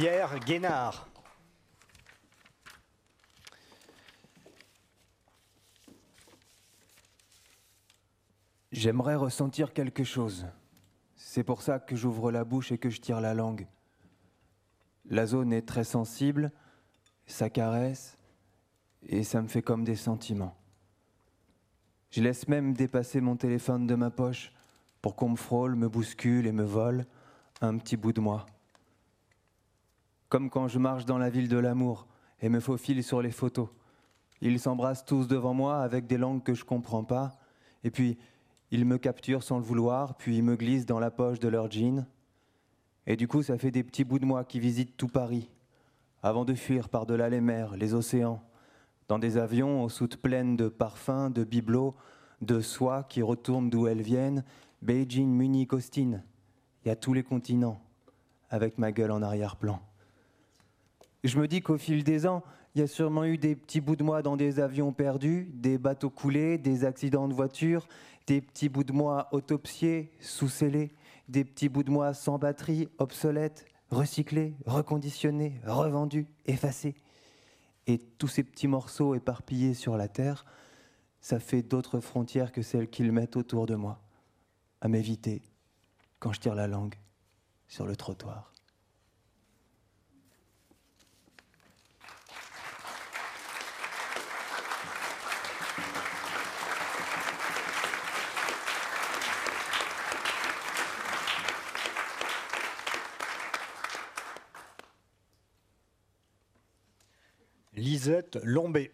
Pierre 0.00 0.38
Guénard. 0.38 1.06
J'aimerais 8.72 9.16
ressentir 9.16 9.74
quelque 9.74 10.02
chose. 10.02 10.46
C'est 11.16 11.44
pour 11.44 11.60
ça 11.60 11.78
que 11.78 11.96
j'ouvre 11.96 12.32
la 12.32 12.44
bouche 12.44 12.72
et 12.72 12.78
que 12.78 12.88
je 12.88 13.02
tire 13.02 13.20
la 13.20 13.34
langue. 13.34 13.66
La 15.04 15.26
zone 15.26 15.52
est 15.52 15.68
très 15.68 15.84
sensible, 15.84 16.50
ça 17.26 17.50
caresse, 17.50 18.16
et 19.06 19.22
ça 19.22 19.42
me 19.42 19.48
fait 19.48 19.60
comme 19.60 19.84
des 19.84 19.96
sentiments. 19.96 20.56
Je 22.10 22.22
laisse 22.22 22.48
même 22.48 22.72
dépasser 22.72 23.20
mon 23.20 23.36
téléphone 23.36 23.86
de 23.86 23.96
ma 23.96 24.08
poche 24.08 24.50
pour 25.02 25.14
qu'on 25.14 25.28
me 25.28 25.36
frôle, 25.36 25.74
me 25.74 25.90
bouscule 25.90 26.46
et 26.46 26.52
me 26.52 26.64
vole 26.64 27.04
un 27.60 27.76
petit 27.76 27.98
bout 27.98 28.14
de 28.14 28.22
moi. 28.22 28.46
Comme 30.30 30.48
quand 30.48 30.68
je 30.68 30.78
marche 30.78 31.04
dans 31.06 31.18
la 31.18 31.28
ville 31.28 31.48
de 31.48 31.58
l'amour 31.58 32.06
et 32.40 32.48
me 32.48 32.60
faufile 32.60 33.02
sur 33.02 33.20
les 33.20 33.32
photos. 33.32 33.68
Ils 34.40 34.60
s'embrassent 34.60 35.04
tous 35.04 35.26
devant 35.26 35.54
moi 35.54 35.82
avec 35.82 36.06
des 36.06 36.16
langues 36.16 36.44
que 36.44 36.54
je 36.54 36.64
comprends 36.64 37.02
pas, 37.02 37.36
et 37.82 37.90
puis 37.90 38.16
ils 38.70 38.84
me 38.84 38.96
capturent 38.96 39.42
sans 39.42 39.58
le 39.58 39.64
vouloir, 39.64 40.14
puis 40.14 40.36
ils 40.36 40.44
me 40.44 40.54
glissent 40.54 40.86
dans 40.86 41.00
la 41.00 41.10
poche 41.10 41.40
de 41.40 41.48
leur 41.48 41.68
jean. 41.68 42.06
Et 43.08 43.16
du 43.16 43.26
coup, 43.26 43.42
ça 43.42 43.58
fait 43.58 43.72
des 43.72 43.82
petits 43.82 44.04
bouts 44.04 44.20
de 44.20 44.24
moi 44.24 44.44
qui 44.44 44.60
visitent 44.60 44.96
tout 44.96 45.08
Paris, 45.08 45.50
avant 46.22 46.44
de 46.44 46.54
fuir 46.54 46.88
par-delà 46.90 47.28
les 47.28 47.40
mers, 47.40 47.76
les 47.76 47.92
océans, 47.94 48.40
dans 49.08 49.18
des 49.18 49.36
avions 49.36 49.82
aux 49.82 49.88
soutes 49.88 50.16
pleines 50.16 50.56
de 50.56 50.68
parfums, 50.68 51.30
de 51.34 51.42
bibelots, 51.42 51.96
de 52.40 52.60
soie 52.60 53.02
qui 53.02 53.20
retournent 53.20 53.68
d'où 53.68 53.88
elles 53.88 54.00
viennent, 54.00 54.44
Beijing, 54.80 55.28
Munich, 55.28 55.72
Austin. 55.72 56.22
Il 56.84 56.88
y 56.88 56.90
a 56.92 56.96
tous 56.96 57.14
les 57.14 57.24
continents, 57.24 57.82
avec 58.48 58.78
ma 58.78 58.92
gueule 58.92 59.10
en 59.10 59.22
arrière-plan. 59.22 59.82
Je 61.22 61.38
me 61.38 61.46
dis 61.46 61.60
qu'au 61.60 61.76
fil 61.76 62.02
des 62.02 62.26
ans, 62.26 62.42
il 62.74 62.80
y 62.80 62.84
a 62.84 62.86
sûrement 62.86 63.24
eu 63.24 63.36
des 63.36 63.56
petits 63.56 63.80
bouts 63.80 63.96
de 63.96 64.02
moi 64.02 64.22
dans 64.22 64.36
des 64.36 64.60
avions 64.60 64.92
perdus, 64.92 65.50
des 65.52 65.76
bateaux 65.76 66.10
coulés, 66.10 66.56
des 66.56 66.84
accidents 66.84 67.28
de 67.28 67.34
voiture, 67.34 67.86
des 68.26 68.40
petits 68.40 68.68
bouts 68.68 68.84
de 68.84 68.92
moi 68.92 69.28
autopsiés, 69.32 70.12
sous-scellés, 70.20 70.92
des 71.28 71.44
petits 71.44 71.68
bouts 71.68 71.82
de 71.82 71.90
moi 71.90 72.14
sans 72.14 72.38
batterie, 72.38 72.88
obsolètes, 72.98 73.66
recyclés, 73.90 74.54
reconditionnés, 74.66 75.60
revendus, 75.66 76.26
effacés. 76.46 76.94
Et 77.86 77.98
tous 77.98 78.28
ces 78.28 78.44
petits 78.44 78.68
morceaux 78.68 79.14
éparpillés 79.14 79.74
sur 79.74 79.96
la 79.96 80.08
terre, 80.08 80.44
ça 81.20 81.40
fait 81.40 81.62
d'autres 81.62 82.00
frontières 82.00 82.52
que 82.52 82.62
celles 82.62 82.88
qu'ils 82.88 83.12
mettent 83.12 83.36
autour 83.36 83.66
de 83.66 83.74
moi, 83.74 84.00
à 84.80 84.88
m'éviter 84.88 85.42
quand 86.18 86.32
je 86.32 86.40
tire 86.40 86.54
la 86.54 86.66
langue 86.66 86.94
sur 87.68 87.84
le 87.84 87.96
trottoir. 87.96 88.52
Lisette 107.80 108.38
Lombé. 108.42 108.92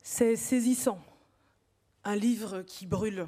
C'est 0.00 0.36
saisissant. 0.36 1.04
Un 2.04 2.14
livre 2.14 2.62
qui 2.62 2.86
brûle. 2.86 3.26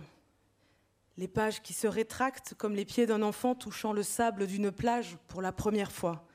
Les 1.17 1.27
pages 1.27 1.61
qui 1.61 1.73
se 1.73 1.89
rétractent 1.89 2.55
comme 2.55 2.77
les 2.77 2.85
pieds 2.85 3.07
d'un 3.07 3.23
enfant 3.23 3.57
touchant 3.57 3.93
le 3.93 4.05
sable 4.05 4.47
d'une 4.47 4.71
plage 4.71 5.19
pour 5.27 5.43
la 5.43 5.51
première 5.51 5.91
fois. 5.91 6.29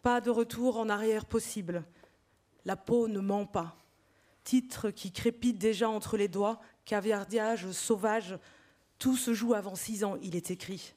Pas 0.00 0.22
de 0.22 0.30
retour 0.30 0.78
en 0.78 0.88
arrière 0.88 1.26
possible. 1.26 1.84
La 2.64 2.76
peau 2.76 3.08
ne 3.08 3.20
ment 3.20 3.44
pas. 3.44 3.83
Titre 4.44 4.90
qui 4.90 5.10
crépite 5.10 5.58
déjà 5.58 5.88
entre 5.88 6.16
les 6.16 6.28
doigts, 6.28 6.60
caviardiage 6.84 7.70
sauvage. 7.72 8.38
Tout 8.98 9.16
se 9.16 9.32
joue 9.32 9.54
avant 9.54 9.74
six 9.74 10.04
ans, 10.04 10.16
il 10.22 10.36
est 10.36 10.50
écrit. 10.50 10.94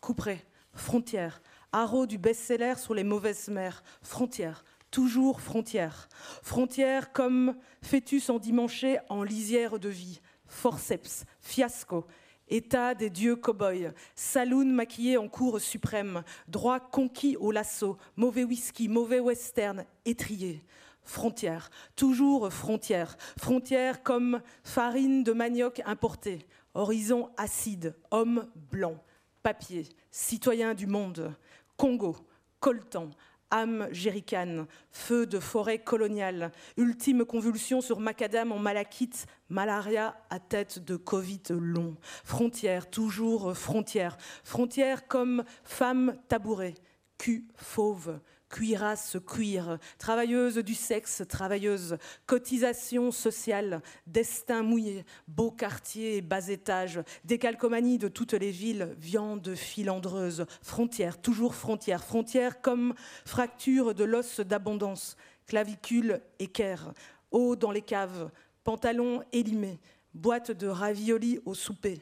Couperet, 0.00 0.44
frontière, 0.74 1.42
haro 1.72 2.06
du 2.06 2.18
best-seller 2.18 2.74
sur 2.76 2.94
les 2.94 3.04
mauvaises 3.04 3.48
mers, 3.48 3.82
frontière, 4.02 4.64
toujours 4.90 5.40
frontière. 5.40 6.08
Frontière 6.42 7.12
comme 7.12 7.56
fœtus 7.82 8.28
endimanché 8.28 8.98
en 9.08 9.22
lisière 9.22 9.78
de 9.78 9.88
vie, 9.88 10.20
forceps, 10.46 11.24
fiasco, 11.40 12.06
état 12.48 12.94
des 12.94 13.10
dieux 13.10 13.36
cow-boys, 13.36 13.92
saloon 14.14 14.66
maquillé 14.66 15.16
en 15.16 15.28
cour 15.28 15.60
suprême, 15.60 16.22
droit 16.48 16.80
conquis 16.80 17.36
au 17.36 17.50
lasso, 17.50 17.96
mauvais 18.16 18.44
whisky, 18.44 18.88
mauvais 18.88 19.20
western, 19.20 19.84
étrié. 20.04 20.62
Frontière, 21.10 21.70
toujours 21.96 22.52
frontière, 22.52 23.16
frontière 23.36 24.04
comme 24.04 24.40
farine 24.62 25.24
de 25.24 25.32
manioc 25.32 25.82
importée, 25.84 26.46
horizon 26.74 27.30
acide, 27.36 27.96
homme 28.12 28.48
blanc, 28.70 28.94
papier, 29.42 29.88
citoyen 30.12 30.72
du 30.72 30.86
monde, 30.86 31.34
Congo, 31.76 32.16
coltan, 32.60 33.10
âme 33.50 33.88
géricane, 33.90 34.68
feu 34.92 35.26
de 35.26 35.40
forêt 35.40 35.80
coloniale, 35.80 36.52
ultime 36.76 37.24
convulsion 37.24 37.80
sur 37.80 37.98
macadam 37.98 38.52
en 38.52 38.60
malachite, 38.60 39.26
malaria 39.48 40.16
à 40.30 40.38
tête 40.38 40.78
de 40.78 40.94
Covid 40.94 41.42
long, 41.50 41.96
frontière, 42.22 42.88
toujours 42.88 43.56
frontière, 43.56 44.16
frontière 44.44 45.08
comme 45.08 45.42
femme 45.64 46.16
tabourée, 46.28 46.74
cul 47.18 47.48
fauve, 47.56 48.20
cuirasse 48.50 49.16
cuir, 49.26 49.78
travailleuse 49.96 50.58
du 50.58 50.74
sexe, 50.74 51.22
travailleuse, 51.26 51.96
cotisation 52.26 53.12
sociale, 53.12 53.80
destin 54.06 54.62
mouillé, 54.62 55.04
beau 55.28 55.50
quartier 55.50 56.20
bas 56.20 56.48
étage, 56.48 57.00
décalcomanie 57.24 57.96
de 57.96 58.08
toutes 58.08 58.34
les 58.34 58.50
villes, 58.50 58.94
viande 58.98 59.54
filandreuse, 59.54 60.44
frontière, 60.60 61.22
toujours 61.22 61.54
frontière, 61.54 62.04
frontière 62.04 62.60
comme 62.60 62.94
fracture 63.24 63.94
de 63.94 64.04
l'os 64.04 64.40
d'abondance, 64.40 65.16
clavicule 65.46 66.20
équerre, 66.38 66.92
eau 67.30 67.56
dans 67.56 67.70
les 67.70 67.82
caves, 67.82 68.30
pantalon 68.64 69.22
élimé, 69.32 69.78
boîte 70.12 70.50
de 70.50 70.66
raviolis 70.66 71.38
au 71.46 71.54
souper, 71.54 72.00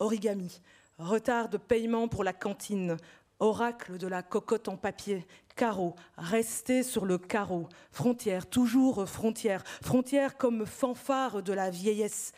origami, 0.00 0.60
retard 0.98 1.48
de 1.48 1.56
paiement 1.56 2.08
pour 2.08 2.24
la 2.24 2.32
cantine, 2.32 2.96
oracle 3.40 3.98
de 3.98 4.06
la 4.06 4.22
cocotte 4.22 4.68
en 4.68 4.76
papier, 4.76 5.26
carreau, 5.56 5.94
rester 6.16 6.82
sur 6.82 7.04
le 7.04 7.18
carreau, 7.18 7.68
frontière, 7.90 8.48
toujours 8.48 9.08
frontière, 9.08 9.64
frontière 9.82 10.36
comme 10.36 10.66
fanfare 10.66 11.42
de 11.42 11.52
la 11.52 11.70
vieillesse, 11.70 12.32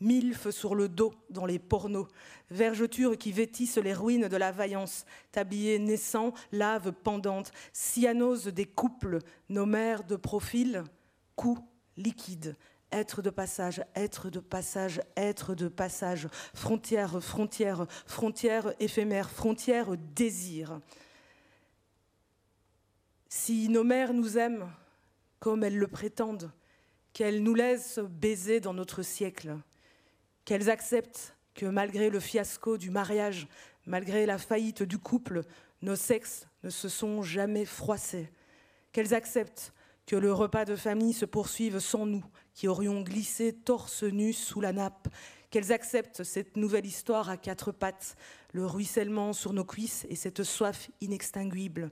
milf 0.00 0.50
sur 0.50 0.74
le 0.74 0.88
dos 0.88 1.14
dans 1.30 1.46
les 1.46 1.58
pornos, 1.58 2.08
vergetures 2.50 3.16
qui 3.16 3.32
vêtissent 3.32 3.78
les 3.78 3.94
ruines 3.94 4.28
de 4.28 4.36
la 4.36 4.52
vaillance, 4.52 5.06
tablier 5.32 5.78
naissant, 5.78 6.32
lave 6.52 6.92
pendante, 6.92 7.52
cyanose 7.72 8.46
des 8.46 8.66
couples, 8.66 9.20
nos 9.48 9.66
mères 9.66 10.04
de 10.04 10.16
profil, 10.16 10.84
cou 11.34 11.58
liquide, 11.96 12.56
être 12.92 13.22
de 13.22 13.30
passage, 13.30 13.84
être 13.94 14.30
de 14.30 14.40
passage, 14.40 15.02
être 15.16 15.54
de 15.54 15.68
passage, 15.68 16.28
frontière, 16.54 17.22
frontière, 17.22 17.86
frontière 18.06 18.74
éphémère, 18.80 19.30
frontière 19.30 19.96
désir. 20.14 20.80
Si 23.28 23.68
nos 23.68 23.84
mères 23.84 24.14
nous 24.14 24.38
aiment 24.38 24.70
comme 25.40 25.64
elles 25.64 25.78
le 25.78 25.88
prétendent, 25.88 26.50
qu'elles 27.12 27.42
nous 27.42 27.54
laissent 27.54 27.98
baiser 27.98 28.60
dans 28.60 28.74
notre 28.74 29.02
siècle, 29.02 29.56
qu'elles 30.44 30.70
acceptent 30.70 31.34
que 31.54 31.66
malgré 31.66 32.10
le 32.10 32.20
fiasco 32.20 32.76
du 32.78 32.90
mariage, 32.90 33.48
malgré 33.86 34.26
la 34.26 34.38
faillite 34.38 34.82
du 34.82 34.98
couple, 34.98 35.42
nos 35.82 35.96
sexes 35.96 36.46
ne 36.62 36.70
se 36.70 36.88
sont 36.88 37.22
jamais 37.22 37.64
froissés, 37.64 38.30
qu'elles 38.92 39.14
acceptent 39.14 39.72
que 40.06 40.16
le 40.16 40.32
repas 40.32 40.64
de 40.64 40.76
famille 40.76 41.12
se 41.12 41.24
poursuive 41.24 41.78
sans 41.78 42.06
nous, 42.06 42.24
qui 42.56 42.68
aurions 42.68 43.02
glissé 43.02 43.52
torse 43.52 44.02
nu 44.02 44.32
sous 44.32 44.62
la 44.62 44.72
nappe, 44.72 45.08
qu'elles 45.50 45.72
acceptent 45.72 46.24
cette 46.24 46.56
nouvelle 46.56 46.86
histoire 46.86 47.28
à 47.28 47.36
quatre 47.36 47.70
pattes, 47.70 48.16
le 48.52 48.64
ruissellement 48.64 49.34
sur 49.34 49.52
nos 49.52 49.64
cuisses 49.64 50.06
et 50.08 50.16
cette 50.16 50.42
soif 50.42 50.90
inextinguible, 51.02 51.90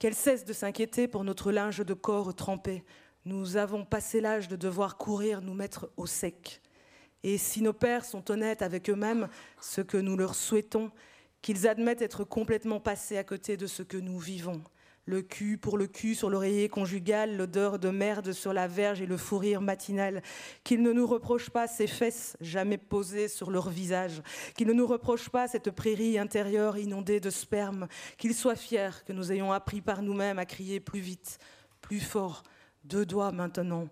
qu'elles 0.00 0.16
cessent 0.16 0.44
de 0.44 0.52
s'inquiéter 0.52 1.06
pour 1.06 1.22
notre 1.22 1.52
linge 1.52 1.78
de 1.78 1.94
corps 1.94 2.34
trempé. 2.34 2.82
Nous 3.24 3.56
avons 3.56 3.84
passé 3.84 4.20
l'âge 4.20 4.48
de 4.48 4.56
devoir 4.56 4.96
courir, 4.96 5.42
nous 5.42 5.54
mettre 5.54 5.88
au 5.96 6.06
sec. 6.06 6.60
Et 7.22 7.38
si 7.38 7.62
nos 7.62 7.72
pères 7.72 8.04
sont 8.04 8.32
honnêtes 8.32 8.62
avec 8.62 8.90
eux-mêmes, 8.90 9.28
ce 9.60 9.80
que 9.80 9.96
nous 9.96 10.16
leur 10.16 10.34
souhaitons, 10.34 10.90
qu'ils 11.40 11.68
admettent 11.68 12.02
être 12.02 12.24
complètement 12.24 12.80
passés 12.80 13.16
à 13.16 13.22
côté 13.22 13.56
de 13.56 13.68
ce 13.68 13.84
que 13.84 13.96
nous 13.96 14.18
vivons. 14.18 14.60
Le 15.06 15.22
cul 15.22 15.58
pour 15.58 15.78
le 15.78 15.86
cul 15.86 16.14
sur 16.14 16.30
l'oreiller 16.30 16.68
conjugal, 16.68 17.36
l'odeur 17.36 17.78
de 17.78 17.88
merde 17.88 18.32
sur 18.32 18.52
la 18.52 18.68
verge 18.68 19.00
et 19.00 19.06
le 19.06 19.16
fou 19.16 19.38
rire 19.38 19.60
matinal. 19.60 20.22
Qu'il 20.62 20.82
ne 20.82 20.92
nous 20.92 21.06
reproche 21.06 21.50
pas 21.50 21.66
ces 21.66 21.86
fesses 21.86 22.36
jamais 22.40 22.78
posées 22.78 23.28
sur 23.28 23.50
leur 23.50 23.70
visage. 23.70 24.22
Qu'il 24.56 24.68
ne 24.68 24.72
nous 24.72 24.86
reproche 24.86 25.28
pas 25.28 25.48
cette 25.48 25.70
prairie 25.70 26.18
intérieure 26.18 26.78
inondée 26.78 27.18
de 27.18 27.30
sperme. 27.30 27.88
Qu'il 28.18 28.34
soit 28.34 28.56
fier 28.56 29.04
que 29.04 29.12
nous 29.12 29.32
ayons 29.32 29.52
appris 29.52 29.80
par 29.80 30.02
nous-mêmes 30.02 30.38
à 30.38 30.44
crier 30.44 30.80
plus 30.80 31.00
vite, 31.00 31.38
plus 31.80 32.00
fort, 32.00 32.42
deux 32.84 33.06
doigts 33.06 33.32
maintenant. 33.32 33.88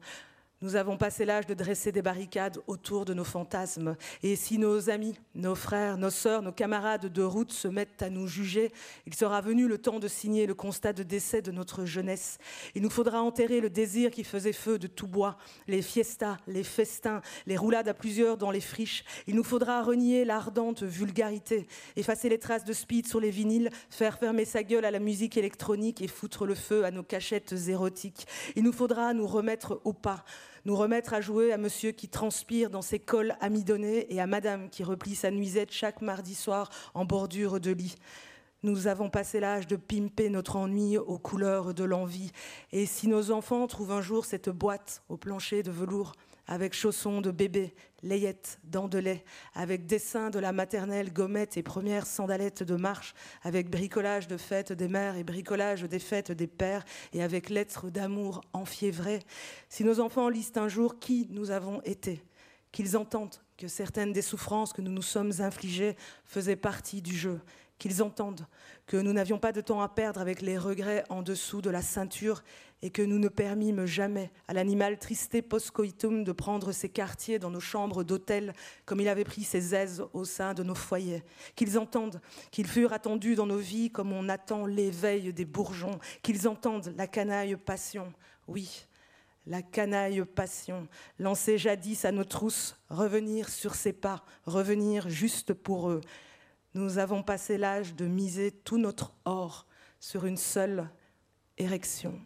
Nous 0.61 0.75
avons 0.75 0.97
passé 0.97 1.25
l'âge 1.25 1.47
de 1.47 1.55
dresser 1.55 1.93
des 1.93 2.03
barricades 2.03 2.59
autour 2.67 3.05
de 3.05 3.15
nos 3.15 3.23
fantasmes. 3.23 3.95
Et 4.25 4.35
si 4.35 4.59
nos 4.59 4.91
amis, 4.91 5.15
nos 5.37 5.55
frères, 5.55 5.99
nos 5.99 6.11
sœurs, 6.11 6.43
nos 6.43 6.51
camarades 6.51 7.07
de 7.07 7.23
route 7.23 7.53
se 7.53 7.69
mettent 7.69 8.03
à 8.03 8.11
nous 8.11 8.27
juger, 8.27 8.73
il 9.07 9.15
sera 9.15 9.41
venu 9.41 9.69
le 9.69 9.79
temps 9.79 10.01
de 10.01 10.09
signer 10.09 10.47
le 10.47 10.55
constat 10.55 10.93
de 10.93 11.05
décès 11.05 11.43
de 11.43 11.53
notre 11.53 11.85
jeunesse. 11.85 12.39
Il 12.75 12.83
nous 12.83 12.91
faudra 12.91 13.23
enterrer 13.23 13.61
le 13.61 13.71
désir 13.71 14.11
qui 14.11 14.25
faisait 14.25 14.53
feu 14.53 14.81
de 14.81 14.89
tout 14.89 15.07
bois, 15.07 15.39
les 15.69 15.81
fiestas, 15.81 16.39
les 16.49 16.65
festins, 16.65 17.21
les 17.47 17.57
roulades 17.57 17.87
à 17.87 17.95
plusieurs 17.95 18.37
dans 18.37 18.51
les 18.51 18.61
friches. 18.61 19.05
Il 19.29 19.37
nous 19.37 19.45
faudra 19.45 19.81
renier 19.85 20.25
l'ardente 20.25 20.83
vulgarité, 20.83 21.69
effacer 21.95 22.29
les 22.29 22.39
traces 22.41 22.65
de 22.65 22.73
speed 22.73 23.07
sur 23.07 23.21
les 23.21 23.31
vinyles, 23.31 23.71
faire 23.91 24.19
fermer 24.19 24.45
sa 24.45 24.65
gueule 24.65 24.85
à 24.85 24.91
la 24.91 24.99
musique 24.99 25.37
électronique 25.37 26.03
et 26.03 26.09
foutre 26.09 26.47
le 26.47 26.57
feu 26.57 26.85
à 26.85 26.91
nos 26.91 27.05
cachettes 27.05 27.55
érotiques. 27.69 28.27
Il 28.57 28.65
nous 28.65 28.73
faudra 28.73 29.15
nous 29.15 29.29
remettre 29.29 29.81
au 29.85 29.93
pas 29.93 30.25
nous 30.65 30.77
remettre 30.77 31.15
à 31.15 31.21
jouer 31.21 31.53
à 31.53 31.59
monsieur 31.59 31.93
qui 31.93 32.09
transpire 32.09 32.71
dans 32.71 32.83
ses 32.83 32.99
cols 32.99 33.37
amidonnés 33.41 34.13
et 34.13 34.21
à 34.21 34.27
madame 34.27 34.71
qui 34.71 34.85
replie 34.85 35.15
sa 35.15 35.31
nuisette 35.31 35.73
chaque 35.73 36.03
mardi 36.03 36.35
soir 36.35 36.71
en 36.95 37.05
bordure 37.05 37.61
de 37.61 37.71
lit. 37.71 37.97
Nous 38.65 38.89
avons 38.89 39.09
passé 39.09 39.39
l'âge 39.39 39.69
de 39.69 39.77
pimper 39.77 40.31
notre 40.31 40.57
ennui 40.57 40.99
aux 40.99 41.19
couleurs 41.19 41.75
de 41.75 41.85
l'envie. 41.85 42.33
Et 42.73 42.87
si 42.87 43.07
nos 43.07 43.31
enfants 43.31 43.67
trouvent 43.69 43.93
un 43.93 44.01
jour 44.01 44.25
cette 44.25 44.49
boîte 44.49 45.03
au 45.09 45.17
plancher 45.17 45.63
de 45.63 45.71
velours, 45.71 46.13
avec 46.49 46.75
chaussons 46.75 47.21
de 47.21 47.31
bébé, 47.31 47.75
layettes, 48.03 48.59
dents 48.65 48.89
de 48.89 48.99
lait, 48.99 49.25
avec 49.55 49.87
dessin 49.87 50.31
de 50.31 50.39
la 50.39 50.53
maternelle, 50.53 51.13
gommette 51.13 51.59
et 51.59 51.63
premières 51.63 52.07
sandalettes 52.07 52.63
de 52.63 52.75
marche, 52.75 53.15
avec 53.43 53.71
bricolage 53.71 54.27
de 54.27 54.39
fêtes 54.39 54.73
des 54.73 54.89
mères 54.89 55.17
et 55.17 55.25
bricolage 55.25 55.85
des 55.85 55.99
fêtes 55.99 56.33
des 56.33 56.47
pères, 56.47 56.85
et 57.13 57.23
avec 57.23 57.51
lettres 57.51 57.91
d'amour 57.91 58.41
enfiévrées. 58.55 59.21
Si 59.69 59.85
nos 59.85 60.01
enfants 60.01 60.31
lisent 60.31 60.53
un 60.57 60.69
jour 60.69 60.99
qui 60.99 61.29
nous 61.31 61.51
avons 61.51 61.83
été, 61.83 62.25
qu'ils 62.73 62.97
entendent 62.97 63.37
que 63.59 63.69
certaines 63.69 64.13
des 64.13 64.23
souffrances 64.23 64.73
que 64.73 64.83
nous 64.83 64.93
nous 64.93 65.03
sommes 65.03 65.33
infligées 65.41 65.97
faisaient 66.25 66.57
partie 66.57 67.03
du 67.03 67.15
jeu, 67.15 67.41
qu'ils 67.79 68.03
entendent 68.03 68.47
que 68.87 68.97
nous 68.97 69.13
n'avions 69.13 69.39
pas 69.39 69.53
de 69.53 69.61
temps 69.61 69.83
à 69.83 69.89
perdre 69.89 70.21
avec 70.21 70.43
les 70.43 70.59
regrets 70.59 71.05
en 71.11 71.23
dessous 71.23 71.61
de 71.61 71.71
la 71.71 71.83
ceinture 71.83 72.43
et 72.83 72.91
que 72.91 73.03
nous 73.03 73.19
ne 73.19 73.29
permîmes 73.29 73.87
jamais 73.87 74.31
à 74.47 74.55
l'animal 74.55 74.99
tristé 74.99 75.43
postcoitum 75.43 76.25
de 76.25 76.33
prendre 76.33 76.73
ses 76.73 76.89
quartiers 76.89 77.39
dans 77.39 77.51
nos 77.51 77.61
chambres 77.61 78.05
d'hôtel 78.05 78.53
comme 78.85 79.01
il 79.01 79.09
avait 79.09 79.25
pris 79.25 79.43
ses 79.43 79.75
aises 79.75 80.05
au 80.13 80.25
sein 80.25 80.55
de 80.55 80.63
nos 80.63 80.75
foyers. 80.75 81.25
Qu'ils 81.57 81.79
entendent 81.79 82.21
qu'ils 82.51 82.69
furent 82.69 82.93
attendus 82.93 83.35
dans 83.35 83.47
nos 83.47 83.59
vies 83.59 83.91
comme 83.91 84.13
on 84.13 84.29
attend 84.29 84.67
l'éveil 84.67 85.33
des 85.33 85.45
bourgeons. 85.45 85.99
Qu'ils 86.23 86.47
entendent 86.49 86.95
la 86.97 87.07
canaille 87.07 87.57
passion. 87.57 88.13
Oui, 88.47 88.87
la 89.47 89.63
canaille 89.63 90.25
passion, 90.25 90.89
lancée 91.19 91.59
jadis 91.59 92.05
à 92.05 92.13
nos 92.13 92.25
trousses, 92.25 92.77
revenir 92.91 93.49
sur 93.49 93.75
ses 93.75 93.93
pas, 93.93 94.25
revenir 94.45 95.09
juste 95.09 95.55
pour 95.55 95.91
eux, 95.91 96.01
nous 96.75 96.99
avons 96.99 97.23
passé 97.23 97.59
l'âge 97.59 97.95
de 97.95 98.07
miser 98.07 98.53
tout 98.53 98.79
notre 98.79 99.15
or 99.25 99.67
sur 100.01 100.27
une 100.27 100.37
seule 100.37 100.89
érection. 101.57 102.21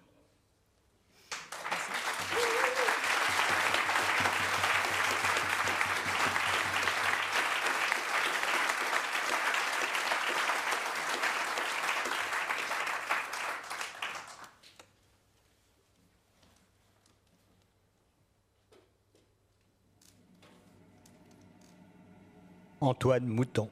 Antoine 22.82 23.26
Mouton. 23.26 23.68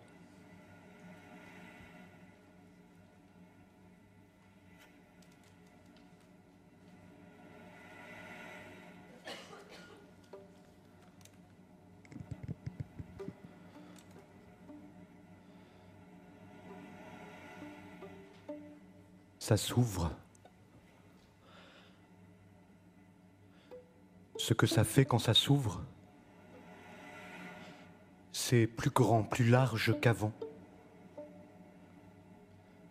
ça 19.50 19.56
s'ouvre. 19.56 20.12
Ce 24.36 24.54
que 24.54 24.68
ça 24.68 24.84
fait 24.84 25.04
quand 25.04 25.18
ça 25.18 25.34
s'ouvre, 25.34 25.82
plus 28.66 28.90
grand, 28.90 29.22
plus 29.22 29.48
large 29.48 29.94
qu'avant. 30.01 30.32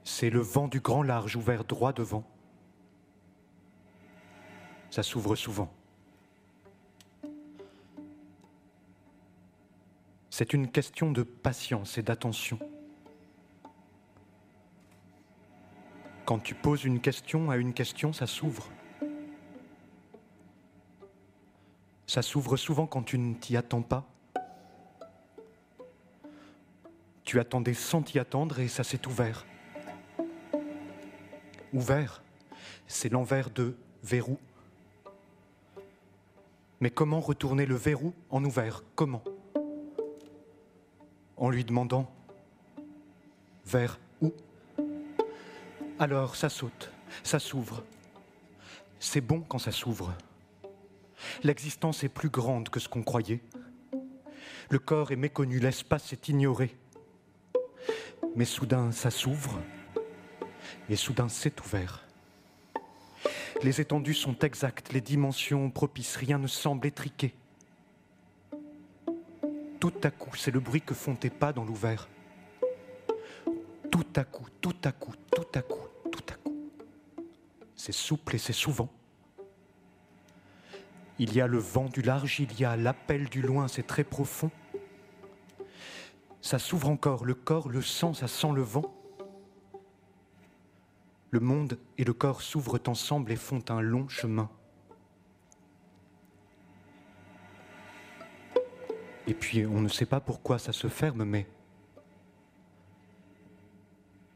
C'est 0.04 0.30
le 0.30 0.40
vent 0.40 0.68
du 0.68 0.80
grand 0.80 1.04
large 1.04 1.36
ouvert 1.36 1.64
droit 1.64 1.94
devant. 1.94 2.24
Ça 4.90 5.04
s'ouvre 5.04 5.36
souvent. 5.36 5.72
C'est 10.30 10.54
une 10.54 10.72
question 10.72 11.12
de 11.12 11.24
patience 11.24 11.98
et 11.98 12.02
d'attention. 12.02 12.58
Quand 16.26 16.40
tu 16.40 16.56
poses 16.56 16.86
une 16.86 17.02
question 17.02 17.50
à 17.50 17.58
une 17.58 17.74
question, 17.74 18.14
ça 18.14 18.26
s'ouvre. 18.26 18.70
Ça 22.08 22.22
s'ouvre 22.22 22.56
souvent 22.56 22.88
quand 22.88 23.04
tu 23.04 23.20
ne 23.20 23.34
t'y 23.34 23.58
attends 23.58 23.82
pas. 23.82 24.08
Tu 27.30 27.40
attendais 27.40 27.76
sans 27.76 28.02
t'y 28.02 28.18
attendre 28.18 28.58
et 28.60 28.68
ça 28.68 28.84
s'est 28.84 29.06
ouvert. 29.06 29.46
Ouvert, 31.74 32.24
c'est 32.88 33.10
l'envers 33.10 33.52
de 33.52 33.78
verrou. 34.02 34.40
Mais 36.80 36.90
comment 36.90 37.20
retourner 37.20 37.68
le 37.68 37.76
verrou 37.76 38.16
en 38.32 38.44
ouvert? 38.44 38.84
Comment? 38.96 39.24
En 41.38 41.52
lui 41.52 41.64
demandant 41.64 42.12
vers 43.64 44.00
où? 44.24 44.34
Alors 46.00 46.36
ça 46.36 46.50
saute, 46.50 46.92
ça 47.22 47.38
s'ouvre. 47.38 47.84
C'est 49.00 49.22
bon 49.22 49.42
quand 49.42 49.60
ça 49.60 49.72
s'ouvre. 49.72 50.16
L'existence 51.44 52.04
est 52.04 52.10
plus 52.10 52.30
grande 52.30 52.70
que 52.70 52.80
ce 52.80 52.90
qu'on 52.90 53.04
croyait. 53.04 53.44
Le 54.72 54.80
corps 54.80 55.12
est 55.12 55.16
méconnu, 55.16 55.60
l'espace 55.60 56.12
est 56.12 56.28
ignoré. 56.28 56.76
Mais 58.36 58.46
soudain, 58.46 58.92
ça 58.92 59.12
s'ouvre, 59.12 59.60
et 60.90 60.96
soudain, 60.96 61.30
c'est 61.30 61.60
ouvert. 61.62 62.06
Les 63.62 63.82
étendues 63.82 64.14
sont 64.14 64.38
exactes, 64.40 64.94
les 64.94 65.02
dimensions 65.02 65.70
propices, 65.70 66.16
rien 66.16 66.38
ne 66.38 66.48
semble 66.48 66.88
étriqué. 66.88 67.36
Tout 69.80 69.94
à 70.04 70.12
coup, 70.12 70.36
c'est 70.36 70.52
le 70.52 70.60
bruit 70.60 70.82
que 70.82 70.94
font 70.94 71.16
tes 71.16 71.30
pas 71.30 71.54
dans 71.54 71.64
l'ouvert. 71.64 72.10
Tout 73.92 74.08
à 74.16 74.24
coup, 74.24 74.48
tout 74.62 74.76
à 74.84 74.92
coup, 74.92 75.14
tout 75.36 75.48
à 75.54 75.62
coup, 75.62 75.88
tout 76.12 76.24
à 76.30 76.36
coup. 76.36 76.70
C'est 77.76 77.92
souple 77.92 78.36
et 78.36 78.40
c'est 78.40 78.54
souvent. 78.54 78.90
Il 81.18 81.36
y 81.36 81.42
a 81.42 81.48
le 81.48 81.58
vent 81.58 81.86
du 81.86 82.02
large, 82.02 82.40
il 82.40 82.60
y 82.60 82.64
a 82.64 82.78
l'appel 82.78 83.28
du 83.28 83.42
loin, 83.42 83.68
c'est 83.68 83.86
très 83.86 84.06
profond. 84.06 84.52
Ça 86.42 86.60
s'ouvre 86.60 86.90
encore, 86.90 87.26
le 87.26 87.34
corps, 87.34 87.70
le 87.70 87.82
sent, 87.82 88.14
ça 88.14 88.28
sent 88.28 88.52
le 88.54 88.62
vent. 88.62 88.94
Le 91.32 91.40
monde 91.40 91.78
et 91.98 92.04
le 92.04 92.14
corps 92.14 92.42
s'ouvrent 92.42 92.80
ensemble 92.88 93.32
et 93.32 93.36
font 93.36 93.64
un 93.70 93.82
long 93.82 94.08
chemin. 94.08 94.50
Et 99.28 99.34
puis 99.36 99.66
on 99.66 99.82
ne 99.82 99.90
sait 99.90 100.08
pas 100.08 100.20
pourquoi 100.20 100.58
ça 100.58 100.74
se 100.74 100.88
ferme, 100.88 101.24
mais 101.24 101.46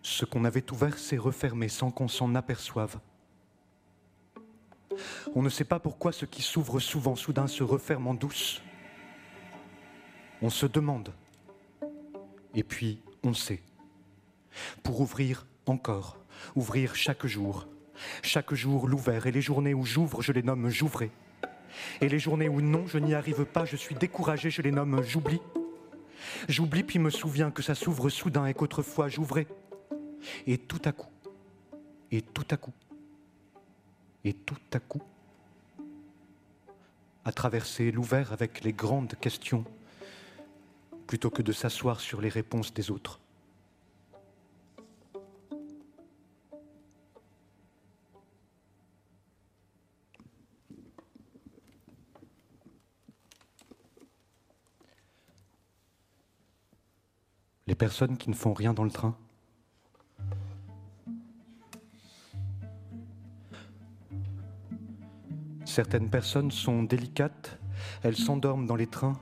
ce 0.04 0.26
qu'on 0.26 0.46
avait 0.46 0.72
ouvert 0.72 1.00
s'est 1.00 1.18
refermé 1.18 1.68
sans 1.68 1.90
qu'on 1.90 2.08
s'en 2.08 2.36
aperçoive. 2.36 3.00
On 5.34 5.42
ne 5.42 5.50
sait 5.50 5.64
pas 5.64 5.80
pourquoi 5.80 6.12
ce 6.12 6.26
qui 6.26 6.44
s'ouvre 6.44 6.80
souvent 6.80 7.16
soudain 7.16 7.48
se 7.48 7.64
referme 7.64 8.06
en 8.06 8.14
douce. 8.14 8.62
On 10.44 10.52
se 10.52 10.68
demande. 10.68 11.12
Et 12.54 12.64
puis 12.64 13.00
on 13.24 13.34
sait. 13.34 13.62
Pour 14.84 15.02
ouvrir 15.02 15.48
encore, 15.66 16.18
ouvrir 16.56 16.96
chaque 16.96 17.26
jour, 17.26 17.68
Chaque 18.22 18.54
jour 18.54 18.88
l'ouvert, 18.88 19.28
et 19.28 19.32
les 19.32 19.42
journées 19.42 19.74
où 19.74 19.86
j'ouvre, 19.86 20.22
je 20.22 20.32
les 20.32 20.44
nomme 20.44 20.70
j'ouvrai. 20.70 21.12
Et 22.02 22.10
les 22.10 22.20
journées 22.20 22.50
où 22.50 22.62
non, 22.62 22.86
je 22.88 22.98
n'y 22.98 23.14
arrive 23.14 23.46
pas, 23.46 23.66
je 23.66 23.76
suis 23.76 23.96
découragé, 23.96 24.50
je 24.50 24.62
les 24.62 24.72
nomme 24.72 25.04
j'oublie. 25.04 25.42
J'oublie 26.48 26.84
puis 26.84 27.00
me 27.00 27.10
souviens 27.10 27.52
que 27.52 27.62
ça 27.62 27.76
s'ouvre 27.76 28.10
soudain 28.10 28.46
et 28.46 28.54
qu'autrefois 28.54 29.10
j'ouvrais. 29.10 29.48
Et 30.48 30.58
tout 30.58 30.82
à 30.86 30.92
coup, 30.92 31.12
et 32.12 32.22
tout 32.22 32.46
à 32.50 32.58
coup, 32.58 32.74
et 34.24 34.34
tout 34.34 34.56
à 34.72 34.80
coup, 34.80 35.02
à 37.26 37.32
traverser 37.32 37.92
l'ouvert 37.92 38.32
avec 38.32 38.64
les 38.64 38.74
grandes 38.74 39.16
questions, 39.20 39.66
plutôt 41.08 41.30
que 41.30 41.42
de 41.42 41.52
s'asseoir 41.52 42.00
sur 42.00 42.22
les 42.22 42.30
réponses 42.30 42.74
des 42.74 42.92
autres. 42.92 43.20
Les 57.68 57.76
personnes 57.76 58.18
qui 58.18 58.30
ne 58.30 58.36
font 58.36 58.54
rien 58.54 58.74
dans 58.74 58.84
le 58.84 58.92
train. 58.92 59.18
Certaines 65.66 66.10
personnes 66.10 66.52
sont 66.52 66.84
délicates, 66.84 67.58
elles 68.04 68.16
s'endorment 68.16 68.68
dans 68.68 68.76
les 68.76 68.86
trains, 68.86 69.20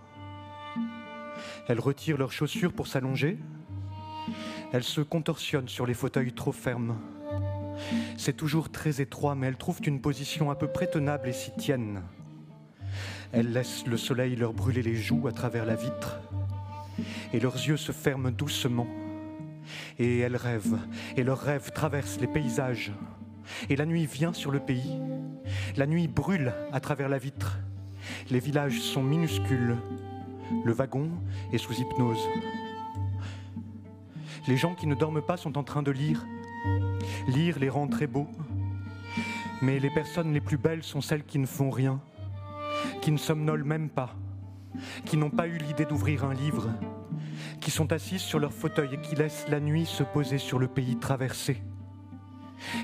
elles 1.71 1.79
retirent 1.79 2.17
leurs 2.17 2.33
chaussures 2.33 2.73
pour 2.73 2.87
s'allonger, 2.87 3.37
elles 4.73 4.83
se 4.83 5.01
contorsionnent 5.01 5.69
sur 5.69 5.85
les 5.85 5.93
fauteuils 5.93 6.33
trop 6.33 6.51
fermes. 6.51 6.97
C'est 8.17 8.35
toujours 8.35 8.69
très 8.69 9.01
étroit, 9.01 9.35
mais 9.35 9.47
elles 9.47 9.57
trouvent 9.57 9.81
une 9.85 10.01
position 10.01 10.51
à 10.51 10.55
peu 10.55 10.67
près 10.67 10.87
tenable 10.87 11.29
et 11.29 11.33
s'y 11.33 11.51
tiennent. 11.51 12.01
Elles 13.31 13.53
laissent 13.53 13.87
le 13.87 13.95
soleil 13.95 14.35
leur 14.35 14.53
brûler 14.53 14.81
les 14.81 14.95
joues 14.95 15.27
à 15.27 15.31
travers 15.31 15.65
la 15.65 15.75
vitre, 15.75 16.19
et 17.31 17.39
leurs 17.39 17.55
yeux 17.55 17.77
se 17.77 17.93
ferment 17.93 18.31
doucement. 18.31 18.87
Et 19.97 20.19
elles 20.19 20.35
rêvent, 20.35 20.79
et 21.15 21.23
leurs 21.23 21.39
rêves 21.39 21.71
traversent 21.71 22.19
les 22.19 22.27
paysages. 22.27 22.91
Et 23.69 23.77
la 23.77 23.85
nuit 23.85 24.05
vient 24.05 24.33
sur 24.33 24.51
le 24.51 24.59
pays. 24.59 24.99
La 25.77 25.87
nuit 25.87 26.09
brûle 26.09 26.53
à 26.73 26.81
travers 26.81 27.07
la 27.07 27.17
vitre. 27.17 27.59
Les 28.29 28.39
villages 28.39 28.81
sont 28.81 29.03
minuscules. 29.03 29.77
Le 30.63 30.73
wagon 30.73 31.09
est 31.51 31.57
sous 31.57 31.73
hypnose. 31.73 32.27
Les 34.47 34.57
gens 34.57 34.73
qui 34.73 34.87
ne 34.87 34.95
dorment 34.95 35.21
pas 35.21 35.37
sont 35.37 35.57
en 35.57 35.63
train 35.63 35.83
de 35.83 35.91
lire. 35.91 36.25
Lire 37.27 37.59
les 37.59 37.69
rend 37.69 37.87
très 37.87 38.07
beaux. 38.07 38.27
Mais 39.61 39.79
les 39.79 39.91
personnes 39.91 40.33
les 40.33 40.41
plus 40.41 40.57
belles 40.57 40.83
sont 40.83 41.01
celles 41.01 41.23
qui 41.23 41.37
ne 41.37 41.45
font 41.45 41.69
rien, 41.69 42.01
qui 43.01 43.11
ne 43.11 43.17
somnolent 43.17 43.63
même 43.63 43.89
pas, 43.89 44.15
qui 45.05 45.17
n'ont 45.17 45.29
pas 45.29 45.47
eu 45.47 45.57
l'idée 45.57 45.85
d'ouvrir 45.85 46.25
un 46.25 46.33
livre, 46.33 46.69
qui 47.59 47.69
sont 47.69 47.93
assises 47.93 48.21
sur 48.21 48.39
leur 48.39 48.53
fauteuil 48.53 48.95
et 48.95 49.01
qui 49.01 49.15
laissent 49.15 49.45
la 49.49 49.59
nuit 49.59 49.85
se 49.85 50.01
poser 50.01 50.39
sur 50.39 50.57
le 50.57 50.67
pays 50.67 50.97
traversé. 50.97 51.61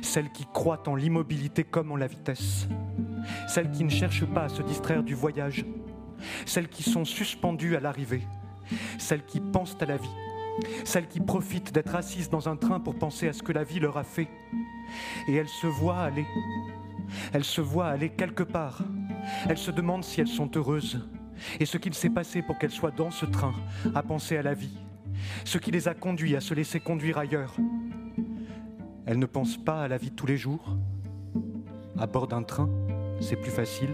Celles 0.01 0.31
qui 0.31 0.45
croient 0.53 0.87
en 0.87 0.95
l'immobilité 0.95 1.63
comme 1.63 1.91
en 1.91 1.95
la 1.95 2.07
vitesse. 2.07 2.67
Celles 3.47 3.71
qui 3.71 3.83
ne 3.83 3.89
cherchent 3.89 4.25
pas 4.25 4.43
à 4.43 4.49
se 4.49 4.61
distraire 4.61 5.03
du 5.03 5.15
voyage. 5.15 5.65
Celles 6.45 6.67
qui 6.67 6.83
sont 6.83 7.05
suspendues 7.05 7.75
à 7.75 7.79
l'arrivée. 7.79 8.23
Celles 8.97 9.25
qui 9.25 9.39
pensent 9.39 9.77
à 9.79 9.85
la 9.85 9.97
vie. 9.97 10.15
Celles 10.83 11.07
qui 11.07 11.19
profitent 11.19 11.73
d'être 11.73 11.95
assises 11.95 12.29
dans 12.29 12.49
un 12.49 12.55
train 12.55 12.79
pour 12.79 12.95
penser 12.95 13.27
à 13.27 13.33
ce 13.33 13.43
que 13.43 13.51
la 13.51 13.63
vie 13.63 13.79
leur 13.79 13.97
a 13.97 14.03
fait. 14.03 14.27
Et 15.27 15.35
elles 15.35 15.47
se 15.47 15.67
voient 15.67 15.99
aller. 15.99 16.25
Elles 17.33 17.43
se 17.43 17.61
voient 17.61 17.87
aller 17.87 18.09
quelque 18.09 18.43
part. 18.43 18.81
Elles 19.47 19.57
se 19.57 19.71
demandent 19.71 20.03
si 20.03 20.21
elles 20.21 20.27
sont 20.27 20.49
heureuses 20.55 21.07
et 21.59 21.65
ce 21.65 21.77
qu'il 21.77 21.93
s'est 21.93 22.09
passé 22.09 22.41
pour 22.41 22.57
qu'elles 22.57 22.71
soient 22.71 22.91
dans 22.91 23.11
ce 23.11 23.25
train 23.25 23.53
à 23.93 24.03
penser 24.03 24.37
à 24.37 24.41
la 24.41 24.53
vie, 24.53 24.77
ce 25.45 25.57
qui 25.57 25.71
les 25.71 25.87
a 25.87 25.93
conduits 25.93 26.35
à 26.35 26.41
se 26.41 26.53
laisser 26.53 26.79
conduire 26.79 27.17
ailleurs. 27.17 27.55
Elles 29.05 29.19
ne 29.19 29.25
pensent 29.25 29.57
pas 29.57 29.83
à 29.83 29.87
la 29.87 29.97
vie 29.97 30.11
tous 30.11 30.25
les 30.25 30.37
jours. 30.37 30.75
À 31.97 32.07
bord 32.07 32.27
d'un 32.27 32.43
train, 32.43 32.69
c'est 33.21 33.37
plus 33.37 33.51
facile. 33.51 33.89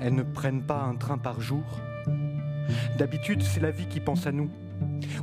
Elles 0.00 0.14
ne 0.14 0.22
prennent 0.22 0.62
pas 0.62 0.82
un 0.82 0.94
train 0.94 1.18
par 1.18 1.40
jour. 1.40 1.64
D'habitude, 2.98 3.42
c'est 3.42 3.60
la 3.60 3.70
vie 3.70 3.86
qui 3.86 4.00
pense 4.00 4.26
à 4.26 4.32
nous. 4.32 4.50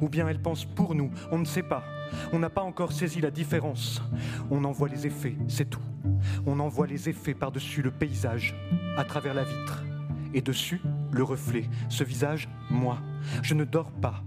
Ou 0.02 0.10
bien 0.10 0.28
elle 0.28 0.42
pense 0.42 0.66
pour 0.66 0.96
nous, 0.96 1.12
on 1.32 1.38
ne 1.38 1.46
sait 1.46 1.64
pas. 1.64 1.84
On 2.34 2.40
n'a 2.40 2.50
pas 2.50 2.62
encore 2.62 2.92
saisi 2.92 3.22
la 3.22 3.32
différence. 3.32 4.02
On 4.50 4.64
en 4.64 4.72
voit 4.72 4.90
les 4.90 5.06
effets, 5.08 5.36
c'est 5.48 5.70
tout. 5.70 5.82
On 6.46 6.60
en 6.60 6.68
voit 6.68 6.88
les 6.88 7.10
effets 7.10 7.34
par-dessus 7.34 7.82
le 7.82 7.92
paysage, 7.92 8.56
à 8.98 9.04
travers 9.04 9.34
la 9.34 9.44
vitre. 9.44 9.84
Et 10.34 10.42
dessus, 10.42 10.82
le 11.12 11.24
reflet, 11.24 11.66
ce 11.90 12.04
visage, 12.04 12.50
moi. 12.70 13.00
Je 13.42 13.54
ne 13.54 13.64
dors 13.64 13.92
pas, 13.92 14.24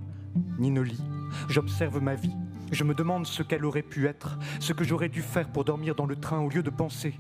ni 0.59 0.71
ne 0.71 0.81
lis. 0.81 1.03
J'observe 1.49 2.03
ma 2.03 2.15
vie, 2.15 2.35
je 2.73 2.85
me 2.85 2.95
demande 2.95 3.27
ce 3.27 3.43
qu'elle 3.43 3.65
aurait 3.65 3.83
pu 3.83 4.07
être, 4.07 4.39
ce 4.59 4.73
que 4.73 4.83
j'aurais 4.83 5.11
dû 5.11 5.23
faire 5.23 5.49
pour 5.49 5.65
dormir 5.65 5.95
dans 5.95 6.07
le 6.07 6.17
train 6.17 6.41
au 6.41 6.49
lieu 6.49 6.63
de 6.63 6.71
penser, 6.71 7.15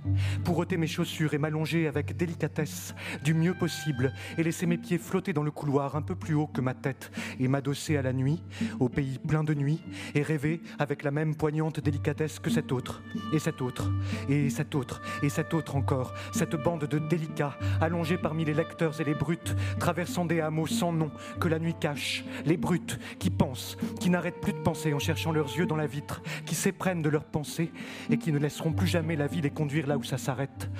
pour 0.44 0.58
ôter 0.58 0.78
mes 0.78 0.86
chaussures 0.86 1.34
et 1.34 1.38
m'allonger 1.38 1.86
avec 1.86 2.16
délicatesse, 2.16 2.94
du 3.22 3.34
mieux 3.34 3.54
possible, 3.54 4.12
et 4.38 4.42
laisser 4.42 4.66
mes 4.66 4.78
pieds 4.78 4.98
flotter 4.98 5.32
dans 5.32 5.42
le 5.42 5.50
couloir 5.50 5.94
un 5.94 6.02
peu 6.02 6.14
plus 6.14 6.34
haut 6.34 6.46
que 6.46 6.60
ma 6.60 6.74
tête, 6.74 7.12
et 7.38 7.48
m'adosser 7.48 7.96
à 7.96 8.02
la 8.02 8.12
nuit, 8.12 8.42
au 8.80 8.88
pays 8.88 9.18
plein 9.18 9.44
de 9.44 9.54
nuit, 9.54 9.82
et 10.14 10.22
rêver 10.22 10.62
avec 10.78 11.02
la 11.02 11.10
même 11.10 11.34
poignante 11.34 11.80
délicatesse 11.80 12.38
que 12.38 12.50
cet 12.50 12.72
autre, 12.72 13.02
et 13.32 13.38
cet 13.38 13.60
autre, 13.60 13.90
et 14.28 14.48
cet 14.48 14.74
autre, 14.74 15.02
et 15.22 15.28
cet 15.28 15.52
autre 15.52 15.76
encore, 15.76 16.14
cette 16.32 16.56
bande 16.56 16.84
de 16.84 16.98
délicats, 16.98 17.58
allongés 17.80 18.18
parmi 18.18 18.44
les 18.44 18.54
lecteurs 18.54 19.00
et 19.00 19.04
les 19.04 19.14
brutes, 19.14 19.54
traversant 19.78 20.24
des 20.24 20.40
hameaux 20.40 20.66
sans 20.66 20.92
nom 20.92 21.10
que 21.40 21.48
la 21.48 21.58
nuit 21.58 21.74
cache, 21.78 22.24
les 22.46 22.56
brutes 22.56 22.98
qui 23.18 23.30
pensent, 23.30 23.76
qui 24.00 24.08
n'arrêtent 24.08 24.40
plus 24.40 24.54
de 24.54 24.58
penser 24.58 24.94
en 24.94 24.98
cherchant 24.98 25.32
leurs 25.42 25.56
yeux 25.56 25.66
dans 25.66 25.76
la 25.76 25.88
vitre, 25.88 26.22
qui 26.46 26.54
s'éprennent 26.54 27.02
de 27.02 27.08
leurs 27.08 27.24
pensées 27.24 27.72
et 28.10 28.16
qui 28.16 28.30
ne 28.30 28.38
laisseront 28.38 28.72
plus 28.72 28.86
jamais 28.86 29.16
la 29.16 29.26
vie 29.26 29.40
les 29.40 29.50
conduire 29.50 29.88
là 29.88 29.98
où 29.98 30.04
ça 30.04 30.16
s'arrête. 30.16 30.70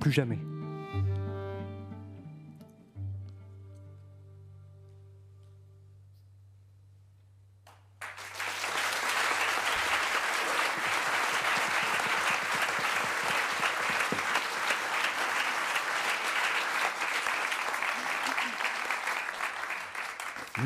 Plus 0.00 0.12
jamais. 0.12 0.38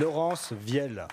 Laurence 0.00 0.52
Vielle. 0.52 1.06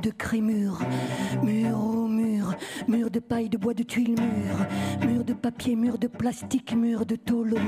De 0.00 0.10
crémur, 0.10 0.78
mur, 1.42 1.78
oh 1.78 2.06
mur, 2.06 2.54
mur 2.88 3.10
de 3.10 3.20
paille, 3.20 3.48
de 3.48 3.58
bois, 3.58 3.74
de 3.74 3.82
tuiles, 3.82 4.16
mur, 4.18 5.08
mur 5.08 5.24
de 5.24 5.34
papier, 5.34 5.76
mur 5.76 5.98
de 5.98 6.06
plastique, 6.06 6.74
mur 6.74 7.04
de 7.06 7.16
tauleau, 7.16 7.58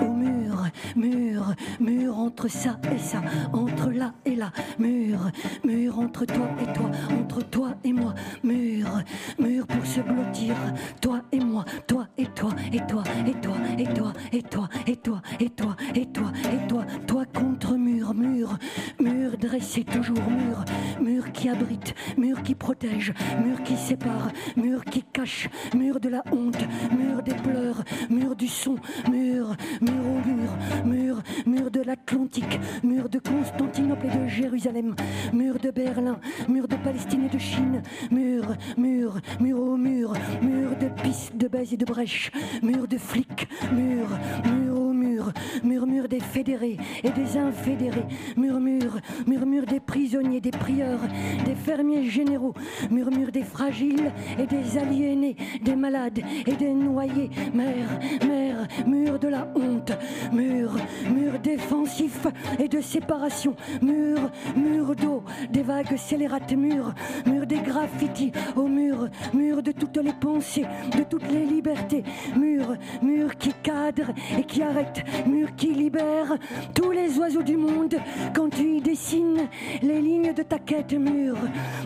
au 0.00 0.12
mur, 0.12 0.68
mur, 0.96 1.54
mur 1.80 2.18
entre 2.18 2.48
ça 2.48 2.78
et 2.94 2.98
ça, 2.98 3.22
entre 3.52 3.90
là 3.90 4.12
et 4.24 4.36
là, 4.36 4.52
mur, 4.78 5.30
mur 5.64 5.98
entre 5.98 6.24
toi 6.24 6.48
et 6.60 6.72
toi, 6.72 6.90
entre 7.20 7.42
toi 7.42 7.74
et 7.84 7.92
moi, 7.92 8.14
mur, 8.42 9.02
mur 9.38 9.66
pour 9.66 9.86
se 9.86 10.00
blottir, 10.00 10.54
toi 11.00 11.22
et 11.32 11.40
moi, 11.40 11.64
toi 11.86 12.06
et 12.18 12.26
toi, 12.26 12.50
et 12.72 12.80
toi, 12.86 13.02
et 13.26 13.34
toi, 13.40 13.54
et 13.78 13.84
toi, 13.84 14.12
et 14.32 14.42
toi, 14.42 14.68
et 14.86 14.96
toi, 14.96 15.22
et 15.40 15.50
toi, 15.50 15.76
et 15.94 16.06
toi, 16.06 16.32
et 16.52 16.68
toi, 16.68 16.84
toi 17.06 17.24
contre 17.32 17.74
mur, 17.76 18.14
mur, 18.14 18.58
mur 19.00 19.36
dressé 19.38 19.84
toujours 19.84 20.30
mur, 20.30 20.64
mur 21.00 21.32
qui 21.32 21.48
abrite, 21.48 21.94
mur 22.16 22.42
qui 22.42 22.54
protège, 22.54 23.12
mur 23.44 23.62
qui 23.62 23.76
sépare, 23.76 24.30
mur 24.56 24.84
qui 24.84 25.02
cache, 25.02 25.48
mur 25.74 26.00
de 26.00 26.08
la 26.08 26.22
honte, 26.32 26.64
mur 26.96 27.22
des 27.22 27.34
pleurs, 27.34 27.82
mur 28.10 28.36
du 28.36 28.48
son, 28.48 28.76
mur, 29.10 29.56
mur 29.80 30.04
au 30.06 30.28
mur, 30.28 30.50
mur, 30.84 31.22
mur 31.46 31.70
de 31.70 31.80
l'Atlantique, 31.80 32.60
mur 32.82 33.08
de 33.08 33.18
Constantinople 33.18 34.06
et 34.06 34.18
de 34.18 34.28
Jérusalem, 34.28 34.94
mur 35.32 35.58
de 35.58 35.70
Berlin, 35.70 36.18
mur 36.48 36.68
de 36.68 36.76
Palestine 36.76 37.24
et 37.26 37.34
de 37.34 37.38
Chine, 37.38 37.82
mur, 38.10 38.44
mur, 38.76 39.20
mur 39.40 39.58
au 39.58 39.76
mur, 39.76 40.12
mur 40.40 40.70
de 40.80 40.88
pistes 41.02 41.36
de 41.36 41.48
baise 41.48 41.72
et 41.72 41.76
de 41.76 41.84
brèche, 41.84 42.30
mur 42.62 42.86
de 42.88 42.98
flics, 42.98 43.48
mur, 43.72 44.06
mur 44.44 44.80
au 44.80 44.92
mur, 44.92 45.32
murmure 45.64 46.08
des 46.08 46.20
fédérés 46.20 46.78
et 47.02 47.10
des 47.10 47.36
infédérés, 47.36 48.06
murmure, 48.36 48.98
murmure 49.26 49.66
des 49.66 49.80
prisonniers, 49.80 50.40
des 50.40 50.50
prieurs, 50.50 51.00
des 51.44 51.54
fermiers 51.54 52.08
généraux, 52.08 52.54
murmure 52.90 53.32
des 53.32 53.42
fragiles 53.42 54.12
et 54.38 54.46
des 54.46 54.78
aliénés, 54.78 55.36
des 55.62 55.76
malades 55.76 56.20
et 56.46 56.54
des 56.54 56.72
noyés, 56.72 57.30
mère, 57.54 57.98
mère, 58.26 58.66
mur 58.86 59.18
de 59.18 59.28
la 59.28 59.48
honte, 59.54 59.92
mur, 60.32 60.61
mur 61.10 61.38
défensif 61.42 62.26
et 62.58 62.68
de 62.68 62.80
séparation, 62.80 63.54
mur, 63.80 64.30
mur 64.56 64.94
d'eau, 64.94 65.22
des 65.50 65.62
vagues 65.62 65.96
scélérates, 65.96 66.52
mur, 66.52 66.94
mur 67.26 67.46
des 67.46 67.58
graffitis 67.58 68.32
au 68.56 68.66
mur, 68.66 69.08
mur 69.32 69.62
de 69.62 69.72
toutes 69.72 69.96
les 69.98 70.12
pensées, 70.12 70.66
de 70.96 71.02
toutes 71.04 71.30
les 71.30 71.44
libertés, 71.44 72.04
mur, 72.36 72.76
mur 73.02 73.36
qui 73.36 73.52
cadre 73.62 74.12
et 74.38 74.44
qui 74.44 74.62
arrête, 74.62 75.04
mur 75.26 75.54
qui 75.56 75.72
libère 75.72 76.36
tous 76.74 76.90
les 76.90 77.18
oiseaux 77.18 77.42
du 77.42 77.56
monde. 77.56 77.96
Quand 78.34 78.48
tu 78.48 78.76
y 78.76 78.80
dessines 78.80 79.48
les 79.82 80.00
lignes 80.00 80.32
de 80.32 80.42
ta 80.42 80.58
quête, 80.58 80.92
mur, 80.92 81.36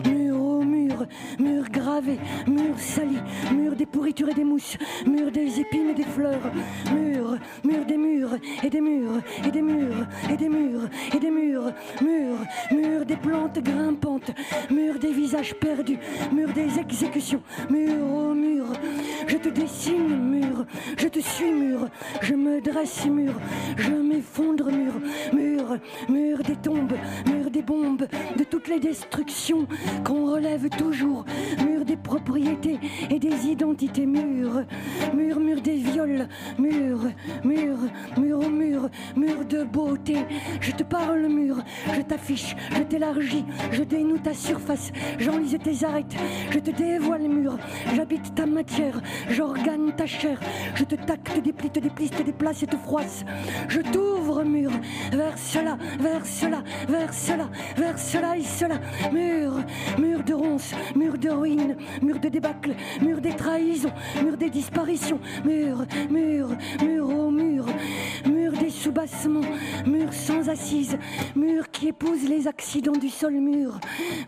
mur 0.05 0.41
au 0.41 0.61
mur, 0.61 1.05
mur 1.39 1.63
gravé, 1.69 2.17
mur 2.47 2.77
sali, 2.77 3.17
mur 3.53 3.75
des 3.75 3.85
pourritures 3.85 4.29
et 4.29 4.33
des 4.33 4.43
mousses, 4.43 4.77
mur 5.05 5.31
des 5.31 5.59
épines 5.59 5.89
et 5.89 5.95
des 5.95 6.03
fleurs, 6.03 6.51
mur, 6.93 7.37
mur 7.63 7.85
des 7.85 7.97
murs 7.97 8.37
des 8.69 8.81
murs 8.81 9.21
et 9.45 9.51
des 9.51 9.61
murs 9.61 10.07
et 10.29 10.37
des 10.37 10.49
murs 10.49 10.89
et 11.13 11.19
des 11.19 11.31
murs, 11.31 11.71
mur, 12.01 12.35
mur 12.71 13.05
des 13.05 13.15
plantes 13.15 13.59
grimpantes, 13.59 14.31
mur 14.69 14.99
des 14.99 15.11
visages 15.11 15.55
perdus, 15.55 15.99
mur 16.31 16.49
des 16.53 16.79
exécutions, 16.79 17.41
mur 17.69 18.03
au 18.13 18.33
mur, 18.33 18.65
je 19.27 19.37
te 19.37 19.49
dessine 19.49 20.17
mur, 20.17 20.65
je 20.97 21.07
te 21.07 21.19
suis 21.19 21.51
mur, 21.51 21.87
je 22.21 22.33
me 22.33 22.61
dresse 22.61 23.05
mur, 23.05 23.33
je 23.77 23.91
m'effondre 23.91 24.69
mur, 24.71 24.93
mur, 25.33 25.77
mur 26.09 26.37
des 26.39 26.55
tombes, 26.55 26.93
mur 27.25 27.49
des 27.49 27.61
bombes, 27.61 28.07
de 28.35 28.43
toutes 28.43 28.67
les 28.67 28.79
destructions 28.79 29.67
qu'on 30.03 30.31
relève 30.31 30.69
toujours, 30.69 31.25
mur 31.65 31.85
des 31.85 31.97
propriétés 31.97 32.79
et 33.09 33.19
des 33.19 33.47
identités, 33.47 34.05
mur, 34.05 34.63
mur, 35.13 35.39
mur 35.39 35.61
des 35.61 35.75
viols, 35.75 36.27
mur, 36.57 36.99
mur, 37.43 37.77
mur 38.17 38.39
au 38.39 38.49
mur, 38.57 38.89
mur 39.15 39.45
de 39.45 39.63
beauté, 39.63 40.17
je 40.59 40.71
te 40.71 40.83
parle 40.83 41.27
mur, 41.27 41.57
je 41.95 42.01
t'affiche, 42.01 42.55
je 42.75 42.83
t'élargis, 42.83 43.45
je 43.71 43.83
dénoue 43.83 44.17
ta 44.17 44.33
surface, 44.33 44.91
j'enlise 45.19 45.57
tes 45.63 45.85
arêtes, 45.85 46.15
je 46.51 46.59
te 46.59 46.71
dévoile 46.71 47.27
mur, 47.27 47.57
j'habite 47.95 48.33
ta 48.35 48.45
matière, 48.45 49.01
j'organe 49.29 49.93
ta 49.95 50.05
chair, 50.05 50.39
je 50.75 50.83
te 50.83 50.95
tacte, 50.95 51.41
déplie, 51.41 51.69
te 51.69 51.79
déplisse, 51.79 52.11
te 52.11 52.23
déplace 52.23 52.63
et 52.63 52.67
te 52.67 52.77
froisse, 52.77 53.23
je 53.67 53.81
t'ouvre 53.81 54.26
mur, 54.43 54.71
vers 55.11 55.37
cela, 55.37 55.77
vers 55.99 56.25
cela, 56.25 56.63
vers 56.87 57.13
cela, 57.13 57.49
vers 57.75 57.99
cela 57.99 58.37
et 58.37 58.43
cela, 58.43 58.79
mur, 59.11 59.53
mur 59.97 60.23
de 60.23 60.33
ronces, 60.33 60.73
mur 60.95 61.17
de 61.17 61.29
ruines, 61.29 61.75
mur 62.01 62.19
de 62.19 62.29
débâcle, 62.29 62.75
mur 63.01 63.21
des 63.21 63.35
trahisons, 63.35 63.93
mur 64.23 64.37
des 64.37 64.49
disparitions, 64.49 65.19
mur, 65.45 65.85
mur, 66.09 66.49
mur 66.81 67.09
au 67.09 67.31
mur, 67.31 67.65
mur 68.25 68.51
des 68.53 68.69
soubassements, 68.69 69.41
mur 69.85 70.13
sans 70.13 70.49
assise, 70.49 70.97
mur 71.35 71.69
qui 71.71 71.89
épouse 71.89 72.27
les 72.27 72.47
accidents 72.47 72.91
du 72.99 73.09
sol, 73.09 73.33
mur, 73.33 73.79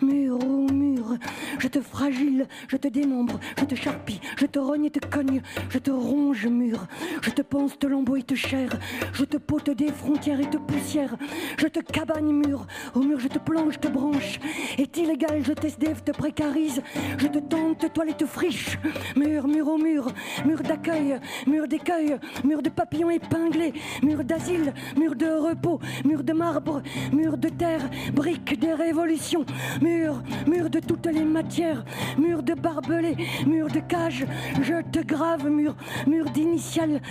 mur 0.01 0.37
au 0.45 0.71
mur, 0.71 1.17
je 1.57 1.67
te 1.67 1.81
fragile, 1.81 2.47
je 2.67 2.77
te 2.77 2.87
démembre, 2.87 3.39
je 3.57 3.65
te 3.65 3.75
charpie, 3.75 4.19
je 4.37 4.45
te 4.45 4.59
rogne 4.59 4.85
et 4.85 4.91
te 4.91 5.05
cogne, 5.05 5.41
je 5.69 5.79
te 5.79 5.91
ronge 5.91 6.47
mur, 6.47 6.87
je 7.21 7.29
te 7.29 7.41
pense, 7.41 7.77
te 7.77 7.87
lambeau 7.87 8.15
et 8.15 8.23
te 8.23 8.35
chair, 8.35 8.69
je 9.13 9.23
te 9.23 9.37
pote 9.37 9.69
des 9.69 9.91
frontières 9.99 10.39
et 10.39 10.49
te 10.49 10.57
poussière, 10.57 11.15
je 11.57 11.67
te 11.67 11.79
cabane 11.79 12.31
mur, 12.31 12.65
au 12.95 13.01
mur 13.01 13.19
je 13.19 13.27
te 13.27 13.39
plonge, 13.39 13.79
te 13.79 13.87
branche, 13.87 14.39
est 14.77 14.97
illégal, 14.97 15.43
je 15.43 15.53
t'SDF, 15.53 16.03
te 16.03 16.11
précarise, 16.11 16.81
je 17.17 17.27
te 17.27 17.39
tente, 17.39 17.79
te 17.79 17.87
toile 17.87 18.09
et 18.09 18.13
te 18.13 18.25
friche, 18.25 18.77
mur, 19.15 19.47
mur 19.47 19.67
au 19.67 19.77
mur, 19.77 20.07
mur 20.45 20.61
d'accueil, 20.61 21.19
mur 21.47 21.67
d'écueil, 21.67 22.17
mur 22.43 22.61
de 22.61 22.69
papillons 22.69 23.09
épinglés, 23.09 23.73
mur 24.01 24.23
d'asile, 24.23 24.73
mur 24.97 25.15
de 25.15 25.27
repos, 25.27 25.79
mur 26.05 26.23
de 26.23 26.33
marbre, 26.33 26.81
mur 27.11 27.37
de 27.37 27.49
terre, 27.49 27.89
brique 28.13 28.59
des 28.59 28.73
révolutions, 28.73 29.45
mur, 29.81 30.21
mur 30.47 30.69
de 30.69 30.79
toutes 30.79 31.07
les 31.07 31.25
matières, 31.25 31.83
mur 32.17 32.43
de 32.43 32.53
barbelés, 32.53 33.17
mur 33.45 33.67
de 33.67 33.79
cage, 33.79 34.25
je 34.61 34.81
te 34.91 34.99
grave 34.99 35.49
mur, 35.49 35.75
mur 36.07 36.25
d'initiales. 36.29 37.01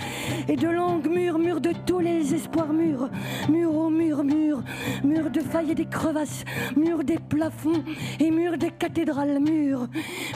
Et 0.47 0.55
de 0.55 0.67
langue, 0.67 1.07
mur, 1.07 1.37
mur 1.37 1.61
de 1.61 1.71
tous 1.85 1.99
les 1.99 2.33
espoirs, 2.33 2.73
mur, 2.79 3.09
mur 3.49 3.75
au 3.75 3.89
mur, 3.89 4.23
mur, 4.23 4.63
mur 5.03 5.29
de 5.29 5.41
failles 5.41 5.71
et 5.71 5.75
des 5.75 5.85
crevasses, 5.85 6.45
mur 6.75 7.03
des 7.03 7.17
plafonds 7.17 7.83
et 8.19 8.31
mur 8.31 8.57
des 8.57 8.71
cathédrales, 8.71 9.39
mur, 9.39 9.87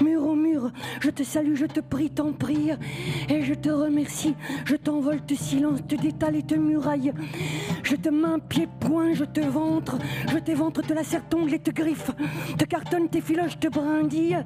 mur 0.01 0.27
au 0.27 0.35
mur, 0.35 0.71
je 0.99 1.09
te 1.09 1.23
salue, 1.23 1.55
je 1.55 1.65
te 1.65 1.79
prie, 1.79 2.09
t'en 2.09 2.33
prie, 2.33 2.71
et 3.29 3.41
je 3.43 3.53
te 3.53 3.69
remercie, 3.69 4.35
je 4.65 4.75
t'envole, 4.75 5.21
te 5.21 5.33
silence, 5.33 5.79
te 5.87 5.95
détale 5.95 6.35
et 6.35 6.43
te 6.43 6.55
muraille, 6.55 7.13
je 7.83 7.95
te 7.95 8.09
main, 8.09 8.39
pied, 8.39 8.67
poing, 8.79 9.13
je 9.13 9.23
te 9.23 9.39
ventre, 9.39 9.97
je 10.31 10.37
t'éventre, 10.37 10.81
te 10.81 10.93
lacère, 10.93 11.23
t'ongle 11.29 11.53
et 11.53 11.59
te 11.59 11.71
griffe, 11.71 12.11
te 12.57 12.65
cartonne, 12.65 13.07
tes 13.09 13.21
filoches, 13.21 13.59
te 13.59 13.67
brindille, 13.67 14.37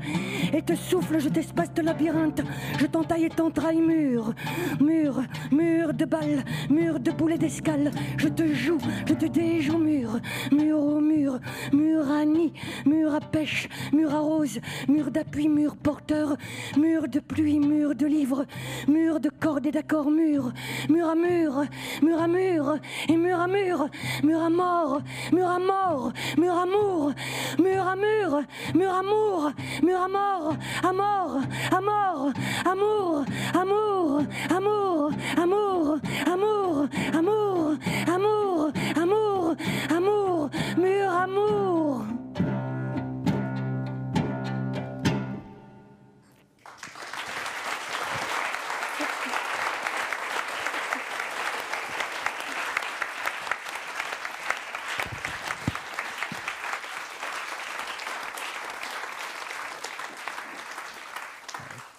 et 0.54 0.62
te 0.62 0.76
souffle, 0.76 1.20
je 1.20 1.30
t'espace 1.30 1.74
de 1.74 1.82
labyrinthe, 1.82 2.42
je 2.80 2.86
t'entaille 2.86 3.26
et 3.26 3.30
t'entraille, 3.30 3.82
mur, 3.82 4.34
mur, 4.80 5.22
mur 5.52 5.94
de 5.94 6.06
balles, 6.06 6.44
mur 6.70 7.00
de 7.00 7.12
boulet 7.12 7.38
d'escale, 7.38 7.87
je 8.18 8.28
te 8.28 8.54
joue, 8.54 8.78
je 9.06 9.14
te 9.14 9.26
déjoue, 9.26 9.78
mur, 9.78 10.20
mur 10.52 10.80
au 10.80 11.00
mur, 11.00 11.40
mur 11.74 12.12
à 12.12 12.26
nid, 12.26 12.54
mur 12.86 13.14
à 13.16 13.20
pêche, 13.20 13.68
mur 13.92 14.14
à 14.14 14.20
rose, 14.20 14.60
mur 14.88 15.12
d'appui, 15.12 15.48
mur 15.48 15.76
porteur, 15.76 16.36
mur 16.78 17.08
de 17.08 17.20
pluie, 17.20 17.60
mur 17.60 17.96
de 17.96 18.06
livre, 18.06 18.46
mur 18.88 19.20
de 19.20 19.30
cordes 19.30 19.66
et 19.66 19.72
d'accords, 19.72 20.12
mur, 20.12 20.52
mur 20.90 21.10
à 21.10 21.16
mur, 21.16 21.64
mur 22.02 22.22
à 22.22 22.28
mur, 22.28 22.78
et 23.10 23.18
mur 23.18 23.40
à 23.40 23.48
mur, 23.48 23.90
mur 24.24 24.42
à 24.42 24.50
mort, 24.50 25.02
mur 25.32 25.50
à 25.50 25.60
mort, 25.60 26.14
mur 26.38 26.54
à 26.54 26.68
amour, 26.68 27.14
mur 27.60 27.88
à 27.88 27.96
mur, 27.96 28.44
mur 28.76 28.94
amour, 28.94 29.52
mur 29.84 30.02
à 30.02 30.08
mort, 30.08 30.56
à 30.84 30.94
mort, 30.94 31.42
à 31.74 31.82
mort, 31.82 32.34
amour, 32.66 33.26
amour, 33.54 34.22
amour, 34.50 35.12
amour, 35.38 35.38
amour, 35.38 36.00
amour, 36.26 36.88
amour, 37.14 37.77
amour, 38.08 38.72
amour, 38.96 40.50
mur 40.78 41.12
amour. 41.12 42.04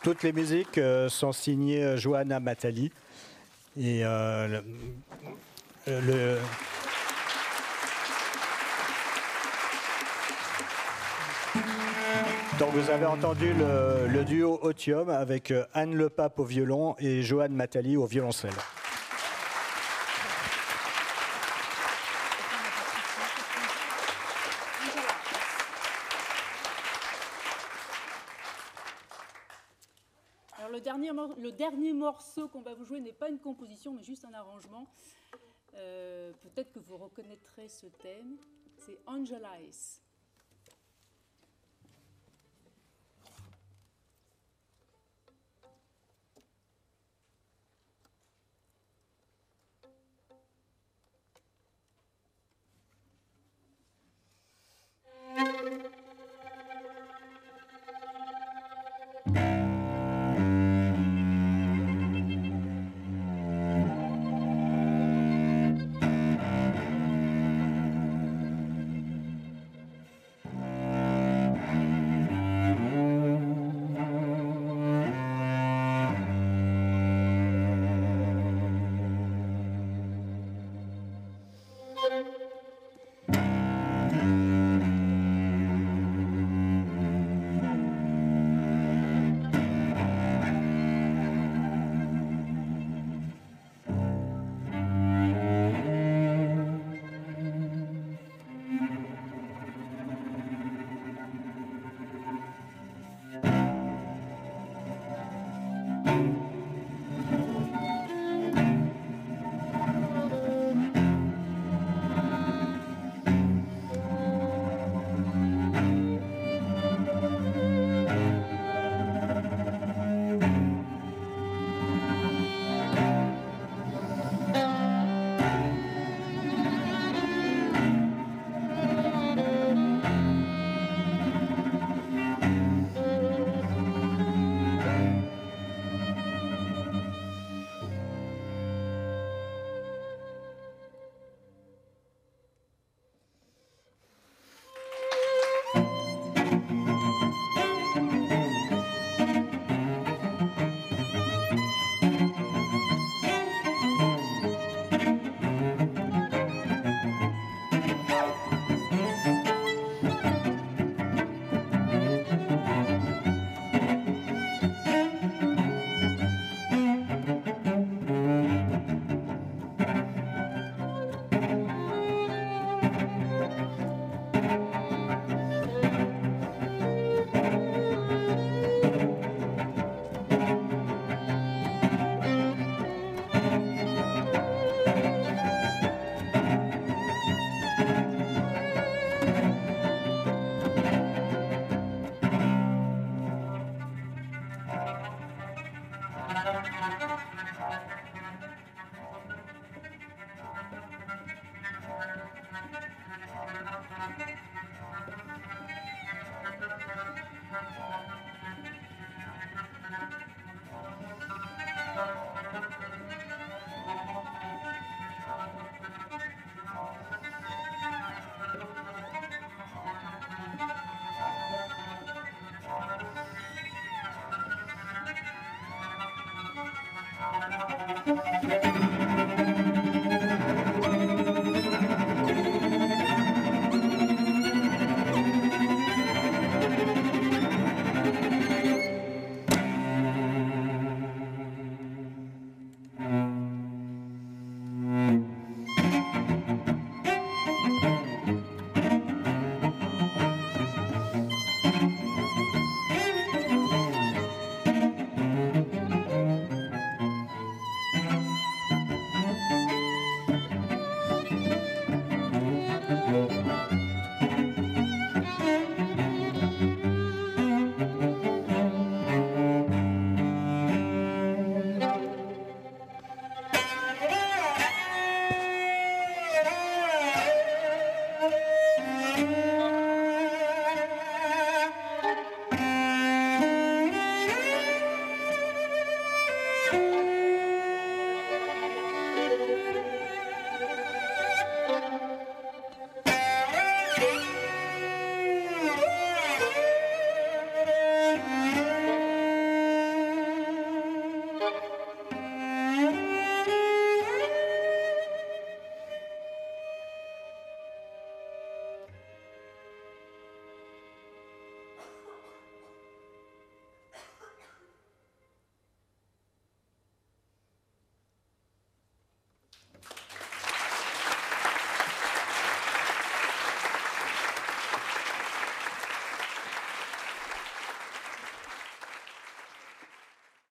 Toutes 0.08 0.22
les 0.22 0.32
musiques 0.32 0.78
euh, 0.78 1.10
sont 1.10 1.32
signées 1.32 1.84
euh, 1.84 1.98
Johanna 1.98 2.40
Matali. 2.40 2.90
Et 3.78 4.06
euh, 4.06 4.62
le- 5.88 5.94
euh, 5.96 6.00
le- 6.00 6.38
Donc 12.58 12.72
vous 12.72 12.90
avez 12.90 13.06
entendu 13.06 13.52
le, 13.54 14.08
le 14.08 14.24
duo 14.24 14.58
Otium 14.62 15.08
avec 15.10 15.50
euh, 15.52 15.64
Anne 15.74 15.94
Le 15.94 16.08
Pape 16.08 16.38
au 16.40 16.44
violon 16.44 16.96
et 16.98 17.22
Johan 17.22 17.48
Matali 17.50 17.96
au 17.96 18.06
violoncelle. 18.06 18.54
Alors 30.56 30.70
le 30.70 30.80
dernier, 30.80 31.10
le 31.38 31.52
dernier 31.52 31.92
morceau 31.92 32.48
qu'on 32.48 32.60
va 32.60 32.74
vous 32.74 32.84
jouer 32.84 33.00
n'est 33.00 33.12
pas 33.12 33.28
une 33.28 33.38
composition, 33.38 33.92
mais 33.94 34.02
juste 34.02 34.24
un 34.24 34.34
arrangement. 34.34 34.86
Euh, 35.74 36.32
Peut-être 36.42 36.72
que 36.72 36.78
vous 36.78 36.96
reconnaîtrez 36.96 37.68
ce 37.68 37.86
thème. 37.86 38.36
C'est 38.76 38.98
Angel 39.06 39.44